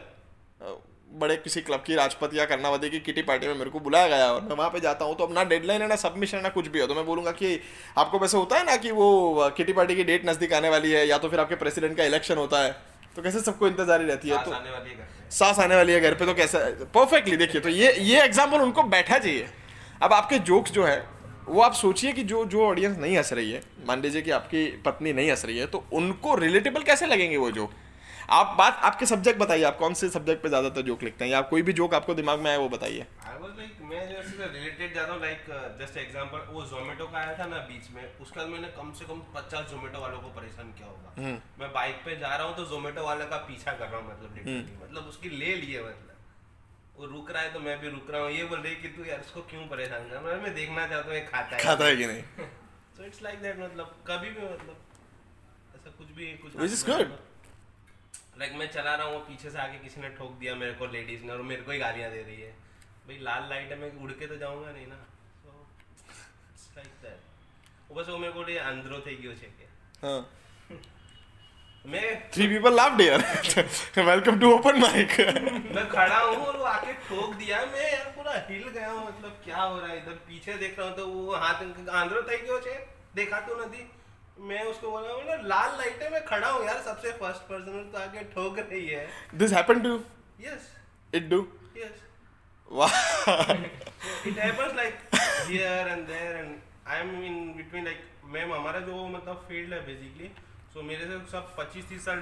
बड़े 1.11 1.35
किसी 1.35 1.61
क्लब 1.61 1.83
की 1.87 1.95
राजपत 1.95 2.33
या 2.33 2.45
कर्णावती 2.45 2.89
की 2.89 2.99
किटी 2.99 3.21
पार्टी 3.21 3.47
में 3.47 3.53
मेरे 3.55 3.69
को 3.69 3.79
बुलाया 3.79 4.07
गया 4.07 4.31
और 4.31 4.41
मैं 4.41 4.55
वहाँ 4.55 4.69
पे 4.69 4.79
जाता 4.79 5.05
हूँ 5.05 5.15
तो 5.15 5.23
अब 5.23 5.33
ना 5.33 5.43
डेडलाइन 5.43 5.81
है 5.81 5.87
ना 5.87 5.95
सबमिशन 5.95 6.37
है 6.37 6.43
ना 6.43 6.49
कुछ 6.49 6.67
भी 6.67 6.79
हो 6.79 6.87
तो 6.87 6.95
मैं 6.95 7.05
बोलूँगा 7.05 7.31
कि 7.31 7.59
आपको 7.97 8.19
वैसे 8.19 8.37
होता 8.37 8.57
है 8.57 8.65
ना 8.65 8.75
कि 8.75 8.91
वो 8.91 9.49
किटी 9.57 9.73
पार्टी 9.73 9.95
की 9.95 10.03
डेट 10.03 10.29
नज़दीक 10.29 10.53
आने 10.53 10.69
वाली 10.69 10.91
है 10.91 11.07
या 11.07 11.17
तो 11.17 11.29
फिर 11.29 11.39
आपके 11.39 11.55
प्रेसिडेंट 11.55 11.97
का 11.97 12.03
इलेक्शन 12.03 12.37
होता 12.37 12.61
है 12.63 12.71
तो 13.15 13.21
कैसे 13.21 13.39
सबको 13.39 13.67
इंतजारी 13.67 14.05
रहती 14.05 14.29
है? 14.29 14.43
तो 14.43 14.51
वाली 14.51 14.89
है 14.89 14.95
पे। 14.97 15.31
सांस 15.31 15.59
आने 15.59 15.75
वाली 15.75 15.93
है 15.93 16.01
घर 16.01 16.13
पे 16.13 16.25
तो 16.25 16.33
कैसा 16.33 16.59
परफेक्टली 16.93 17.37
देखिए 17.37 17.61
तो 17.61 17.69
ये 17.69 17.93
ये 17.93 18.21
एग्ज़ाम्पल 18.23 18.61
उनको 18.61 18.83
बैठा 18.83 19.17
चाहिए। 19.17 19.47
अब 20.03 20.13
आपके 20.13 20.39
जोक्स 20.39 20.71
जो 20.71 20.85
है 20.85 21.03
वो 21.47 21.61
आप 21.61 21.73
सोचिए 21.73 22.13
कि 22.13 22.23
जो 22.23 22.45
जो 22.45 22.65
ऑडियंस 22.65 22.97
नहीं 22.97 23.17
हंस 23.17 23.33
रही 23.33 23.51
है 23.51 23.61
मान 23.87 24.01
लीजिए 24.01 24.21
कि 24.21 24.31
आपकी 24.31 24.65
पत्नी 24.85 25.13
नहीं 25.13 25.29
हंस 25.29 25.45
रही 25.45 25.57
है 25.57 25.65
तो 25.67 25.83
उनको 25.93 26.35
रिलेटेबल 26.35 26.83
कैसे 26.83 27.05
लगेंगे 27.05 27.37
वो 27.37 27.51
जोक 27.51 27.71
आप 28.31 28.55
बात 28.57 28.81
आपके 28.85 29.05
सब्जेक्ट 29.05 29.39
बताइए 29.39 29.63
आप 29.63 29.77
कौन 29.77 29.93
से 29.93 30.09
सब्जेक्ट 30.09 30.43
पे 30.43 30.49
ज़्यादातर 30.49 30.81
जोक 30.83 31.03
लिखते 31.03 31.25
हैं? 31.25 31.31
या 31.31 31.41
कोई 31.51 31.61
भी 31.61 31.73
जोक 31.73 31.93
आपको 31.93 32.13
दिमाग 32.15 32.39
में 32.39 32.49
आए 32.51 32.57
वो 32.57 32.69
बताइए। 32.69 33.05
मैं 33.89 34.01
जैसे 34.09 34.47
रिलेटेड 34.47 34.91
ज़्यादा 34.93 35.15
लाइक 35.17 35.45
जस्ट 35.79 35.97
एग्जांपल 35.97 36.39
वो 36.49 36.63
जोमेटो 36.65 37.05
का 37.07 37.17
आया 37.17 37.37
था 37.37 37.45
ना 37.45 37.57
बीच 37.69 37.89
में 37.91 38.03
उसके 38.21 38.39
बाद 38.39 38.47
मैंने 38.49 38.67
कम 38.75 38.91
से 38.99 39.05
कम 39.05 39.21
50 39.35 39.63
जोमेटो 39.71 40.01
वालों 40.01 40.19
को 40.19 40.29
परेशान 40.35 40.67
किया 40.73 40.87
होगा। 40.87 41.31
मैं 41.59 41.71
बाइक 41.73 41.95
पे 42.05 42.15
जा 42.17 42.35
रहा 42.35 42.47
हूँ 42.47 42.55
तो 42.57 42.65
जोमेटो 42.73 43.05
वाले 43.05 43.25
का 43.31 43.37
पीछा 43.47 43.71
कर 43.71 43.87
रहा 43.87 44.01
हूँ 44.01 44.05
मतलब 44.09 44.83
मतलब 44.83 45.07
उसकी 45.07 45.29
ले 45.29 45.55
लिए 45.55 45.81
मतलब। 45.81 46.99
वो 46.99 47.05
रुक 47.07 47.31
रहा 47.31 47.43
है 47.43 47.53
तो 47.53 47.59
मैं 47.59 47.79
भी 47.81 47.89
रुक 47.89 48.11
रहा 48.11 48.21
हूँ। 48.21 48.31
ये 48.31 48.43
बोल 48.43 48.59
रही 48.59 48.73
है 48.73 48.81
कि 48.81 48.87
तू 48.89 49.05
यार 49.05 49.19
इसको 49.25 49.41
क्यों 49.49 49.65
परेशान 49.69 50.07
कर 50.09 50.15
रहा 50.17 50.37
मैं 50.43 50.53
देखना 50.55 50.87
चाहता 50.87 51.11
हूँ 51.11 51.25
खाता 51.31 51.55
है 51.55 51.63
खाता 51.63 51.85
है 51.85 51.95
कि 51.95 52.05
नहीं। 52.05 52.47
सो 52.97 53.05
इट्स 53.05 53.23
लाइक 53.23 53.41
दैट 53.41 53.59
मतलब 53.59 53.95
कभी 54.07 54.29
भी 54.29 54.43
मतलब 54.43 54.77
ऐसा 55.75 55.97
कुछ 55.97 56.15
भी 56.17 56.31
कुछ 56.43 56.51
good. 56.53 57.17
लाइक 58.39 58.53
मैं 58.55 58.67
चला 58.71 58.93
रहा 58.95 59.07
हूँ 59.07 59.19
पीछे 59.27 59.49
से 59.49 59.57
आके 59.59 59.77
किसी 59.79 60.01
ने 60.01 60.09
ठोक 60.17 60.31
दिया 60.39 60.53
मेरे 60.55 60.73
को 60.73 60.85
लेडीज़ 60.91 61.23
ने 61.23 61.31
और 61.33 61.41
मेरे 61.47 61.61
को 61.61 61.71
ही 61.71 61.79
गालियाँ 61.79 62.11
दे 62.11 62.21
रही 62.21 62.41
है। 62.41 62.51
भाई 63.07 63.17
लाल 63.21 63.49
लाइट 63.49 63.71
है 63.71 63.77
मैं 63.79 63.89
उड़ 64.03 64.11
के 64.11 64.27
तो 64.27 64.37
जाऊँगा 64.37 64.71
नहीं 64.71 64.85
ना। 64.87 64.99
सो 65.43 66.75
लाइक 66.77 66.93
दैट 67.03 67.97
बस 67.97 68.09
वो 68.09 68.17
मेरे 68.17 68.33
को 68.33 68.41
अंदर 68.69 69.01
थे 69.07 69.15
क्यों 69.15 69.33
छेके. 69.41 69.67
मैं 71.85 72.07
three 72.31 72.47
people 72.47 72.73
love 72.75 72.95
dear 72.97 73.19
welcome 74.05 74.39
to 74.39 74.53
open 74.53 74.79
mic 74.79 75.19
मैं 75.75 75.87
खड़ा 75.89 76.19
हूँ 76.19 76.45
और 76.45 76.57
वो 76.57 76.63
आके 76.71 76.93
ठोक 77.05 77.33
दिया। 77.35 77.61
मैं 77.67 77.91
यार 77.91 78.11
पूरा 78.15 78.33
हिल 78.49 78.67
गया 78.69 78.89
हूँ 78.89 79.05
मतलब 79.07 79.39
क्या 79.45 79.61
हो 79.61 79.79
रहा 79.79 79.89
है? 79.89 79.97
इधर 79.97 80.17
पीछे 80.27 80.53
देख 80.63 80.79
रहा 80.79 80.87
हूँ 80.87 80.95
तो 80.97 81.07
वो 81.07 81.35
हाथ 81.35 81.89
आंध्रो 82.01 82.21
तय 82.21 82.37
क्यों 82.37 82.59
छे? 82.61 82.75
देखा 83.15 83.39
तो 83.41 83.63
नदी 83.63 83.89
मैं 84.39 84.63
उसको 84.65 84.91
बोला 84.91 85.13
बोला 85.13 85.35
लाल 85.47 85.77
लाइट 85.77 86.01
है 86.01 86.09
मैं 86.11 86.23
खड़ा 86.25 86.49
हूँ 86.49 86.65
यार 86.65 86.81
सबसे 86.83 87.11
फ़र्स्ट 87.19 87.41
पर्सन 87.47 87.89
तो 87.93 87.97
आके 87.99 88.23
ठोक 88.33 88.59
रही 88.59 88.87
है। 88.87 89.07
This 89.35 89.53
happen 89.53 89.81
to 89.83 89.93
yes 90.41 90.69
it 91.13 91.27
do 91.29 91.39
yes 91.77 92.05
वाह 92.71 92.93
it 94.29 94.37
happens 94.37 94.73
like 94.77 94.97
here 95.49 95.85
and 95.91 96.07
there 96.07 96.33
and 96.39 96.51
I 96.93 96.99
am 97.01 97.11
in 97.29 97.37
between 97.57 97.85
like 97.89 98.05
ma'am 98.33 98.53
हमारा 98.53 98.79
जो 98.87 99.07
मतलब 99.07 99.45
फ़ील्ड 99.47 99.73
है 99.73 99.79
बेसिकली 99.85 100.31
सो 100.73 100.81
मेरे 100.83 101.05
से 101.07 101.19
सब 101.31 101.55
25 101.57 101.85
30 101.91 102.05
साल 102.05 102.19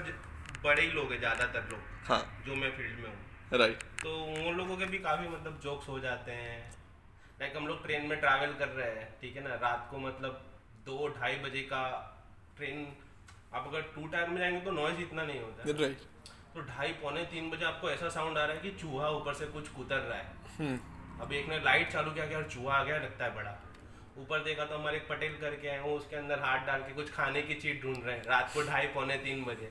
बड़े 0.64 0.82
ही 0.82 0.92
लोग 0.92 1.12
हैं 1.12 1.20
ज़्यादातर 1.20 1.68
लोग 1.72 2.10
हाँ। 2.10 2.20
जो 2.46 2.56
मैं 2.56 2.72
फ़ील्ड 2.78 3.00
में 3.00 3.10
हूँ। 3.10 3.60
राइट 3.60 3.84
तो 4.04 4.14
उन 4.26 4.58
लोगों 4.58 4.78
के 4.78 4.86
भी 4.86 5.00
काफ़ी 5.00 5.28
मतलब 5.30 5.60
जोक्स 5.64 5.90
हो 5.90 6.00
जाते 6.00 6.32
हैं। 6.32 6.60
लाइक 7.42 7.58
हम 7.58 7.68
लोग 7.68 7.86
ट्रेन 7.86 8.06
में 8.10 8.20
ट्रैवल 8.20 8.54
कर 8.60 8.68
रहे 8.70 8.90
हैं 8.92 9.08
ठीक 9.22 9.36
है 9.36 9.44
ना? 9.44 9.56
रात 9.64 9.88
को 9.92 9.98
मतलब 10.00 10.44
दो 10.87 11.09
ढाई 11.11 11.37
बजे 11.41 11.62
का 11.67 11.83
ट्रेन 12.57 12.87
आप 13.53 13.67
अगर 13.67 13.83
टू 13.95 14.07
टायर 14.07 14.29
में 14.29 14.38
जाएंगे 14.38 14.61
तो 14.61 14.71
नॉइज 14.73 15.01
इतना 15.01 15.25
नहीं 15.25 15.41
होता 15.41 15.62
है 15.62 15.77
राइट 15.79 16.07
तो 16.55 16.62
ढाई 16.69 16.93
पौने 17.03 17.25
तीन 17.27 17.51
बजे 17.51 17.65
आपको 17.67 17.91
ऐसा 17.91 18.09
साउंड 18.11 18.38
आ 18.38 18.45
रहा 18.45 18.57
है 18.57 18.62
कि 18.62 18.71
चूहा 18.81 19.09
ऊपर 19.11 19.35
से 19.35 19.47
कुछ 19.49 19.69
कुतर 19.73 20.01
रहा 20.05 20.19
है 20.19 20.79
अब 21.21 21.33
एक 21.33 21.49
ने 21.49 21.61
लाइट 21.62 21.93
चालू 21.93 22.11
किया 22.12 22.27
कि 22.27 22.35
यार 22.35 22.49
चूहा 22.49 22.75
आ 22.75 22.83
गया 22.85 22.97
लगता 22.99 23.25
है 23.25 23.35
बड़ा 23.35 23.59
ऊपर 24.19 24.43
देखा 24.45 24.65
तो 24.65 24.75
हमारे 24.75 24.97
एक 24.97 25.07
पटेल 25.09 25.37
करके 25.41 25.69
आए 25.69 25.79
वो 25.81 25.95
उसके 25.97 26.17
अंदर 26.17 26.41
हाथ 26.41 26.67
डाल 26.67 26.81
के 26.83 26.95
कुछ 26.95 27.12
खाने 27.12 27.43
की 27.43 27.55
चीज 27.57 27.83
ढूंढ 27.83 28.05
रहे 28.05 28.17
हैं 28.17 28.25
रात 28.27 28.51
को 28.55 28.62
ढाई 28.65 28.87
पौने 28.95 29.17
तीन 29.21 29.45
बजे 29.45 29.71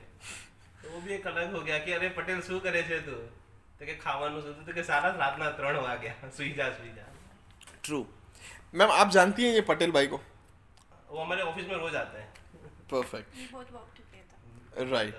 તો 0.82 0.88
वो 0.88 1.00
भी 1.00 1.14
एक 1.14 1.26
अलग 1.28 1.54
हो 1.54 1.60
गया 1.62 1.78
कि 1.80 1.92
अरे 1.92 2.08
पटेल 2.12 2.40
શું 2.42 2.60
કરે 2.60 2.82
છે 2.84 2.98
તું 3.02 3.20
તો 3.78 3.86
કે 3.86 3.94
ખાવાનું 3.98 4.42
શું 4.42 4.64
તો 4.64 4.72
કે 4.72 4.84
સારા 4.84 5.12
રાતના 5.16 5.50
ત્રણ 5.52 5.82
વાગ્યા 5.82 6.30
સુઈ 6.32 6.50
જા 6.54 6.70
સુઈ 6.72 6.92
જા 6.92 7.06
ट्रू 7.82 8.00
मैम 8.74 8.90
आप 8.94 9.08
जानती 9.10 9.44
हैं 9.44 9.52
ये 9.52 9.62
पटेल 9.68 9.92
भाई 9.92 10.06
को 10.08 10.20
वो 11.11 11.19
हमारे 11.19 11.41
ऑफ़िस 11.43 11.67
में 11.67 11.75
रोज 11.75 11.95
आता 11.95 12.19
है। 12.19 12.25
Perfect 12.91 13.35
We 13.37 13.47
both 13.53 13.71
work 13.75 13.89
together. 13.99 14.91
Right 14.91 15.15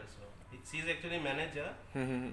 she 0.70 0.78
is 0.78 0.88
actually 0.90 1.18
manager 1.20 1.70
hmm, 1.94 2.26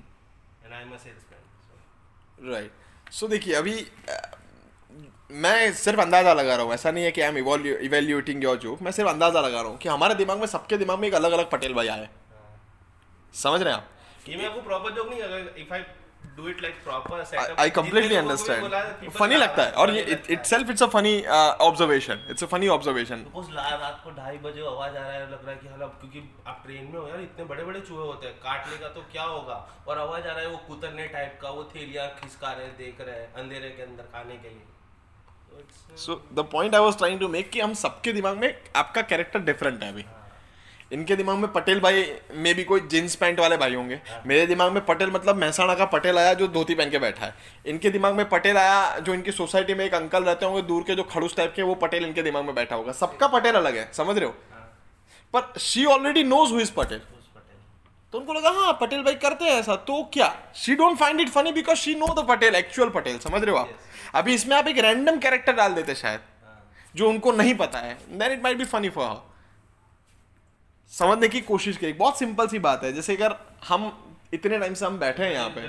and 0.66 0.74
I 0.74 0.82
am 0.82 0.94
a 0.94 0.98
salesman 0.98 2.52
right 2.52 3.12
so 3.14 3.28
देखिए 3.28 3.54
अभी 3.56 3.76
मैं 5.44 5.72
सिर्फ़ 5.74 6.00
अंदाज़ा 6.02 6.34
लगा 6.34 6.56
रहा 6.56 6.66
हूँ 6.66 6.74
ऐसा 6.74 6.92
नहीं 6.92 7.04
है 7.04 7.12
कि 7.12 7.22
I 7.22 7.28
am 7.28 7.38
evaluating 7.86 8.44
your 8.44 8.58
joke 8.66 8.82
मैं 8.82 8.92
सिर्फ़ 8.92 9.10
अंदाज़ा 9.10 9.42
लगा 9.42 9.62
रहा 9.62 9.70
हूँ 9.70 9.78
कि 9.78 9.90
हमारे 9.90 10.16
दिमाग 10.16 10.40
में 10.40 10.46
सबके 10.48 10.78
दिमाग 10.78 11.00
में 11.00 11.08
एक 11.08 11.14
अलग 11.22 11.32
अलग 11.32 11.50
पटेल 11.52 11.74
भाई 11.74 11.88
आए 11.88 12.10
समझ 13.34 13.62
रहे 13.62 13.74
हैं 13.74 13.80
आप? 13.80 13.90
ये 14.30 14.36
मैं 14.38 14.46
आपको 14.46 14.62
प्रॉपर 14.62 14.92
जोक 14.96 15.10
नहीं 15.10 15.22
अगर 15.22 15.56
if 15.62 15.74
I 15.74 15.82
do 16.38 16.48
it 16.50 16.62
like 16.62 16.84
proper 16.84 17.24
setup 17.26 17.60
I 17.60 17.70
completely 17.70 18.16
understand 18.16 19.10
funny 19.12 19.36
लगता 19.36 19.64
है। 19.64 19.72
और 19.72 19.94
ये 19.96 20.02
itself 20.46 20.70
it's 20.70 20.84
a 20.84 20.88
funny 20.96 21.14
observation 21.68 22.26
it's 22.30 22.44
a 22.44 22.48
funny 22.48 22.68
observation 22.76 23.24
suppose 23.24 23.52
रात 23.52 24.02
को 24.04 24.12
ढाई 24.12 24.38
बजे 24.46 24.66
आवाज़ 24.68 24.96
आ 24.96 25.02
रहा 25.02 25.12
है 25.12 25.32
लग 25.32 25.46
रहा 25.46 25.52
है 25.52 25.58
कि 25.58 25.68
हाल 25.68 25.88
क्योंकि 26.02 26.24
आप 26.48 26.62
ट्रेन 26.66 26.86
में 26.86 27.00
हो 27.00 27.08
यार 27.08 27.22
इतने 27.22 27.46
बड़े 27.46 27.64
बड़े 27.64 27.80
चूहे 27.80 28.08
होते 28.08 28.28
हैं। 28.28 28.36
काट 28.40 28.68
लेगा 28.70 28.88
तो 28.90 29.02
क्या 29.12 29.24
होगा? 29.24 29.58
और 29.88 30.00
आवाज़ 30.00 30.24
आ 30.24 30.32
रहा 30.32 30.40
है 30.40 30.48
वो 30.48 30.58
कुतरने 30.68 31.08
टाइप 31.08 31.40
का 31.42 31.50
वो 31.50 31.64
थैलियाँ 31.76 32.08
खिसका 32.22 32.52
रहे 32.52 32.68
देख 32.78 33.02
रहे 33.02 33.20
हैं 33.20 33.34
अंधेरे 33.34 33.70
के 33.70 33.84
अंदर 33.84 34.04
खाने 34.14 34.38
के 34.38 34.50
लिए। 34.50 34.66
it's- 35.56 36.06
so 36.06 36.22
the 36.34 36.48
point 36.52 36.76
I 36.76 36.82
was 36.82 36.98
trying 36.98 37.20
to 37.20 37.28
make 37.28 37.50
कि 37.50 37.62
हम 37.62 37.74
सबके 37.82 38.14
दिमाग 38.14 38.38
में 38.38 38.50
आपका 38.76 39.02
कैरेक्टर 39.12 39.40
डिफरेंट 39.50 39.84
है 39.84 39.90
अभी। 39.90 40.06
इनके 40.92 41.16
दिमाग 41.16 41.38
में 41.38 41.52
पटेल 41.52 41.80
भाई 41.80 42.04
में 42.34 42.54
भी 42.56 42.64
कोई 42.64 42.80
जींस 42.82 43.16
पैंट 43.16 43.40
वाले 43.40 43.58
भाई 43.58 43.76
होंगे। 43.76 44.00
मेरे 44.28 44.46
दिमाग 44.48 44.72
में 44.72 44.86
पटेल 44.86 45.12
मतलब 45.12 45.36
महसाणा 45.36 45.74
का 45.76 45.86
पटेल 45.86 46.18
आया 46.18 46.34
जो 46.34 46.48
धोती 46.48 46.76
पहन 46.76 46.90
के 46.90 47.00
बैठा 47.00 47.26
है। 47.26 47.34
इनके 47.66 47.90
दिमाग 47.90 48.14
में 48.14 48.28
पटेल 48.30 48.58
आया 48.58 49.00
जो 49.00 49.14
इनकी 49.14 49.32
सोसाइटी 49.32 49.74
में 49.74 49.86
एक 49.86 49.94
अंकल 49.94 50.24
रहते 50.24 50.46
होंगे 50.46 50.62
दूर 50.62 50.84
के 50.84 50.96
जो 50.96 51.04
खड़ूस 51.04 51.36
टाइप 51.36 51.54
के 51.56 51.62
वो 51.62 51.76
पटेल 51.76 52.06
इनके 52.06 52.24
दिमाग 52.24 52.46
में 52.46 52.56
बैठा 52.56 52.76
होगा। 52.76 52.92
सबका 52.92 53.28
पटेल 53.28 53.56
अलग 53.56 53.78
है 53.78 53.90
समझ 53.94 54.18
रहे 54.18 54.26
हो? 54.26 54.36
पर 55.34 55.60
she 55.60 55.86
already 55.86 56.24
knows 56.24 56.54
who 56.54 56.60
is 56.60 56.72
Patel. 56.74 57.02
तो 58.14 58.20
उनको 58.20 58.34
लगा 58.34 58.50
हाँ 58.52 58.78
पटेल 58.82 59.02
भाई 59.04 59.16
करते 59.16 59.46
हैं 59.46 59.60
ऐसा। 59.60 59.76
तो 59.76 60.04
क्या? 60.14 60.34
She 60.56 60.76
don't 60.76 60.98
find 60.98 61.22
it 61.22 61.30
funny 61.30 61.52
because 61.52 61.78
she 61.78 61.96
know 61.96 62.14
the 62.14 62.26
Patel 62.28 62.56
actual 62.56 62.90
Patel 62.90 63.20
समझ 63.20 63.42
रहे 63.42 63.52
हो 63.52 63.58
आप? 63.58 63.70
अभी 64.16 64.34
इसमें 64.34 64.56
आप 64.58 64.68
एक 64.68 64.80
रैंडम 64.80 65.20
कैरेक्टर 65.20 65.54
डाल 65.54 65.74
देते 65.74 65.96
शायद 65.96 66.20
जो 66.96 67.10
उनको 67.10 67.32
नहीं 67.32 67.56
पता 67.56 67.80
है। 67.80 67.98
Then 68.10 68.32
it 68.32 68.44
might 68.44 68.58
be 68.58 68.66
funny 68.66 68.90
for 68.90 69.06
her 69.06 69.16
समझने 70.92 71.28
की 71.28 71.42
कोशिश 71.42 71.78
करी 71.78 71.94
बहुत 71.94 72.20
सिंपल 72.20 72.48
सी 72.48 72.60
बात 72.66 72.84
है 72.84 72.92
जैसे 72.94 73.16
अगर 73.16 73.36
हम 73.68 73.92
इतने 74.34 74.60
टाइम 74.60 74.74
से 74.74 74.86
हम 74.86 75.00
बैठे 75.00 75.24
हैं 75.24 75.34
यहाँ 75.34 75.50
पे 75.56 75.62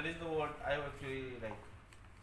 I 0.66 0.74
actually 0.74 1.18
like. 1.42 1.58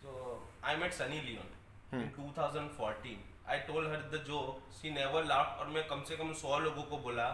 So 0.03 0.39
I 0.63 0.75
met 0.75 0.93
Sunny 0.93 1.21
Leon 1.25 1.49
in 1.93 2.09
2014. 2.15 3.17
I 3.47 3.57
told 3.69 3.85
her 3.85 3.99
the 4.11 4.19
joke. 4.29 4.61
She 4.77 4.91
never 4.91 5.21
laughed 5.25 5.59
और 5.59 5.67
मैं 5.75 5.83
कम 5.87 6.03
से 6.07 6.15
कम 6.17 6.33
सौ 6.41 6.59
लोगों 6.59 6.83
को 6.83 6.97
बोला 7.05 7.27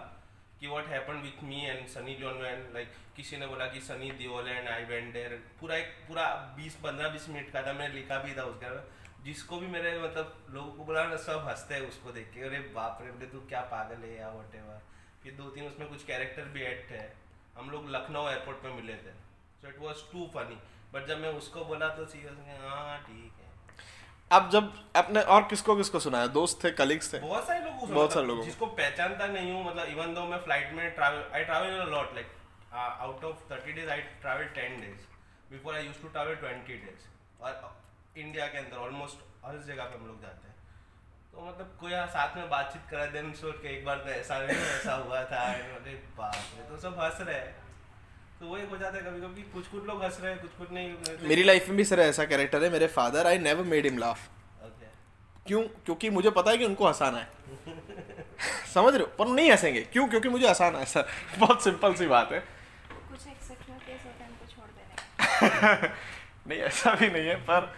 कि 0.60 0.68
what 0.68 0.92
happened 0.94 1.28
with 1.28 1.42
me 1.50 1.62
and 1.72 1.90
Sunny 1.96 2.16
Leon 2.20 2.40
when 2.46 2.62
like 2.78 3.00
किसी 3.16 3.38
ने 3.38 3.48
बोला 3.48 3.66
कि 3.74 3.82
Sunny 3.88 4.12
Deol 4.20 4.50
and 4.56 4.72
I 4.76 4.82
went 4.92 5.18
there 5.18 5.40
पूरा 5.62 5.76
एक 5.78 5.94
पूरा 6.08 6.28
20 6.60 6.78
15 6.86 7.12
20 7.16 7.30
मिनट 7.30 7.52
का 7.54 7.62
था 7.68 7.74
मैं 7.80 7.90
लिखा 7.94 8.18
भी 8.26 8.38
था 8.38 8.44
उसका 8.52 8.76
जिसको 9.26 9.60
भी 9.60 9.68
मेरे 9.68 9.98
मतलब 10.02 10.54
लोगों 10.54 10.72
को 10.72 10.84
बोला 10.86 11.04
ना 11.08 11.16
सब 11.26 11.48
हँसते 11.48 11.76
हैं 11.76 11.88
उसको 11.88 12.12
देख 12.20 12.32
के 12.36 12.46
अरे 12.50 12.60
बाप 12.76 13.04
रे 13.04 13.28
तू 13.34 13.40
क्या 13.50 13.62
पागल 13.74 14.08
है 14.08 14.16
या 14.18 14.30
वट 14.38 14.56
फिर 15.24 15.34
दो 15.36 15.50
तीन 15.50 15.68
उसमें 15.68 15.88
कुछ 15.90 16.04
कैरेक्टर 16.06 16.46
भी 16.54 16.64
ऐड 16.64 16.90
थे। 16.92 17.02
हम 17.58 17.70
लोग 17.70 17.90
लखनऊ 17.92 18.28
एयरपोर्ट 18.30 18.58
पे 18.64 18.70
मिले 18.74 18.94
थे। 18.96 19.14
So 19.62 19.68
it 19.68 19.80
was 19.82 20.04
too 20.12 20.30
funny 20.36 20.58
but 20.94 21.08
जब 21.08 21.20
मैं 21.22 21.34
उसको 21.36 21.66
बोला 21.66 21.88
तो 21.96 22.06
सीरियस 22.06 22.62
हाँ 22.62 22.98
ठीक 23.00 23.34
है। 23.40 23.48
अब 24.32 24.50
जब 24.52 24.74
अपने 24.96 25.22
और 25.34 25.44
किसको 25.50 25.76
किसको 25.76 26.00
सुनाया? 26.00 26.28
दोस्त 26.34 26.64
थे 26.64 26.72
कलीग्स 26.80 27.14
थे? 27.14 27.20
बहुत 27.20 27.48
सारे 27.48 27.60
लोग 27.66 27.90
बहुत 27.92 28.14
सारे 28.14 28.26
लोगों 28.28 28.44
जिसको 28.46 28.66
पहचानता 28.80 29.28
नहीं 29.28 29.52
हूँ 29.52 29.66
मतलब 29.66 29.88
इवन 29.90 30.14
दो 30.14 30.26
मैं 30.26 30.40
फ़्लाइट 30.42 30.74
में 30.74 30.90
travel 30.96 31.24
I 31.36 31.44
travel 31.46 31.80
a 31.80 31.86
lot 31.92 32.14
like 32.16 32.28
out 32.74 33.24
of 33.26 33.38
thirty 33.52 33.74
days 33.74 33.90
I 33.90 34.02
travel 34.26 34.46
ten 34.58 34.80
days 34.82 35.08
before 35.52 35.76
I 35.76 35.86
use 35.86 36.02
to 36.02 36.08
travel 36.10 36.36
twenty 36.44 36.78
days 36.86 37.08
और 37.44 37.52
इंडिया 38.18 38.48
के 38.48 38.58
अंदर 38.58 38.78
ऑलमोस्ट 38.78 39.26
हर 39.46 39.58
जगह 39.68 39.84
पे 39.84 39.98
हम 39.98 40.08
लोग 40.08 40.22
जाते 40.22 40.48
हैं। 40.48 40.56
तो 41.34 41.46
मतलब 41.48 41.78
कोई 41.80 41.92
यहाँ 41.92 42.08
साथ 42.08 42.36
में 42.38 42.50
बातचीत 42.50 42.82
करा 42.92 43.06
देन 43.06 43.32
सोच 43.34 43.56
के 43.56 43.68
एक 43.78 43.86
बार 43.86 43.98
तो 43.98 44.10
ऐसा 44.10 44.40
नहीं 44.40 44.58
ऐसा 44.58 44.94
हुआ 44.94 45.24
था 45.24 45.42
अरे 45.54 45.94
बाप 46.18 46.36
रे 46.36 46.70
तो 46.70 46.78
सब 46.82 47.00
हंस 47.00 47.18
रहे 47.22 47.36
हैं। 47.36 47.56
तो 48.40 48.46
वही 48.46 48.66
हो 48.66 48.78
जाता 48.78 48.98
है 48.98 49.04
कभी 49.04 49.22
कभी 49.22 49.42
कुछ 49.42 49.68
कुछ 49.68 49.86
लोग 49.86 50.04
हंस 50.04 50.18
रहे 50.22 50.34
हैं 50.34 50.42
कुछ 50.42 50.52
कुछ 50.52 50.72
नहीं 50.72 50.96
मेरी 51.22 51.44
लाइफ 51.44 51.68
में 51.68 51.78
भी 51.78 51.84
सर 51.84 52.00
ऐसा 52.00 52.26
कैरेक्टर 52.26 52.64
है 52.64 52.70
मेरे 52.70 52.88
father 52.88 53.28
I 53.28 53.38
never 53.38 53.64
made 53.64 53.86
him 53.86 53.98
laugh 53.98 54.28
क्यों? 55.48 55.62
क्योंकि 55.64 56.10
मुझे 56.10 56.30
पता 56.30 56.52
है 56.52 56.58
कि 56.58 56.66
उनको 56.66 56.88
हंसाना 56.88 57.18
है। 57.18 57.28
समझ 58.74 58.94
रहे 58.94 59.04
हो? 59.04 59.06
पर 59.20 59.28
नहीं 59.28 59.52
हंसेंगे। 59.52 59.82
क्यों? 59.82 60.08
क्योंकि 60.08 60.30
मुझे 60.30 60.48
हंसाना 60.48 60.80
है 60.80 60.86
सर। 60.86 61.08
बहुत 61.40 61.64
सिंपल 61.64 61.94
सी 61.94 62.08
बात 62.08 62.32
है। 62.32 62.40
कुछ 62.40 63.28
एक्सेप्शनल 63.28 63.78
केस 63.78 64.02
होते 64.06 64.24
हैं 64.24 64.30
उनको 64.32 64.46
छोड़ 64.56 64.68
देने। 64.68 65.88
नहीं 66.48 66.60
ऐसा 66.60 66.94
भी 66.94 67.10
नहीं 67.10 67.28
है 67.28 67.36
पर 67.36 67.74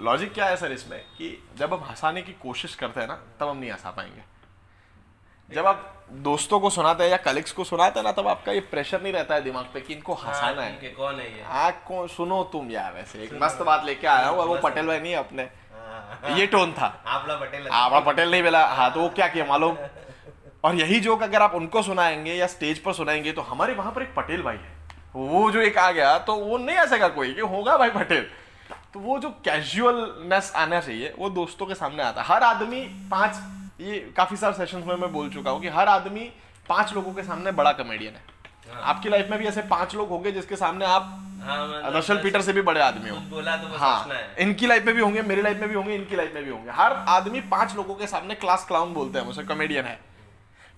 लॉजिक 0.00 0.32
क्या 0.34 0.46
है 0.46 0.56
सर 0.56 0.72
इसमें? 0.72 0.98
कि 1.18 1.44
जब 1.58 1.72
हम 1.74 1.84
हंसाने 1.90 2.22
की 2.22 2.32
कोशिश 2.32 2.74
करते 2.74 3.00
हैं 3.00 3.08
ना 3.08 3.14
तब 3.40 3.48
हम 3.48 3.56
नहीं 3.56 3.70
हंसा 3.70 3.90
पाएँगे। 3.90 5.54
जब 5.54 5.66
आप 5.66 5.94
दोस्तों 6.24 6.60
को 6.60 6.70
सुनाते 6.70 7.04
हैं 7.04 7.10
या 7.10 7.16
कलीग्स 7.16 7.52
को 7.52 7.64
सुनाते 7.64 7.98
हैं 8.00 8.04
ना 8.04 8.12
तब 8.12 8.28
आपका 8.28 8.52
ये 8.52 8.60
प्रेशर 8.60 9.02
नहीं 9.02 9.12
रहता 9.12 9.34
है 9.34 9.42
दिमाग 9.42 9.66
पे 9.74 9.80
कि 9.80 9.94
इनको 9.94 10.14
हंसाना 10.14 10.62
हाँ, 10.62 10.68
है 10.70 10.78
है 10.82 10.90
कौन 10.90 11.14
है 11.14 11.26
ये? 11.36 11.42
आग 11.42 11.72
को 11.86 12.06
सुनो 12.08 12.42
तुम 12.44 12.70
यार 12.70 12.92
वैसे। 12.92 13.22
एक 13.22 13.38
मस्त 13.42 13.62
बात 13.62 13.84
लेके 13.84 14.06
आया 14.06 14.28
हूँ 14.28 14.44
वो 14.44 14.58
पटेल 14.62 14.86
भाई 14.86 15.00
नहीं 15.00 15.14
अपने। 15.14 15.42
हाँ, 15.42 16.36
ये 16.38 16.46
टोन 16.46 16.72
था। 16.72 16.86
आपला 17.06 18.00
पटेल 18.00 18.30
नहीं 18.30 18.42
मिला। 18.42 18.66
हाँ 18.66 18.92
तो 18.94 19.00
वो 19.00 19.08
क्या 19.08 19.28
किया 19.28 19.44
मालूम? 19.44 19.76
और 20.64 20.74
यही 20.74 21.00
जोक 21.00 21.22
अगर 21.22 21.42
आप 21.42 21.54
उनको 21.54 21.82
सुनाएँगे 21.82 22.34
या 22.34 22.46
स्टेज 22.46 22.78
पर 22.78 22.92
सुनाएँगे 22.92 23.32
तो 23.32 23.42
हमारे 23.42 23.74
वहाँ 23.74 23.92
पर 23.92 24.02
एक 24.02 24.14
पटेल 24.14 24.42
भाई 24.42 24.56
है। 24.56 24.76
वो 25.14 25.50
जो 25.50 25.60
एक 25.60 25.78
आ 25.78 25.90
गया 25.90 26.18
तो 26.18 26.34
वो 26.34 26.58
नहीं 26.58 26.76
आ 26.76 26.84
सका 26.86 27.08
कोई 27.08 27.34
कि 27.34 27.40
होगा 27.40 27.76
भाई 27.76 27.90
पटेल। 27.90 28.30
तो 28.94 29.00
वो 29.00 29.18
जो 29.18 29.28
कैजुअलनेस 29.44 30.52
आना 30.56 30.80
चाहिए 30.80 31.12
वो 31.18 31.30
दोस्तों 31.30 31.66
के 31.66 31.74
सामने 31.74 32.02
आता 32.02 32.22
है। 32.22 32.26
हर 32.26 32.42
आदमी 32.42 32.80
पाँच 33.10 33.40
ये 33.80 33.98
काफ़ी 34.16 34.36
सारे 34.36 34.54
सेशंस 34.56 34.84
में 34.86 34.94
मैं 34.96 35.12
बोल 35.12 35.30
चुका 35.30 35.50
हूँ 35.50 35.60
कि 35.60 35.68
हर 35.70 35.88
आदमी 35.88 36.30
पाँच 36.68 36.92
लोगों 36.94 37.12
के 37.14 37.22
सामने 37.22 37.52
बड़ा 37.52 37.72
कॉमेडियन 37.74 38.14
है। 38.14 38.36
आपकी 38.84 39.08
लाइफ 39.08 39.30
में 39.30 39.38
भी 39.38 39.46
ऐसे 39.46 39.62
पाँच 39.68 39.94
लोग 39.94 40.08
होंगे 40.08 40.32
जिसके 40.32 40.56
सामने 40.56 40.84
आप 40.84 41.02
हाँ, 41.42 41.66
मतलब 41.68 41.96
रशल 41.96 42.22
पीटर 42.22 42.42
से 42.42 42.52
भी 42.52 42.62
बड़े 42.62 42.80
आदमी 42.80 43.10
हो। 43.10 43.16
बोला 43.30 43.56
तो 43.56 43.76
हाँ 43.78 44.08
है। 44.10 44.34
इनकी 44.38 44.66
लाइफ 44.66 44.84
में 44.86 44.94
भी 44.94 45.00
होंगे 45.00 45.22
मेरी 45.22 45.42
लाइफ 45.42 45.60
में 45.60 45.68
भी 45.68 45.74
होंगे 45.74 45.94
इनकी 45.94 46.16
लाइफ 46.16 46.34
में 46.34 46.44
भी 46.44 46.50
होंगे। 46.50 46.70
हर 46.72 46.92
आदमी 47.08 47.40
पाँच 47.50 47.74
लोगों 47.76 47.94
के 47.94 48.06
सामने 48.06 48.34
क्लास 48.34 48.64
क्लाउन 48.68 48.94
बोलते 48.94 49.18
हैं 49.18 49.26
मुझे 49.26 49.42
कॉमेडियन 49.44 49.84
है। 49.84 49.98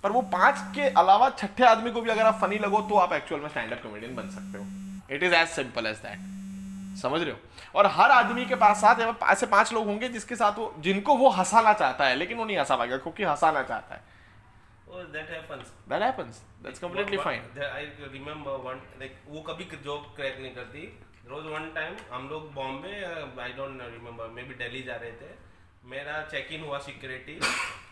पर 0.05 0.13
वो 0.13 0.21
पाँच 0.35 0.59
के 0.75 0.89
अलावा 1.01 1.29
छठे 1.31 1.65
आदमी 1.65 1.91
को 1.91 2.01
भी 2.01 2.11
अगर 2.11 2.23
आप 2.23 2.39
फनी 2.43 2.59
लगो 2.59 2.81
तो 2.81 2.97
आप 2.97 3.13
एक्चुअल 3.13 3.41
में 3.41 3.49
स्टैंड 3.49 3.73
अप 3.73 3.83
कॉमेडियन 3.83 4.15
बन 4.17 4.29
सकते 4.31 4.59
हो। 4.59 5.15
It 5.15 5.23
is 5.23 5.35
as 5.35 5.49
simple 5.49 5.87
as 5.87 5.97
that 5.99 6.99
समझ 6.99 7.21
रहे 7.21 7.31
हो? 7.31 7.39
और 7.75 7.87
हर 7.87 8.11
आदमी 8.11 8.47
के 8.47 8.55
पास 8.55 8.81
साथ 8.81 9.15
ऐसे 9.23 9.47
पाँच 9.47 9.73
लोग 9.73 9.87
होंगे 9.87 10.09
जिसके 10.09 10.37
साथ 10.37 10.59
वो 10.59 10.75
जिनको 10.79 11.15
वो 11.15 11.29
हंसाना 11.29 11.73
चाहता 11.73 12.07
है 12.07 12.15
लेकिन 12.15 12.39
वो 12.39 12.45
नहीं 12.45 12.59
हंसा 12.59 12.77
पाएगा 12.77 12.97
क्योंकि 12.97 13.25
हंसाना 13.25 13.63
चाहता 13.63 13.95
है। 13.95 14.03
Oh, 14.91 14.97
that 14.97 15.29
happens. 15.35 15.89
That 15.89 16.03
happens 16.03 16.43
that's 16.63 16.79
completely 16.79 17.17
One- 17.17 17.25
fine 17.25 17.43
there- 17.55 17.75
I 17.77 17.83
remember 18.15 18.55
one 18.67 18.81
like 18.99 19.15
वो 19.27 19.41
कभी 19.41 19.65
जोक 19.65 20.17
क्रैक 20.17 20.39
नहीं 20.41 20.55
करती। 20.55 21.01
रोज 21.27 21.47
वन 21.47 21.71
टाइम 21.75 21.97
हम 22.13 22.29
लोग 22.29 22.53
Bombay 22.55 22.95
I 23.43 23.53
don't 23.53 23.83
remember 23.83 24.27
maybe 24.43 24.55
Delhi 24.55 24.83
जा 24.83 24.97
रहे 24.97 25.13
थे। 25.13 25.31
मेरा 25.85 26.23
चेक 26.23 26.49
इन 26.53 26.65
हुआ 26.65 26.79
सिक्योरिटी 26.79 27.41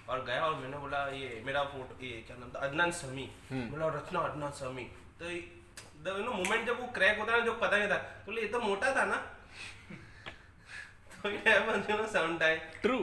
और 0.08 0.24
गया 0.24 0.44
और 0.44 0.54
मैंने 0.54 0.76
बोला 0.76 1.06
ये 1.06 1.42
मेरा 1.46 1.62
फ़ोटो 1.62 2.04
ये 2.04 2.24
क्या 2.26 2.36
नाम 2.40 2.50
था? 2.50 2.58
अदनान 2.58 2.90
समी। 2.90 3.30
बोला 3.52 3.86
रचना 3.88 4.20
अदनान 4.20 4.50
समी। 4.50 4.84
तो 5.20 5.30
यू 6.18 6.24
नो 6.24 6.32
मोमेंट 6.32 6.66
जब 6.66 6.80
वो 6.80 6.86
क्रैक 6.86 7.18
होता 7.18 7.32
है 7.32 7.38
ना 7.38 7.44
जो 7.44 7.52
पता 7.52 7.78
नहीं 7.78 7.88
था। 7.88 7.96
तो 7.96 8.26
बोले, 8.26 8.42
ये 8.42 8.48
तो 8.48 8.60
मोटा 8.60 8.96
था 8.96 9.04
ना। 9.04 9.37
ट्रू 12.82 12.98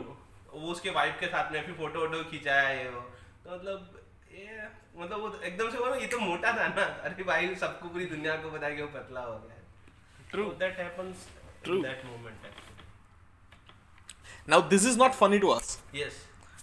वो 0.54 0.71
उसके 0.71 0.89
वाइफ 0.89 1.17
के 1.19 1.28
साथ 1.28 1.51
में 1.51 1.65
फिर 1.65 1.75
फ़ोटो 1.75 1.99
वोटो 1.99 2.17
ये 2.17 2.89
वो। 2.89 3.01
तो 3.45 3.56
मतलब 3.56 3.80
ये 4.32 4.67
मतलब 4.97 5.19
वो 5.19 5.39
एकदम 5.43 5.69
से 5.69 5.78
ये 6.01 6.08
तो 6.08 6.19
मोटा 6.19 6.51
था 6.51 6.67
ना। 6.67 6.84
अरे 6.84 7.23
भाई 7.23 7.56
सबको 7.56 7.89
पूरी 7.89 8.06
दुनिया 8.06 8.36
को 8.36 8.51
पता 8.51 8.67
है 8.67 8.75
कि 8.75 8.82
वो 8.82 8.88
पतला 8.88 9.21
हो 9.21 9.34
गया। 9.34 9.56
True. 10.32 10.49
That 10.60 10.78
happens 10.78 11.28
True. 11.65 11.82
That 11.84 12.06
moment 12.06 12.36
now 14.49 14.62
this 14.69 14.86
is 14.86 14.97
not 14.97 15.12
funny 15.12 15.39
to 15.39 15.49
us 15.49 15.80
yes 15.95 16.13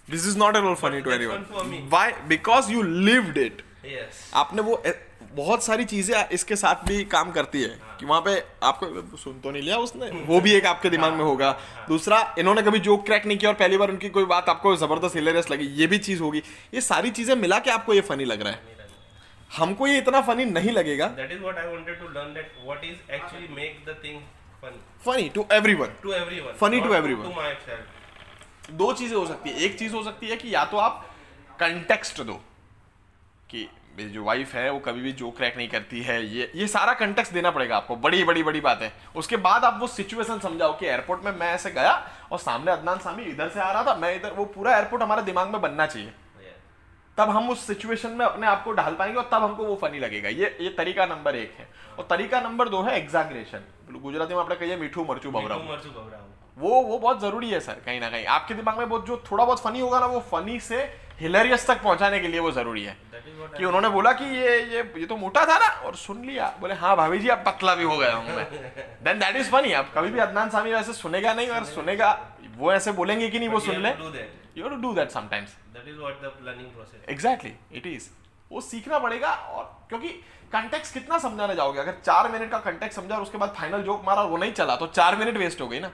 this 0.09 0.27
is 0.27 0.37
not 0.37 0.55
at 0.55 0.63
all 0.63 0.75
funny 0.75 1.01
to 1.01 1.11
anyone. 1.11 1.45
Why 1.89 2.11
because 2.27 2.71
you 2.71 2.81
lived 2.81 3.37
it 3.37 3.61
yes 3.85 4.31
आपने 4.33 4.61
वो 4.61 4.83
बहुत 5.35 5.63
सारी 5.63 5.85
चीज़ें 5.85 6.29
इसके 6.29 6.55
साथ 6.55 6.83
भी 6.87 7.03
काम 7.05 7.31
करती 7.31 7.61
है 7.61 7.79
कि 7.99 8.05
वहाँ 8.05 8.21
पे 8.21 8.33
आपको 8.63 9.17
सुन 9.17 9.39
तो 9.39 9.51
नहीं 9.51 9.61
लिया 9.63 9.77
उसने? 9.77 10.09
वो 10.25 10.39
भी 10.41 10.53
एक 10.53 10.65
आपके 10.65 10.89
दिमाग 10.89 11.13
में 11.13 11.23
होगा। 11.25 11.51
दूसरा 11.87 12.35
इन्होंने 12.39 12.61
कभी 12.61 12.79
जोक 12.79 13.05
क्रैक 13.05 13.25
नहीं 13.25 13.37
किया 13.37 13.51
और 13.51 13.57
पहली 13.57 13.77
बार 13.77 13.89
उनकी 13.89 14.09
कोई 14.09 14.25
बात 14.25 14.49
आपको 14.49 14.75
ज़बरदस्त 14.75 15.15
हिलेरियस 15.15 15.51
लगी 15.51 15.67
ये 15.79 15.87
भी 15.87 15.97
चीज़ 15.99 16.21
होगी। 16.21 16.43
ये 16.73 16.81
सारी 16.81 17.11
चीज़ें 17.11 17.35
मिला 17.35 17.59
के 17.59 17.71
आपको 17.71 17.93
ये 17.93 18.01
फनी 18.01 18.25
लग 18.25 18.41
रहा 18.41 18.53
है? 18.53 18.59
हमको 19.49 19.87
ये 19.87 19.97
इतना 19.97 20.21
फनी 20.21 20.45
नहीं 20.45 20.71
लगेगा। 20.71 21.07
Funny 25.05 25.29
to 25.29 25.45
everyone 25.51 25.89
to 26.03 26.11
everyone. 26.13 26.55
Funny 26.59 26.79
to 26.81 26.89
not 26.89 26.97
everyone. 26.97 27.25
To 27.25 27.35
myself. 27.37 28.71
दो 28.71 28.93
चीज़ें 28.93 29.15
हो 29.17 29.25
सकती 29.27 29.49
है। 29.49 29.55
एक 29.65 29.77
चीज़ 29.79 29.93
हो 29.93 30.03
सकती 30.03 30.27
है 30.27 30.35
कि 30.37 30.53
या 30.55 30.63
तो 30.65 30.77
आप 30.77 31.05
कंटेक्स्ट 31.59 32.21
दो 32.21 32.33
कि 33.49 33.67
जो 33.99 34.23
वाइफ 34.23 34.53
है 34.53 34.69
वो 34.71 34.79
कभी 34.79 35.01
भी 35.01 35.11
जो 35.13 35.29
क्रैक 35.31 35.57
नहीं 35.57 35.67
करती 35.69 36.01
है। 36.01 36.25
ये 36.27 36.51
ये 36.55 36.67
सारा 36.67 36.93
कंटेक्स 36.95 37.31
देना 37.33 37.51
पड़ेगा 37.51 37.75
आपको। 37.77 37.95
बड़ी 37.97 38.23
बड़ी 38.23 38.43
बड़ी 38.43 38.61
बात। 38.61 38.81
है 38.81 38.91
उसके 39.15 39.37
बाद 39.39 39.65
आप 39.65 39.77
वो 39.81 39.87
सिचुएशन 39.89 40.39
समझाओ 40.39 40.77
कि 40.79 40.85
एयरपोर्ट 40.85 41.23
में 41.25 41.31
मैं 41.31 41.53
ऐसे 41.53 41.71
गया 41.71 41.91
और 42.31 42.39
सामने 42.39 42.71
अदनान 42.71 42.99
सामी 42.99 43.23
इधर 43.23 43.49
से 43.49 43.59
आ 43.59 43.71
रहा 43.71 43.83
था 43.83 43.95
मैं 43.95 44.15
इधर 44.15 44.33
वो 44.33 44.45
पूरा 44.47 44.75
एयरपोर्ट 44.75 45.03
हमारे 45.03 45.21
दिमाग 45.21 45.49
में 45.49 45.61
बनना 45.61 45.85
चाहिए। 45.85 46.13
तब 47.17 47.29
हम 47.29 47.49
उस 47.49 47.65
सिचुएशन 47.67 48.11
में 48.11 48.25
अपने 48.25 48.47
आप 48.47 48.63
को 48.63 48.71
ढाल 48.73 48.93
पाएँगे 48.95 49.17
और 49.17 49.29
तब 49.31 49.43
हमको 49.43 49.65
वो 49.65 49.75
फनी 49.81 49.99
लगेगा। 49.99 50.29
ये 50.31 50.57
ये 50.61 50.69
तरीका 50.69 51.05
नंबर 51.05 51.35
एक 51.35 51.55
है। 51.59 51.67
और 51.99 52.07
तरीका 52.09 52.39
नंबर 52.41 52.69
दो 52.69 52.81
है 52.81 52.97
एग्जाग्रेशन 52.97 53.63
गुजराती 53.93 54.33
में 54.33 54.41
आपने 54.41 54.55
कही 54.55 54.75
मीठू 54.75 55.05
मरचू 55.05 55.31
बबरा 55.31 55.55
वो 56.57 56.81
वो 56.81 56.97
बहुत 56.97 57.21
ज़रूरी 57.21 57.49
है 57.49 57.59
सर 57.59 57.81
कहीं 57.85 57.99
ना 57.99 58.09
कहीं। 58.09 58.25
आपके 58.27 58.53
दिमाग 58.53 58.77
में 58.79 58.89
बहुत 58.89 59.05
जो 59.07 59.23
थोड़ा 59.31 59.43
बहुत 59.45 59.61
फनी 59.61 59.79
होगा 59.79 59.99
ना 59.99 60.05
वो 60.05 60.19
फनी 60.31 60.59
से 60.59 60.81
हिलेरियस 61.19 61.65
तक 61.67 61.81
पहुँचाने 61.83 62.19
के 62.19 62.27
लिए 62.27 62.39
वो 62.39 62.51
ज़रूरी 62.51 62.83
है। 62.83 62.97
कि 63.57 63.65
उन्होंने 63.65 63.89
बोला 63.89 64.11
कि 64.11 64.25
ये 64.25 64.57
ये 64.65 64.81
ये 64.97 65.05
तो 65.05 65.15
मोटा 65.17 65.45
था 65.45 65.57
ना 65.59 65.67
और 65.85 65.95
सुन 65.95 66.23
लिया। 66.25 66.47
बोले 66.59 66.73
हाँ 66.73 66.95
भाभी 66.97 67.19
जी 67.19 67.29
आप 67.29 67.43
पतला 67.47 67.75
भी 67.75 67.83
हो 67.83 67.97
गया 67.97 68.13
हूँ 68.15 68.35
मैं। 68.35 68.45
देन 69.03 69.19
दैट 69.19 69.35
इज़ 69.35 69.49
फनी 69.51 69.73
आप 69.73 69.91
कभी 69.95 70.11
भी 70.11 70.19
अदनान 70.19 70.49
सामी 70.49 70.73
वैसे 70.73 70.93
सुनेगा 70.93 71.33
नहीं 71.33 71.47
और 71.49 71.65
सुनेगा। 71.65 72.11
वो 72.57 72.73
ऐसे 72.73 72.91
बोलेंगे 72.91 73.29
कि 73.29 73.39
नहीं 73.39 73.49
वो 73.49 73.59
सुन 73.59 73.81
ले. 73.83 73.89
You 74.57 74.69
to 74.69 74.75
do 74.75 74.93
that 74.93 75.11
sometimes 75.11 75.55
That 75.75 75.87
is 75.91 75.97
what 76.01 76.19
the 76.23 76.29
learning 76.47 76.69
process. 76.73 77.09
Exactly 77.09 77.53
it 77.73 77.87
is 77.87 78.09
वो 78.51 78.61
सीखना 78.61 78.99
पड़ेगा 78.99 79.31
और 79.31 79.63
क्योंकि 79.89 80.09
कंटेक्स 80.53 80.91
कितना 80.91 81.17
समझाने 81.17 81.55
जाओगे? 81.55 81.79
अगर 81.79 81.93
चार 82.05 82.31
मिनट 82.31 82.51
का 82.51 82.57
कंटेक्स 82.61 82.95
समझा 82.95 83.15
और 83.15 83.21
उसके 83.21 83.37
बाद 83.37 83.53
फाइनल 83.57 83.83
जोक 83.83 84.03
मारा 84.05 84.23
वो 84.23 84.37
नहीं 84.37 84.53
चला 84.53 84.75
तो 84.75 84.87
चार 84.89 85.15
मिनट 85.15 85.37
वेस्ट 85.37 85.61
हो 85.61 85.67
गई 85.67 85.79
ना। 85.79 85.87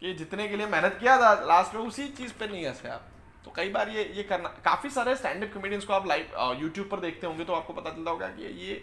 कि 0.00 0.12
जितने 0.14 0.48
के 0.48 0.56
लिए 0.56 0.66
मेहनत 0.66 0.96
किया 1.00 1.16
था 1.16 1.32
लास्ट 1.46 1.74
में 1.74 1.82
उसी 1.82 2.08
चीज़ 2.18 2.32
पे 2.32 2.46
नहीं 2.46 2.66
हंसे 2.66 2.88
आप 2.88 3.06
तो 3.44 3.50
कई 3.56 3.68
बार 3.70 3.88
ये 3.88 4.04
ये 4.16 4.22
करना 4.22 4.48
काफ़ी 4.64 4.90
सारे 4.90 5.14
स्टैंड 5.16 5.44
अप 5.44 5.52
कॉमेडियंस 5.54 5.84
को 5.84 5.92
आप 5.92 6.06
लाइव 6.06 6.58
यूट्यूब 6.60 6.88
पर 6.88 7.00
देखते 7.00 7.26
होंगे 7.26 7.44
तो 7.44 7.54
आपको 7.54 7.72
पता 7.72 7.90
चलता 7.90 8.10
होगा 8.10 8.28
कि 8.28 8.42
ये 8.42 8.82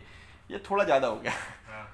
ये 0.52 0.64
थोड़ा 0.70 0.84
ज़्यादा 0.84 1.08
हो 1.08 1.16
गया 1.16 1.32
हाँ. 1.68 1.86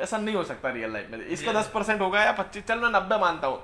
ऐसा 0.00 0.18
नहीं 0.18 0.34
हो 0.34 0.44
सकता 0.44 0.70
रियल 0.72 0.92
लाइफ 0.92 1.10
में 1.10 1.18
इसका 1.18 1.52
दस 1.52 1.70
परसेंट 1.74 2.00
होगा 2.00 2.22
या 2.24 2.32
पच्चीस 2.40 2.66
चल 2.66 2.78
मैं 2.78 2.90
नब्बे 2.90 3.18
मानता 3.18 3.46
हूँ 3.46 3.62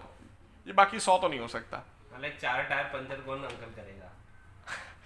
ये 0.66 0.72
बाकी 0.72 1.00
सौ 1.00 1.18
तो 1.18 1.28
नहीं 1.28 1.40
हो 1.40 1.48
सकता 1.48 1.84
Like 2.22 2.36
चार 2.40 2.62
टायर 2.62 2.84
पंचर 2.90 3.20
कौन 3.20 3.42
अंकल 3.44 3.70
करेगा? 3.76 4.10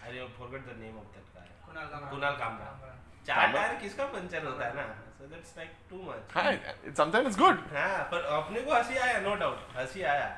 I 0.07 0.11
forgot 0.35 0.67
the 0.67 0.75
name 0.81 0.97
of 1.01 1.07
that 1.15 1.31
guy. 1.37 1.47
Kunal 1.67 1.87
Kamra 1.87 2.11
Kunal 2.11 2.35
Kamra. 2.37 2.91
चार 3.27 3.53
टायर 3.53 3.75
किसका 3.81 4.05
पंचर 4.13 4.45
होता 4.47 4.67
है 4.67 4.75
ना? 4.77 4.85
So 5.19 5.29
that's 5.31 5.57
like 5.61 5.73
too 5.91 6.03
much. 6.09 6.35
हाँ 6.35 6.53
समटाइम्स 6.99 7.29
इट्स 7.29 7.39
गुड 7.39 7.63
हाँ 7.73 8.03
पर 8.13 8.25
अपने 8.37 8.61
को 8.61 8.75
हँसी 8.75 8.97
आया 8.99 9.21
नो 9.21 9.35
डाउट 9.35 9.77
हँसी 9.77 10.03
आया 10.03 10.29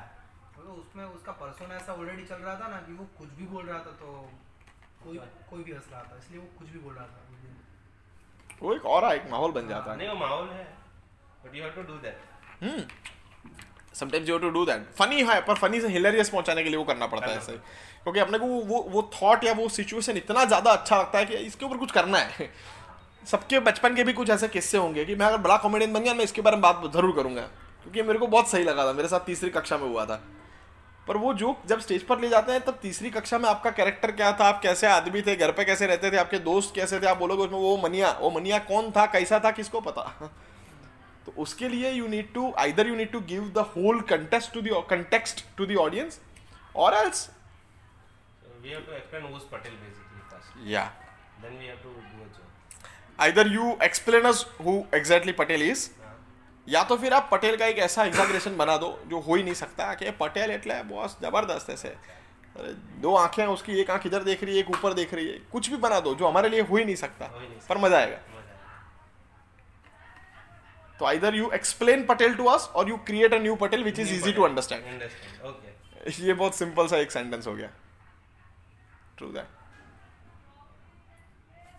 तो 0.61 0.73
उसमें 0.75 1.03
उसका 1.05 1.31
पर्सोना 1.39 1.75
ऐसा 1.75 1.93
ऑलरेडी 1.93 2.23
चल 2.25 2.35
रहा 2.37 2.55
था 2.55 2.67
ना 2.67 2.77
कि 2.81 2.93
वो 2.93 3.05
कुछ 3.17 3.29
भी 3.37 3.45
बोल 3.47 3.65
रहा 3.65 3.79
था 3.79 3.91
तो 4.01 4.07
कोई 5.03 5.17
कोई 5.49 5.63
भी 5.63 5.71
हंस 5.71 5.87
रहा 5.91 6.01
था 6.01 6.17
इसलिए 6.17 6.39
वो 6.39 6.47
कुछ 6.59 6.69
भी 6.69 6.79
बोल 6.79 6.93
रहा 6.93 7.05
था 7.05 7.19
वो 8.61 8.73
एक 8.73 8.85
और 8.87 9.13
एक 9.13 9.29
माहौल 9.29 9.51
बन 9.51 9.67
जाता। 9.67 9.91
है 9.91 9.97
नहीं 9.97 10.07
वो 10.07 10.15
माहौल 10.15 10.49
है 10.49 10.63
but 11.45 11.55
you 11.55 11.63
have 11.63 11.71
to 11.73 11.81
do 11.83 11.93
that 11.99 12.17
sometimes 13.95 14.29
you 14.29 14.37
to 14.39 14.49
do 14.49 14.65
that 14.65 14.91
funny 14.97 15.21
है 15.23 15.39
पर 15.45 15.55
फनी 15.57 15.79
से 15.81 15.87
हिलेरियस 15.89 16.29
पहुँचाने 16.29 16.63
के 16.63 16.69
लिए 16.69 16.77
वो 16.77 16.83
करना 16.85 17.07
पड़ता 17.07 17.25
है 17.25 17.37
ऐसे। 17.37 17.53
क्योंकि 18.03 18.19
अपने 18.19 18.37
को 18.39 18.45
वो 18.45 18.81
वो 18.89 19.01
थॉट 19.13 19.43
या 19.43 19.53
वो 19.53 19.67
सिचुएशन 19.69 20.17
इतना 20.17 20.43
ज़्यादा 20.45 20.71
अच्छा 20.71 20.97
लगता 20.97 21.19
है 21.19 21.25
कि 21.25 21.35
इसके 21.37 21.65
ऊपर 21.65 21.77
कुछ 21.77 21.91
करना 21.91 22.17
है। 22.17 22.49
सबके 23.27 23.59
बचपन 23.61 23.95
के 23.95 24.03
भी 24.03 24.13
कुछ 24.13 24.29
ऐसे 24.29 24.47
किस्से 24.49 24.77
होंगे 24.77 25.05
कि 25.05 25.15
मैं 25.15 25.25
अगर 25.25 25.37
बड़ा 25.39 25.57
कॉमेडियन 25.57 25.93
बन 25.93 26.03
गया 26.03 26.13
मैं 26.13 26.23
इसके 26.23 26.41
बारे 26.41 26.55
में 26.55 26.61
बात 26.61 26.91
ज़रूर 26.93 27.15
करूँगा। 27.15 27.41
क्योंकि 27.83 28.01
मेरे 28.03 28.19
को 28.19 28.27
बहुत 28.27 28.49
सही 28.49 28.63
लगा 28.63 28.85
था 28.85 28.93
मेरे 28.93 29.07
साथ 29.07 29.25
तीसरी 29.25 29.49
कक्षा 29.49 29.77
में 29.77 29.87
हुआ 29.87 30.05
था। 30.05 30.21
पर 31.07 31.17
वो 31.17 31.33
जो 31.33 31.55
जब 31.65 31.79
स्टेज 31.79 32.03
पर 32.03 32.19
ले 32.19 32.29
जाते 32.29 32.51
हैं 32.51 32.61
तब 32.61 32.79
तीसरी 32.81 33.09
कक्षा 33.09 33.37
में 33.37 33.49
आपका 33.49 33.71
कैरेक्टर 33.71 34.11
क्या 34.11 34.31
था? 34.31 34.45
आप 34.45 34.61
कैसे 34.61 34.87
आदमी 34.87 35.21
थे? 35.21 35.35
घर 35.35 35.51
पे 35.51 35.65
कैसे 35.65 35.87
रहते 35.87 36.11
थे? 36.11 36.17
आपके 36.17 36.39
दोस्त 36.39 36.75
कैसे 36.75 36.99
थे? 36.99 37.07
आप 37.07 37.17
बोलोगे 37.17 37.43
उसमें 37.43 37.59
वो 37.59 37.77
मनिया 37.77 38.11
वो 38.11 38.29
मनिया 38.29 38.59
कौन 38.59 38.91
था? 38.91 39.05
कैसा 39.05 39.39
था? 39.39 39.51
किसको 39.51 39.81
पता? 39.81 40.03
तो 41.25 41.33
उसके 41.37 41.69
लिए 41.69 41.91
you 41.91 42.07
need 42.07 42.33
to 42.33 42.53
either 42.57 42.87
you 42.87 42.95
need 42.95 43.11
to 43.11 43.19
give 43.19 43.49
the 43.55 43.57
whole 43.57 44.01
contest 44.01 44.53
to 44.53 44.61
the 44.61 44.83
context 44.89 45.45
to 45.57 45.65
the 45.65 45.75
audience 45.75 46.19
और 46.75 46.93
else 46.93 47.29
we 48.63 48.69
have 48.69 48.81
to 48.81 48.93
explain 53.83 54.23
who's 54.23 54.95
exactly 54.95 55.31
Patel 55.31 55.61
is 55.61 55.89
या 56.67 56.83
तो 56.83 56.97
फिर 56.97 57.13
आप 57.13 57.27
पटेल 57.31 57.57
का 57.57 57.65
एक 57.65 57.77
ऐसा 57.79 58.03
एग्जाग्रेशन 58.05 58.57
बना 58.57 58.77
दो 58.77 58.97
जो 59.07 59.19
हो 59.19 59.35
ही 59.35 59.43
नहीं 59.43 59.53
सकता। 59.55 59.93
कि 59.93 60.11
पटेल 60.19 60.51
एटले 60.51 60.81
बॉस 60.85 61.17
ज़बरदस्त 61.21 61.69
ऐसे। 61.69 61.87
अरे 61.87 62.73
दो 63.01 63.15
आँखें 63.15 63.41
हैं 63.43 63.49
उसकी 63.49 63.79
एक 63.81 63.89
आँख 63.91 64.05
इधर 64.07 64.23
देख 64.23 64.43
रही 64.43 64.53
है 64.53 64.59
एक 64.59 64.69
ऊपर 64.69 64.93
देख 64.93 65.13
रही 65.13 65.27
है। 65.27 65.37
कुछ 65.51 65.69
भी 65.69 65.77
बना 65.79 65.99
दो 65.99 66.13
जो 66.15 66.27
हमारे 66.27 66.49
लिए 66.49 66.61
हो 66.61 66.77
ही 66.77 66.85
नहीं 66.85 66.95
सकता 66.97 67.25
पर 67.69 67.77
मज़ा 67.77 67.97
आएगा। 67.97 68.17
तो 70.99 71.05
either 71.05 71.35
you 71.35 71.49
explain 71.53 72.05
Patel 72.05 72.35
to 72.35 72.45
us 72.47 72.69
और 72.75 72.89
you 72.89 72.97
create 73.05 73.33
a 73.33 73.37
new 73.39 73.55
Patel 73.57 73.83
which 73.83 73.99
is 73.99 74.13
easy 74.13 74.33
to 74.33 74.43
understand 74.43 74.85
understand 74.85 76.19
ये 76.19 76.33
बहुत 76.33 76.55
सिंपल 76.55 76.87
सा 76.87 76.97
एक 76.97 77.11
सेंटेंस 77.11 77.47
हो 77.47 77.53
गया। 77.55 77.69
ट्रू 79.17 79.27
दैट 79.29 79.47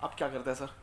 आप 0.02 0.14
क्या 0.14 0.28
करते 0.28 0.50
हैं 0.50 0.56
सर 0.56 0.74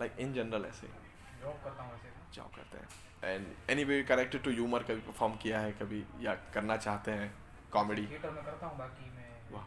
लाइक 0.00 0.16
इन 0.20 0.32
जनरल 0.34 0.64
ऐसे 0.66 0.86
जॉब 0.86 1.60
करता 1.64 1.82
हूँ 1.82 1.94
ऐसे 1.94 2.16
जॉब 2.34 2.50
करते 2.56 2.78
हैं। 2.78 3.34
And 3.34 3.46
any 3.70 3.84
way 3.84 4.02
connected 4.10 4.42
to 4.42 4.50
humour 4.50 4.82
कभी 4.90 5.00
परफॉर्म 5.06 5.36
किया 5.42 5.60
है 5.60 5.72
कभी 5.80 6.04
या 6.26 6.34
करना 6.54 6.76
चाहते 6.86 7.10
हैं 7.20 7.32
कॉमेडी 7.72 8.06
थिएटर 8.10 8.30
में 8.30 8.44
करता 8.44 8.66
हूँ 8.66 8.78
बाकी 8.78 9.10
मैं 9.16 9.30
वाह। 9.52 9.64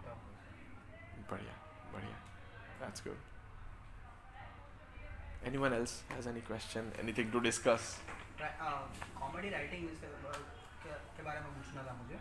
बढ़िया 1.32 1.56
बढ़िया। 1.93 2.15
That's 2.86 3.04
good 3.08 3.30
anyone 5.50 5.74
else 5.76 5.93
has 6.10 6.26
any 6.30 6.41
question? 6.47 6.89
Anything 7.04 7.30
to 7.36 7.39
discuss? 7.45 7.86
Comedy 9.19 9.50
writing 9.50 9.88
के, 9.88 10.08
के 11.17 11.24
बारे 11.24 11.39
में 11.39 11.47
पूछना 11.54 11.84
था 11.88 11.93
मुझे 12.02 12.19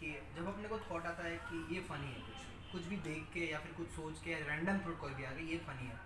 कि 0.00 0.12
जब 0.36 0.48
अपने 0.48 0.68
को 0.68 0.78
थॉट 0.90 1.06
आता 1.10 1.22
है 1.26 1.36
कि 1.50 1.60
ये 1.74 1.80
फनी 1.88 2.12
है 2.14 2.20
कुछ 2.28 2.72
कुछ 2.72 2.86
भी 2.92 2.96
देख 3.08 3.28
के 3.34 3.44
या 3.50 3.58
फिर 3.64 3.72
कुछ 3.76 3.88
सोच 3.96 4.22
के 4.24 4.34
रैंडम 4.48 4.78
थॉट 4.86 4.98
कोई 5.00 5.14
भी 5.18 5.24
आ 5.24 5.30
गया 5.30 5.46
ये 5.52 5.58
फनी 5.68 5.86
है 5.88 5.98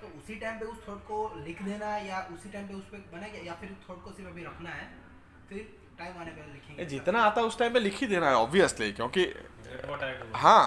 तो 0.00 0.06
उसी 0.18 0.34
टाइम 0.40 0.58
पे 0.58 0.66
उस 0.66 0.78
थॉट 0.88 1.00
को 1.08 1.18
लिख 1.46 1.62
देना 1.62 1.86
है 1.86 2.06
या 2.08 2.18
उसी 2.34 2.48
टाइम 2.52 2.66
पे 2.68 2.74
उस 2.74 2.84
पर 2.92 3.04
बना 3.12 3.26
या 3.46 3.54
फिर 3.60 3.74
थॉट 3.88 4.02
को 4.04 4.10
सिर्फ़ 4.12 4.30
अभी 4.30 4.44
रखना 4.44 4.70
है 4.70 4.86
फिर 5.48 5.68
टाइम 5.98 6.20
आने 6.20 6.30
पर 6.30 6.52
लिखेंगे। 6.52 6.84
जितना 6.86 7.22
आता 7.22 7.40
है 7.40 7.46
उस 7.46 7.58
टाइम 7.58 7.72
पे 7.72 7.80
लिख 7.80 8.00
ही 8.00 8.06
देना 8.06 8.28
है 8.28 8.36
ऑब्वियसली 8.36 8.90
क्योंकि 8.92 9.24
व्हाट 9.24 10.02
आई 10.02 10.12
डू 10.12 10.38
हाँ 10.38 10.66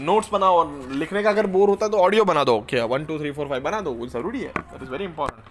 नोट्स 0.00 0.28
बनाओ 0.32 0.58
और 0.58 0.90
लिखने 0.92 1.22
का 1.22 1.30
अगर 1.30 1.46
बोर 1.56 1.68
होता 1.68 1.86
है 1.86 1.92
तो 1.92 1.98
ऑडियो 2.00 2.24
बना 2.24 2.44
दो। 2.44 2.60
क्या 2.70 2.84
one 2.92 3.04
two 3.04 3.18
three 3.18 3.30
four 3.32 3.48
five 3.48 3.62
बना 3.62 3.80
दो? 3.80 3.92
वो 3.92 4.06
ज़रूरी 4.08 4.40
है। 4.40 4.52
दैट 4.58 4.82
इज़ 4.82 4.90
वेरी 4.90 5.04
इंपॉर्टेंट 5.04 5.44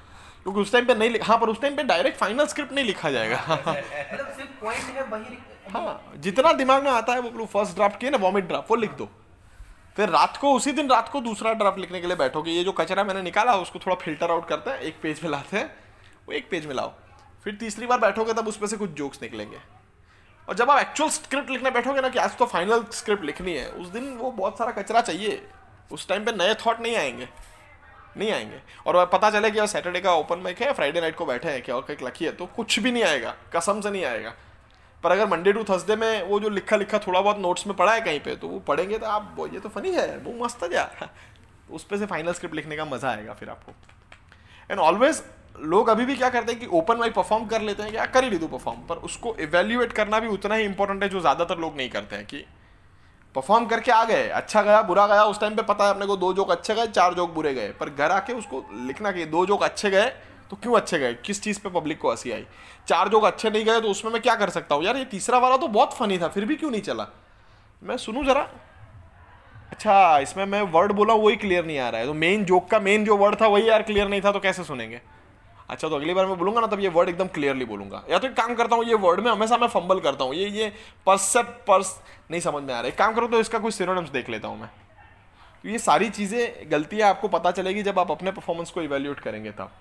क्योंकि 0.44 0.62
उस 0.62 0.72
टाइम 0.72 0.86
पे 0.86 0.96
नहीं 0.96 1.20
हाँ 1.24 1.38
पर 1.38 1.50
उस 1.50 1.62
टाइम 1.62 1.76
पे 1.76 1.84
डायरेक्ट 1.84 2.18
फाइनल 2.18 2.46
स्क्रिप्ट 2.48 2.74
नहीं 2.74 2.86
लिखा 2.86 3.12
जाएगा। 3.12 3.38
मतलब 3.50 4.28
सिर्फ़ 4.28 4.52
पॉइंट 4.62 4.84
है 4.96 5.04
वही 5.06 5.38
हाँ 5.74 6.14
जितना 6.26 6.52
दिमाग 6.54 6.84
में 6.84 6.92
आता 6.92 7.14
है 7.14 7.20
वो 7.22 7.46
फ़र्स्ट 7.46 7.76
ड्राफ्ट 7.76 8.00
किए 8.00 8.10
ना 8.10 8.18
वॉमिट 8.18 8.48
ड्राफ्ट 8.48 8.72
वो 8.72 8.76
लिख 8.78 8.92
दो। 8.98 9.10
फिर 9.98 10.10
रात 10.10 10.38
को, 10.38 10.54
उसी 10.54 10.72
दिन 10.72 10.90
रात 10.90 11.10
को 11.10 11.22
दूसरा 11.22 11.54
ड्राफ्ट 11.54 11.80
लिखने 11.80 12.02
के 12.02 12.08
लिए 12.08 12.16
बैठोगे। 12.16 12.52
ये 12.52 12.64
जो 12.64 12.72
कचरा 12.72 13.04
मैंने 13.04 13.22
निकाला, 13.22 13.56
उसको 13.56 13.80
थोड़ा 13.80 13.96
फ़िल्टर 13.96 14.32
आउट 14.32 14.48
करते 14.48 14.70
हैं। 14.70 14.80
एक 14.80 15.00
पेज 15.02 15.24
में 15.24 15.30
लाते 15.30 15.58
हैं। 15.58 15.66
वो 16.28 16.34
एक 16.34 16.50
पेज 16.50 16.66
में 16.66 16.76
लाओ 16.76 16.94
फिर 17.44 17.56
तीसरी 17.56 17.88
बार 17.88 18.00
बैठोगे, 18.00 18.34
तब 18.34 18.48
उसमें 18.48 18.68
से 18.68 18.78
कुछ 18.78 18.90
जोक्स 18.90 19.20
निकलेंगे। 19.22 19.58
और 20.50 20.56
जब 20.56 20.72
आप 20.72 20.80
एक्चुअल 20.80 21.10
स्क्रिप्ट 21.10 21.50
लिखने 21.50 21.72
बैठोगे 21.72 22.02
ना 22.02 22.10
कि 22.10 22.20
आज 22.20 22.38
तो 22.38 22.46
फाइनल 22.46 22.84
स्क्रिप्ट 22.94 23.24
लिखनी 23.24 23.54
है, 23.54 23.70
उस 23.70 23.88
दिन 23.88 24.14
वो 24.18 24.32
बहुत 24.32 24.58
सारा 24.58 24.72
कचरा 24.72 25.02
चाहिए। 25.02 25.48
उस 25.92 26.08
टाइम 26.08 26.26
पे 26.26 26.32
नए 26.32 26.54
थॉट 26.54 26.82
नहीं 26.82 26.98
आएँगे। 26.98 27.30
नहीं 28.18 28.32
आएँगे। 28.32 28.62
और 28.88 29.06
पता 29.06 29.32
चले 29.32 29.52
कि 29.52 29.68
सैटरडे 29.68 30.00
का 30.00 30.14
ओपन 30.14 30.40
माइक 30.40 30.62
है 30.62 30.74
फ्राइडे 30.74 31.02
नाइट 31.02 31.16
को 31.16 31.26
बैठे 31.26 31.50
हैं 31.50 31.62
क्या 31.62 31.76
और 31.76 31.82
कहीं 31.82 32.08
लकी 32.08 32.26
है 32.26 32.32
तो 32.32 32.46
कुछ 32.46 32.80
भी 32.80 32.92
नहीं 32.92 33.04
आएगा। 33.04 33.36
कसम 33.56 33.82
से 33.82 33.92
नहीं 33.92 34.06
आएगा। 34.06 34.34
पर 35.08 35.12
अगर 35.12 35.28
मंडे 35.28 35.52
टू 35.54 35.64
थर्सडे 35.64 35.96
में 35.96 36.24
वो 36.24 36.40
जो 36.40 36.50
लिखा 36.50 36.76
लिखा 36.76 36.98
थोड़ा 37.00 37.20
बहुत 37.22 37.38
नोट्स 37.40 37.68
में 37.68 37.76
पढ़ा 37.76 37.94
है 37.94 38.02
कहीं 38.02 38.20
पे 38.20 38.36
तो 38.36 38.48
वो 38.48 38.60
पढ़ेंगे 38.60 38.98
तो 38.98 39.06
आप 39.08 39.36
ये 39.54 39.60
तो 39.60 39.70
फनी 39.70 39.92
है, 39.92 40.18
वो 40.18 40.34
मस्त 40.44 40.64
है 40.64 40.74
यार 40.74 41.10
उस 41.72 41.84
पर 41.84 41.98
से 41.98 42.06
फाइनल 42.06 42.34
स्क्रिप्ट 42.34 42.56
लिखने 42.56 42.78
का 42.78 42.86
मज़ा 42.86 43.10
आएगा 43.10 43.34
फिर 43.34 43.50
आपको। 43.50 43.72
एंड 44.70 44.80
ऑलवेज 44.80 45.24
लोग 45.64 45.90
अभी 45.90 46.06
भी 46.06 46.16
क्या 46.16 46.30
करते 46.30 46.52
हैं 46.52 46.60
कि 46.62 46.68
ओपन 46.78 46.98
माइक 46.98 47.14
परफॉर्म 47.14 47.46
कर 47.46 47.62
लेते 47.62 47.84
हैं 47.84 47.92
क्या 47.92 48.06
कर 48.08 48.24
ही 48.24 48.38
तू 48.40 48.48
परफॉर्म 48.48 48.82
पर 48.90 48.96
उसको 49.06 49.36
इवेल्युएट 49.40 49.94
करना 49.94 50.20
भी 50.20 50.28
उतना 50.28 50.56
ही 50.56 50.66
इंपॉर्टेंट 50.66 51.04
है 51.04 51.10
जो 51.10 51.20
ज़्यादातर 51.20 51.58
लोग 51.58 51.78
नहीं 51.78 51.90
करते 51.90 52.16
हैं 52.16 52.26
कि 52.26 52.46
परफॉर्म 53.36 53.66
करके 53.66 53.92
आ 53.92 54.04
गए 54.06 54.28
अच्छा 54.30 54.62
गया, 54.62 54.82
बुरा 54.84 55.08
गया, 55.08 55.24
उस 55.24 55.40
टाइम 55.40 55.56
पे 55.56 55.62
पता 55.64 55.86
है 55.86 55.94
अपने 55.94 56.06
को 56.06 56.18
दो 56.18 56.34
जोक 56.34 56.52
अच्छे 56.52 56.76
गए, 56.76 56.88
चार 56.88 57.14
जोक 57.14 57.34
बुरे 57.34 57.54
गए, 57.54 57.72
पर 57.72 57.90
घर 57.90 58.12
आके 58.12 58.34
उसको 58.34 58.64
लिखना 58.86 59.12
कि 59.12 59.26
दो 59.28 59.46
जोक 59.46 59.64
अच्छे 59.64 59.90
गए 59.90 60.12
तो 60.52 60.58
क्यों 60.58 60.76
अच्छे 60.76 61.00
गए? 61.00 61.14
किस 61.16 61.42
चीज़ 61.44 61.60
पे 61.60 61.70
पब्लिक 61.70 62.00
को 62.00 62.12
हँसी 62.12 62.32
आई? 62.32 62.46
चार 62.88 63.10
जोक 63.10 63.24
अच्छे 63.26 63.50
नहीं 63.50 63.66
गए 63.66 63.82
तो 63.82 63.90
उसमें 63.90 64.12
मैं 64.12 64.22
क्या 64.22 64.36
कर 64.36 64.50
सकता 64.50 64.76
हूँ? 64.76 64.84
यार, 64.84 64.98
ये 64.98 65.06
तीसरा 65.06 65.38
वाला 65.38 65.58
तो 65.58 65.68
बहुत 65.68 65.94
फनी 65.94 66.18
था, 66.18 66.28
फिर 66.28 66.46
भी 66.46 66.56
क्यों 66.56 66.72
नहीं 66.72 66.82
चला? 66.82 67.08
मैं 67.82 67.98
सुनूँ 67.98 68.26
जरा? 68.26 68.48
अच्छा 69.72 70.18
इसमें 70.20 70.46
मैं 70.46 70.62
वर्ड 70.72 70.92
बोला 70.92 71.14
वही 71.16 71.36
क्लियर 71.36 71.66
नहीं 71.66 71.80
आ 71.80 71.90
रहा 71.90 72.02
है। 72.02 72.08
तो 72.08 72.14
मेन 72.14 72.46
जोक 72.46 72.70
का 72.70 72.80
मेन 72.80 73.06
जो 73.06 73.18
वर्ड 73.18 73.42
था, 73.42 73.48
वही 73.48 73.70
यार 73.70 73.82
क्लियर 73.84 74.08
नहीं 74.08 74.22
था 74.22 74.32
तो 74.32 74.40
कैसे 74.40 74.64
सुनेंगे? 74.64 75.02
अच्छा 75.70 75.88
तो 75.90 75.96
अगली 75.96 76.14
बार 76.14 76.26
मैं 76.26 76.38
बोलूँगा 76.38 76.62
ना, 76.62 76.68
तब 76.68 76.80
ये 76.80 76.90
वर्ड 76.90 77.10
एकदम 77.10 77.28
क्लियरली 77.28 77.66
बोलूँगा। 77.66 78.04
या 78.10 78.20
तो 78.20 78.28
एक 78.28 78.34
काम 78.34 78.54
करता 78.56 78.76
हूँ, 78.76 78.86
ये 78.86 78.94
वर्ड 78.96 79.20
में 79.20 79.32
हमेशा 79.32 79.58
मैं 79.58 79.68
फंबल 79.68 80.00
करता 80.00 80.24
हूँ। 80.24 80.36
ये 80.36 80.48
ये 80.50 80.72
परसेप 81.08 81.46
पर्स 81.68 81.96
नहीं 82.32 82.42
समझ 82.42 82.64
में 82.64 82.74
आ 82.74 82.80
रहा 82.80 82.88
एक 82.88 82.98
काम 82.98 83.14
करो 83.14 83.28
तो 83.28 83.40
इसका 83.40 83.60
कुछ 83.60 83.74
सिनोनिम्स 83.74 84.10
देख 84.10 84.30
लेता 84.30 84.48
हूँ 84.48 84.60
मैं। 84.60 84.70
तो 85.64 85.70
ये 85.70 85.80
सारी 85.80 86.10
चीज़ें 86.10 86.72
गलतियाँ 86.72 87.10
आपको 87.10 87.28
पता 87.28 87.52
चलेगी 87.52 87.84
जब 87.84 88.00
आप 88.00 88.12
अपने 88.12 88.32
परफॉर्मेंस 88.32 88.72
को 88.72 88.82
इवेल्यूएट 88.82 89.20
करेंगे 89.20 89.52
तब। 89.52 89.72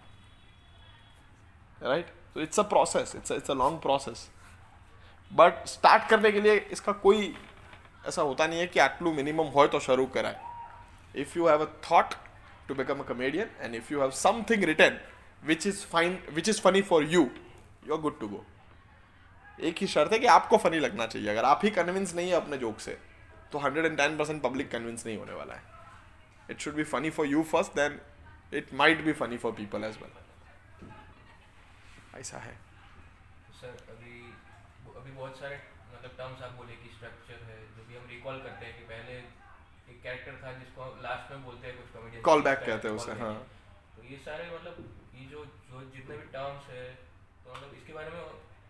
राइट 1.81 2.07
तो 2.35 2.41
it's 2.41 2.61
a 2.61 2.63
process 2.69 3.15
it's 3.17 3.33
it's 3.33 3.51
a 3.51 3.55
long 3.55 3.81
process 3.81 4.29
but 5.31 5.67
start 5.69 6.09
करने 6.11 6.33
के 6.33 6.41
लिए 6.41 6.57
इसका 6.73 6.93
कोई 7.03 7.35
ऐसा 8.07 8.23
होता 8.23 8.47
नहीं 8.47 8.61
है 8.61 8.67
कि 8.67 8.81
आटलू 8.81 9.13
मिनिमम 9.13 9.47
हो 9.55 9.67
तो 9.67 9.81
शुरू 9.81 10.07
कराए। 10.07 11.21
If 11.21 11.39
you 11.39 11.47
have 11.49 11.65
a 11.65 11.69
thought 11.91 12.15
to 12.69 12.75
become 12.75 13.01
a 13.01 13.05
comedian 13.05 13.51
and 13.61 13.75
if 13.75 13.93
you 13.93 14.01
have 14.01 14.11
something 14.17 14.65
written 14.65 14.99
which 15.45 15.67
is 15.67 15.85
fine 15.87 16.19
which 16.35 16.49
is 16.49 16.61
funny 16.63 16.83
for 16.83 17.05
you 17.05 17.23
you 17.87 17.95
are 17.95 18.01
good 18.01 18.19
to 18.21 18.29
go 18.29 18.45
एक 19.59 19.79
ही 19.79 19.87
शर्त 19.87 20.13
है 20.13 20.19
कि 20.19 20.27
आपको 20.29 20.57
फनी 20.59 20.79
लगना 20.79 21.07
चाहिए। 21.07 21.29
अगर 21.29 21.45
आप 21.45 21.61
ही 21.65 21.71
कन्विंस 21.71 22.15
नहीं 22.15 22.29
है 22.29 22.37
अपने 22.37 22.59
जोक 22.59 22.81
से 22.81 22.99
तो 23.53 23.59
hundred 23.59 23.87
and 23.87 23.97
ten 23.99 24.17
percent 24.19 24.43
public 24.43 24.71
convince 24.71 25.07
नहीं 25.07 25.17
होने 25.19 25.33
वाला 25.33 25.55
है। 25.55 25.63
It 26.51 26.61
should 26.61 26.75
be 26.75 26.85
funny 26.85 27.11
for 27.11 27.27
you 27.27 27.43
first 27.53 27.77
then 27.77 28.01
it 28.55 28.75
might 28.75 29.05
be 29.05 29.13
funny 29.15 29.37
for 29.39 29.53
people 29.53 29.85
as 29.85 29.97
well 30.03 30.25
ऐसा 32.19 32.39
है। 32.39 32.55
सर 33.61 33.73
अभी 33.95 34.15
अभी 34.97 35.13
बहुत 35.13 35.39
सारे 35.41 35.57
मतलब 35.93 36.13
टर्म्स 36.19 36.43
आप 36.43 36.53
बोले 36.61 36.75
कि 36.83 36.89
स्ट्रक्चर 36.97 37.43
है 37.51 37.59
जो 37.77 37.85
भी 37.89 37.97
हम 37.97 38.07
रिकॉल 38.11 38.39
करते 38.47 38.67
हैं 38.67 38.75
कि 38.79 38.85
पहले 38.93 39.17
एक 39.17 40.03
कैरेक्टर 40.03 40.41
था 40.43 40.53
जिसको 40.61 40.87
लास्ट 41.03 41.31
में 41.33 41.45
बोलते 41.45 41.67
हैं 41.67 41.77
कुछ 41.77 41.89
कॉमेडियन 41.97 42.23
Call 42.29 42.47
back 42.47 42.65
कहते 42.67 42.89
हैं 42.89 42.95
उसे, 42.97 43.19
हाँ। 43.21 43.35
तो 43.97 44.05
ये 44.13 44.17
सारे 44.25 44.51
मतलब 44.55 44.75
ये 45.19 45.27
जो 45.35 45.45
जो 45.69 45.85
जितने 45.97 46.17
भी 46.17 46.27
टर्म्स 46.33 46.71
है 46.71 46.85
तो 47.45 47.55
मतलब 47.55 47.75
इसके 47.81 47.93
बारे 47.93 48.11
में 48.11 48.23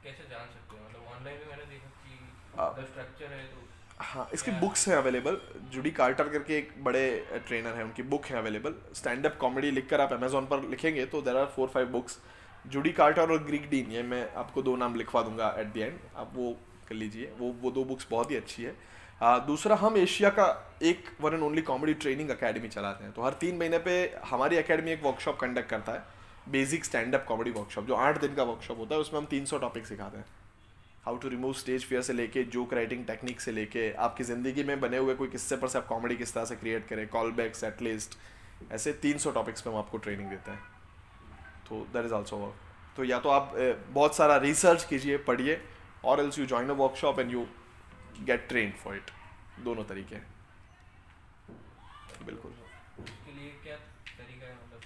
कैसे 0.02 0.28
जान 0.30 0.46
सकते 0.54 0.76
हैं? 0.76 0.84
मतलब 0.88 1.14
ऑनलाइन 1.14 1.38
भी 1.38 1.50
मैंने 1.50 1.64
देखा 1.64 1.90
कि 2.02 2.82
द 2.82 2.86
स्ट्रक्चर 2.92 3.32
है 3.32 3.44
तो 3.54 3.64
हाँ 4.04 4.28
इसकी 4.34 4.50
बुक्स 4.60 4.86
हैं 4.88 4.96
अवेलेबल 4.96 5.40
जूडी 5.74 5.90
कार्टर 5.98 6.28
करके 6.28 6.56
एक 6.58 6.72
बड़े 6.84 7.04
ट्रेनर 7.46 7.74
हैं 7.74 7.84
उनकी 7.84 8.02
बुक 8.14 8.24
है 8.26 8.36
अवेलेबल 8.38 8.74
स्टैंड 8.94 9.26
अप 9.26 9.36
कॉमेडी 9.40 9.70
लिखकर 9.70 10.00
आप 10.00 10.12
अमेजोन 10.12 10.46
पर 10.46 10.62
लिखेंगे 10.70 11.06
तो 11.14 11.22
there 11.28 11.36
are 11.36 11.46
four 11.56 11.68
five 11.74 11.88
books 11.92 12.18
Judy 12.66 12.92
Carter 12.92 13.30
और 13.32 13.44
ग्रीक 13.44 13.68
डीन 13.70 13.90
ये 13.92 14.02
मैं 14.04 14.28
आपको 14.34 14.62
दो 14.62 14.76
नाम 14.76 14.94
लिखवा 14.94 15.22
दूँगा 15.22 15.54
एट 15.58 15.72
द 15.74 15.76
एंड 15.78 15.98
आप 16.16 16.32
वो 16.34 16.50
कर 16.88 16.94
लीजिए। 16.94 17.30
वो 17.38 17.54
वो 17.62 17.70
दो 17.70 17.84
बुक्स 17.84 18.06
बहुत 18.10 18.30
ही 18.30 18.36
अच्छी 18.36 18.62
है। 18.62 18.74
आ, 19.22 19.38
दूसरा 19.40 19.76
हम 19.76 19.96
एशिया 19.96 20.30
का 20.30 20.46
एक 20.84 21.04
one 21.20 21.34
and 21.34 21.42
only 21.42 21.62
comedy 21.62 21.94
training 21.96 22.30
academy 22.30 22.68
चलाते 22.68 23.04
हैं। 23.04 23.12
तो 23.12 23.22
हर 23.22 23.32
तीन 23.40 23.56
महीने 23.58 23.78
पे 23.80 23.94
हमारी 24.26 24.56
अकेडमी 24.56 24.90
एक 24.92 25.02
वर्कशॉप 25.04 25.38
कंडक्ट 25.40 25.68
करता 25.70 25.92
है। 25.92 26.04
Basic 26.48 26.84
stand 26.84 27.14
up 27.14 27.24
comedy 27.28 27.50
workshop 27.50 27.86
जो 27.86 27.94
आठ 27.96 28.20
दिन 28.20 28.34
का 28.34 28.42
वर्कशॉप 28.44 28.78
होता 28.78 28.94
है 28.94 29.00
उसमें 29.00 29.20
हम 29.20 29.26
तीन 29.26 29.44
सौ 29.44 29.58
टॉपिक 29.58 29.86
सिखाते 29.86 30.18
हैं। 30.18 30.26
How 31.04 31.16
to 31.16 31.28
remove 31.28 31.52
stage 31.54 31.84
fear 31.84 32.02
से 32.02 32.12
लेके 32.12 32.44
जोक 32.52 32.74
राइटिंग 32.74 33.04
टेक्निक 33.06 33.40
से 33.40 33.52
लेके 33.52 33.90
आपकी 34.04 34.24
ज़िंदगी 34.24 34.62
में 34.64 34.80
बने 34.80 34.98
हुए 34.98 35.14
कोई 35.14 35.28
किस्से 35.28 35.56
पर 35.56 35.68
से 35.68 35.78
आप 35.78 35.86
कॉमेडी 35.86 36.16
किस 36.16 36.34
तरह 36.34 36.44
से 36.44 36.56
क्रिएट 36.56 36.86
करें 36.88 37.06
कॉल 37.08 37.32
बैक्स 37.32 37.64
एटलीस्ट 37.64 38.18
ऐसे 38.72 38.92
तीन 39.02 39.18
सौ 39.18 39.30
टॉपिक्स 39.32 39.60
पे 39.60 39.70
हम 39.70 39.76
आपको 39.76 39.98
ट्रेनिंग 39.98 40.30
देते 40.30 40.50
हैं। 40.50 40.75
तो 41.68 41.86
दैट 41.92 42.04
इज़ 42.04 42.12
ऑल्सो 42.14 42.36
वर्क 42.36 42.54
तो 42.96 43.04
या 43.04 43.18
तो 43.20 43.28
आप 43.30 43.54
बहुत 43.90 44.16
सारा 44.16 44.36
रिसर्च 44.44 44.84
कीजिए 44.84 45.16
पढ़िए 45.24 45.60
और 46.04 46.20
else 46.20 46.38
you 46.38 46.46
join 46.46 46.68
a 46.70 46.74
workshop 46.74 47.18
and 47.20 47.32
you 47.32 47.46
get 48.22 48.48
train 48.48 48.72
for 48.84 48.96
it 48.96 49.10
दोनों 49.64 49.84
तरीके 49.84 50.14
हैं। 50.14 50.26
बिल्कुल। 52.26 52.52
है 54.42 54.54
मतलब 54.54 54.80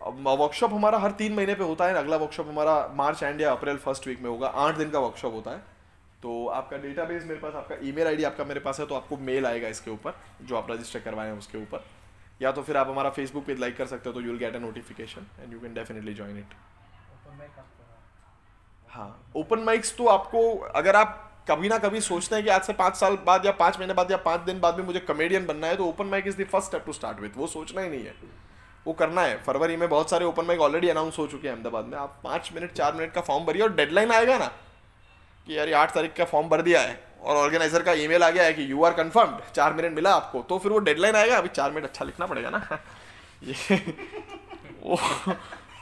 अब 0.00 0.28
वर्कशॉप 0.40 0.72
हमारा 0.72 0.98
हर 0.98 1.10
तीन 1.12 1.34
महीने 1.34 1.54
पे 1.54 1.64
होता 1.64 1.86
है 1.86 1.94
अगला 1.94 2.16
वर्कशॉप 2.16 2.48
हमारा 2.48 2.76
मार्च 2.96 3.22
एंड 3.22 3.40
या 3.40 3.52
अप्रैल 3.52 3.76
फ़र्स्ट 3.78 4.06
वीक 4.06 4.20
में 4.20 4.28
होगा 4.30 4.48
आठ 4.58 4.76
दिन 4.76 4.90
का 4.90 4.98
वर्कशॉप 4.98 5.34
होता 5.34 5.50
है। 5.50 5.58
तो 6.22 6.46
आपका 6.48 6.76
डेटाबेस 6.76 7.24
मेरे 7.24 7.40
पास 7.40 7.54
आपका 7.54 7.76
ईमेल 7.88 8.06
आईडी 8.06 8.24
आपका 8.24 8.44
मेरे 8.44 8.60
पास 8.60 8.80
है 8.80 8.86
तो 8.86 8.94
आपको 8.94 9.16
मेल 9.18 9.46
आएगा 9.46 9.68
इसके 9.68 9.90
ऊपर 9.90 10.14
जो 10.42 10.56
आप 10.56 10.70
रजिस्टर 10.70 11.00
करवाए 11.00 11.28
हैं 11.28 11.38
उसके 11.38 11.58
ऊपर। 11.58 11.84
या 12.40 12.52
तो 12.52 12.62
फिर 12.62 12.76
आप 12.76 12.88
हमारा 12.88 13.10
फेसबुक 13.10 13.44
पेज 13.46 13.60
लाइक 13.60 13.76
कर 13.76 13.86
सकते 13.86 14.08
हो 14.08 14.14
तो 14.14 14.20
you 14.20 14.30
will 14.30 14.38
get 14.38 14.56
a 14.56 14.58
notification 14.58 15.26
and 15.40 15.52
you 15.52 15.60
can 15.60 15.74
definitely 15.74 16.14
join 16.14 16.38
it 16.38 16.54
हाँ 18.90 19.32
ओपन 19.36 19.58
माइक्स 19.60 19.96
तो 19.96 20.06
आपको 20.08 20.56
अगर 20.76 20.96
आप 20.96 21.26
कभी 21.48 21.68
ना 21.68 21.76
कभी 21.78 22.00
सोचते 22.00 22.34
हैं 22.34 22.44
कि 22.44 22.50
आज 22.50 22.62
से 22.62 22.72
पाँच 22.72 22.96
साल 22.96 23.16
बाद 23.26 23.46
या 23.46 23.52
पाँच 23.52 23.78
महीने 23.78 23.94
बाद 23.94 24.10
या 24.10 24.16
पाँच 24.24 24.40
दिन 24.40 24.60
बाद 24.60 24.78
में 24.78 24.84
मुझे 24.86 25.00
कमेडियन 25.00 25.46
बनना 25.46 25.66
है 25.66 25.76
तो 25.76 25.84
open 25.84 26.06
mic 26.06 26.26
is 26.26 26.36
the 26.36 26.46
first 26.46 26.68
step 26.68 26.84
to 26.86 26.92
start 26.92 27.20
with 27.20 27.36
वो 27.36 27.46
सोचना 27.46 27.82
ही 27.82 27.88
नहीं 27.88 28.04
है। 28.04 28.14
वो 28.86 28.92
करना 28.92 29.22
है। 29.22 29.36
फरवरी 29.42 29.76
में 29.76 29.88
बहुत 29.88 30.10
सारे 30.10 30.24
ओपन 30.24 30.44
माइक 30.44 30.60
ऑलरेडी 30.60 30.88
अनाउंस 30.88 31.18
हो 31.18 31.26
चुके 31.26 31.48
हैं 31.48 31.54
अहमदाबाद 31.54 31.84
में। 31.84 31.96
आप 31.98 32.20
पाँच 32.24 32.50
मिनट 32.54 32.72
चार 32.72 32.94
मिनट 32.94 33.12
का 33.12 33.20
फॉर्म 33.20 33.44
भरिए 33.44 33.62
और 33.62 33.74
डेडलाइन 33.74 34.12
आएगा 34.12 34.38
ना 34.38 34.46
कि 35.46 35.58
यार 35.58 35.72
आठ 35.74 35.94
तारीख 35.94 36.14
का 36.14 36.24
फॉर्म 36.24 36.48
भर 36.48 36.62
दिया 36.62 36.80
है। 36.80 36.94
और 37.22 37.36
ऑर्गेनाइजर 37.36 37.82
का 37.82 37.92
ईमेल 37.94 38.22
आ 38.24 38.30
गया 38.30 38.44
है 38.44 38.52
कि 38.54 38.70
यू 38.70 38.84
आर 38.84 38.92
कन्फर्म्ड 38.94 39.52
चार 39.54 39.72
मिनट 39.72 39.94
मिला 39.94 40.14
आपको 40.14 40.42
तो 40.42 40.58
फिर 40.58 40.72
वो 40.72 40.78
डेडलाइन 40.80 41.16
आएगा 41.16 41.36
अभी 41.36 41.48
चार 41.50 41.70
मिनट 41.70 41.84
अच्छा 41.84 42.04
लिखना 42.04 42.26
पड़ेगा 42.26 42.50
ना। 42.50 42.78
ये 43.44 43.76
वो 44.82 44.98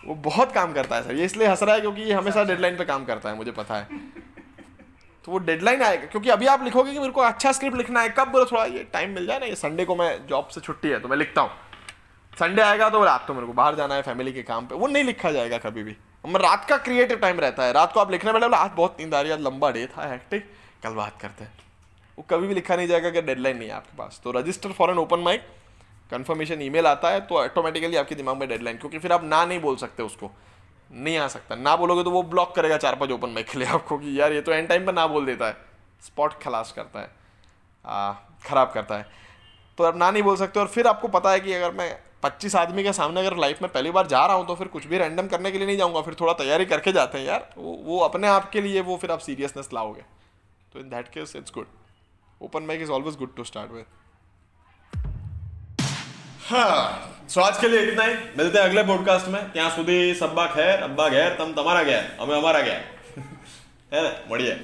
वो 0.06 0.14
बहुत 0.24 0.52
काम 0.52 0.72
करता 0.72 0.96
है 0.96 1.02
सर 1.02 1.14
ये 1.14 1.24
इसलिए 1.24 1.48
हंस 1.48 1.62
रहा 1.62 1.74
है 1.74 1.80
क्योंकि 1.80 2.02
ये 2.02 2.12
हमेशा 2.12 2.44
डेडलाइन 2.44 2.76
पे 2.76 2.84
काम 2.84 3.04
करता 3.04 3.28
है 3.28 3.36
मुझे 3.36 3.52
पता 3.52 3.76
है। 3.76 4.00
तो 5.24 5.32
वो 5.32 5.38
डेडलाइन 5.40 5.82
आएगा 5.82 6.06
क्योंकि 6.06 6.30
अभी 6.30 6.46
आप 6.46 6.62
लिखोगे 6.64 6.92
कि 6.92 6.98
मेरे 6.98 7.12
को 7.12 7.20
अच्छा 7.20 7.52
स्क्रिप्ट 7.52 7.76
लिखना 7.76 8.00
है 8.00 8.08
कब 8.18 8.28
बोलो 8.28 8.44
थोड़ा 8.44 8.64
ये 8.66 8.84
टाइम 8.92 9.14
मिल 9.14 9.26
जाए 9.26 9.38
ना 9.38 9.46
ये 9.46 9.54
संडे 9.56 9.84
को 9.84 9.96
मैं 9.96 10.26
जॉब 10.26 10.48
से 10.48 10.60
छुट्टी 10.60 10.88
है 10.88 11.00
तो 11.00 11.08
मैं 11.08 11.16
लिखता 11.16 11.40
हूँ। 11.40 11.50
संडे 12.32 12.62
आएगा 12.62 12.88
तो 12.90 13.04
रात 13.04 13.24
को 13.26 13.34
मेरे 13.34 13.46
को 13.46 13.52
बाहर 13.52 13.74
जाना 13.74 13.94
है 13.94 14.02
फैमिली 14.02 14.32
के 14.32 14.42
काम 14.42 14.66
पे 14.66 14.74
वो 14.74 14.86
नहीं 14.86 15.04
लिखा 15.04 15.30
जाएगा 15.32 15.58
कभी 15.58 15.82
भी। 15.82 15.96
रात 16.36 16.66
का 16.68 16.76
क्रिएटिव 16.78 17.18
टाइम 17.18 17.40
रहता 17.40 17.64
है 17.64 17.72
रात 17.72 17.92
को 17.92 18.00
आप 18.00 18.10
लिखने 18.10 18.32
बैठे 18.32 18.46
बोले 18.46 18.56
आज 18.56 18.70
बहुत 18.76 18.96
नींद 19.00 19.14
आ 19.14 19.20
रही 19.20 19.32
है 19.32 19.42
लंबा 19.42 19.70
डे 19.70 19.86
था 19.86 20.10
हेक्टिक 20.10 20.50
कल 20.82 20.94
बात 20.94 21.20
करते 21.20 21.44
हैं। 21.44 21.52
वो 22.18 22.24
कभी 22.30 22.46
भी 22.46 22.54
लिखा 22.54 22.76
नहीं 22.76 22.88
जाएगा 22.88 23.10
कि 23.10 23.22
डेडलाइन 23.22 23.56
नहीं 23.56 23.68
है 23.68 23.74
आपके 23.74 23.96
पास। 23.96 24.20
तो 24.24 24.32
register 24.32 24.72
for 24.72 24.90
an 24.90 24.98
open 24.98 25.20
mic 25.20 25.46
confirmation 26.12 26.62
email 26.62 26.86
आता 26.86 27.10
है 27.10 27.20
तो 27.20 27.34
ऑटोमेटिकली 27.36 27.96
आपके 27.96 28.14
दिमाग 28.14 28.36
में 28.36 28.48
डेडलाइन 28.48 28.76
क्योंकि 28.78 28.98
फिर 28.98 29.12
आप 29.12 29.24
ना 29.24 29.44
नहीं 29.44 29.60
बोल 29.60 29.76
सकते 29.76 30.02
उसको। 30.02 30.30
नहीं 30.90 31.16
आ 31.18 31.26
सकता। 31.28 31.54
ना 31.54 31.76
बोलोगे 31.76 32.04
तो 32.04 32.10
वो 32.10 32.22
ब्लॉक 32.24 32.54
करेगा 32.56 32.76
चार 32.78 32.94
पाँच 32.96 33.10
ओपन 33.10 33.30
माइक 33.30 33.48
के 33.48 33.58
लिए 33.58 33.68
आपको 33.68 33.98
कि 33.98 34.18
यार 34.20 34.32
ये 34.32 34.40
तो 34.40 34.52
एंड 34.52 34.68
टाइम 34.68 34.86
पर 34.86 34.92
ना 34.94 35.06
बोल 35.06 35.26
देता 35.26 35.46
है। 35.46 35.56
स्पॉट 36.02 36.40
खलास 36.42 36.72
करता 36.76 37.00
है। 37.00 37.10
खराब 38.44 38.70
करता 38.74 38.96
है। 38.96 39.06
तो 39.78 39.84
आप 39.84 39.96
ना 39.96 40.10
नहीं 40.10 40.22
बोल 40.22 40.36
सकते 40.36 40.60
और 40.60 40.66
फिर 40.68 40.86
आपको 40.86 41.08
पता 41.08 41.30
है 41.30 41.40
कि 41.40 41.52
अगर 41.52 41.72
मैं 41.72 41.96
पच्चीस 42.22 42.54
आदमी 42.56 42.82
के 42.82 42.92
सामने 42.92 43.20
अगर 43.20 43.36
लाइफ 43.36 43.62
में 43.62 43.70
पहली 43.72 43.90
बार 43.90 44.06
जा 44.06 44.24
रहा 44.26 44.36
हूँ 44.36 44.46
तो 44.46 44.54
फिर 44.54 44.68
कुछ 44.68 44.86
भी 44.86 44.98
रैंडम 44.98 45.26
करने 45.28 45.50
के 45.50 45.58
लिए 45.58 45.66
नहीं 45.66 45.76
जाऊँगा। 45.76 46.00
फिर 46.02 46.14
थोड़ा 46.20 46.32
तैयारी 46.34 46.66
करके 46.66 46.92
जाते 46.92 47.18
हैं 47.18 47.26
यार। 47.26 47.48
वो 47.58 47.76
वो 47.84 47.98
अपने 48.00 48.28
आप 48.28 48.50
के 48.50 48.60
लिए 48.60 48.80
वो 48.80 48.96
फिर 48.96 49.10
आप 49.10 49.18
सीरियसनेस 49.20 49.68
लाओगे। 49.74 50.02
तो 50.73 50.79
in 50.79 50.89
that 50.89 51.07
case 51.09 51.35
it's 51.35 51.51
good 51.53 51.67
open 52.41 52.63
mic 52.63 52.81
is 52.81 52.89
always 52.89 53.15
good 53.15 53.35
to 53.35 53.43
start 53.43 53.71
with 53.71 53.85
हाँ 56.45 57.25
सो 57.27 57.41
आज 57.41 57.59
के 57.59 57.67
लिए 57.67 57.81
इतना 57.81 58.03
ही 58.03 58.15
मिलते 58.37 58.59
हैं 58.59 58.65
अगले 58.65 58.83
पॉडकास्ट 58.85 59.27
में 59.27 59.41
ત્યાં 59.53 59.69
સુધી 59.71 59.97
સબ્બા 60.15 60.47
ખેર 60.55 60.73
અબ્બા 60.81 61.09
ઘેર 61.09 61.29
તમ 61.37 61.53
તમારા 61.53 61.83
ઘેર 61.83 62.03
અમે 62.19 62.33
અમારા 62.35 62.61
ઘેર 62.61 62.81
હે 63.91 64.01
ને 64.01 64.09
મળીએ 64.29 64.55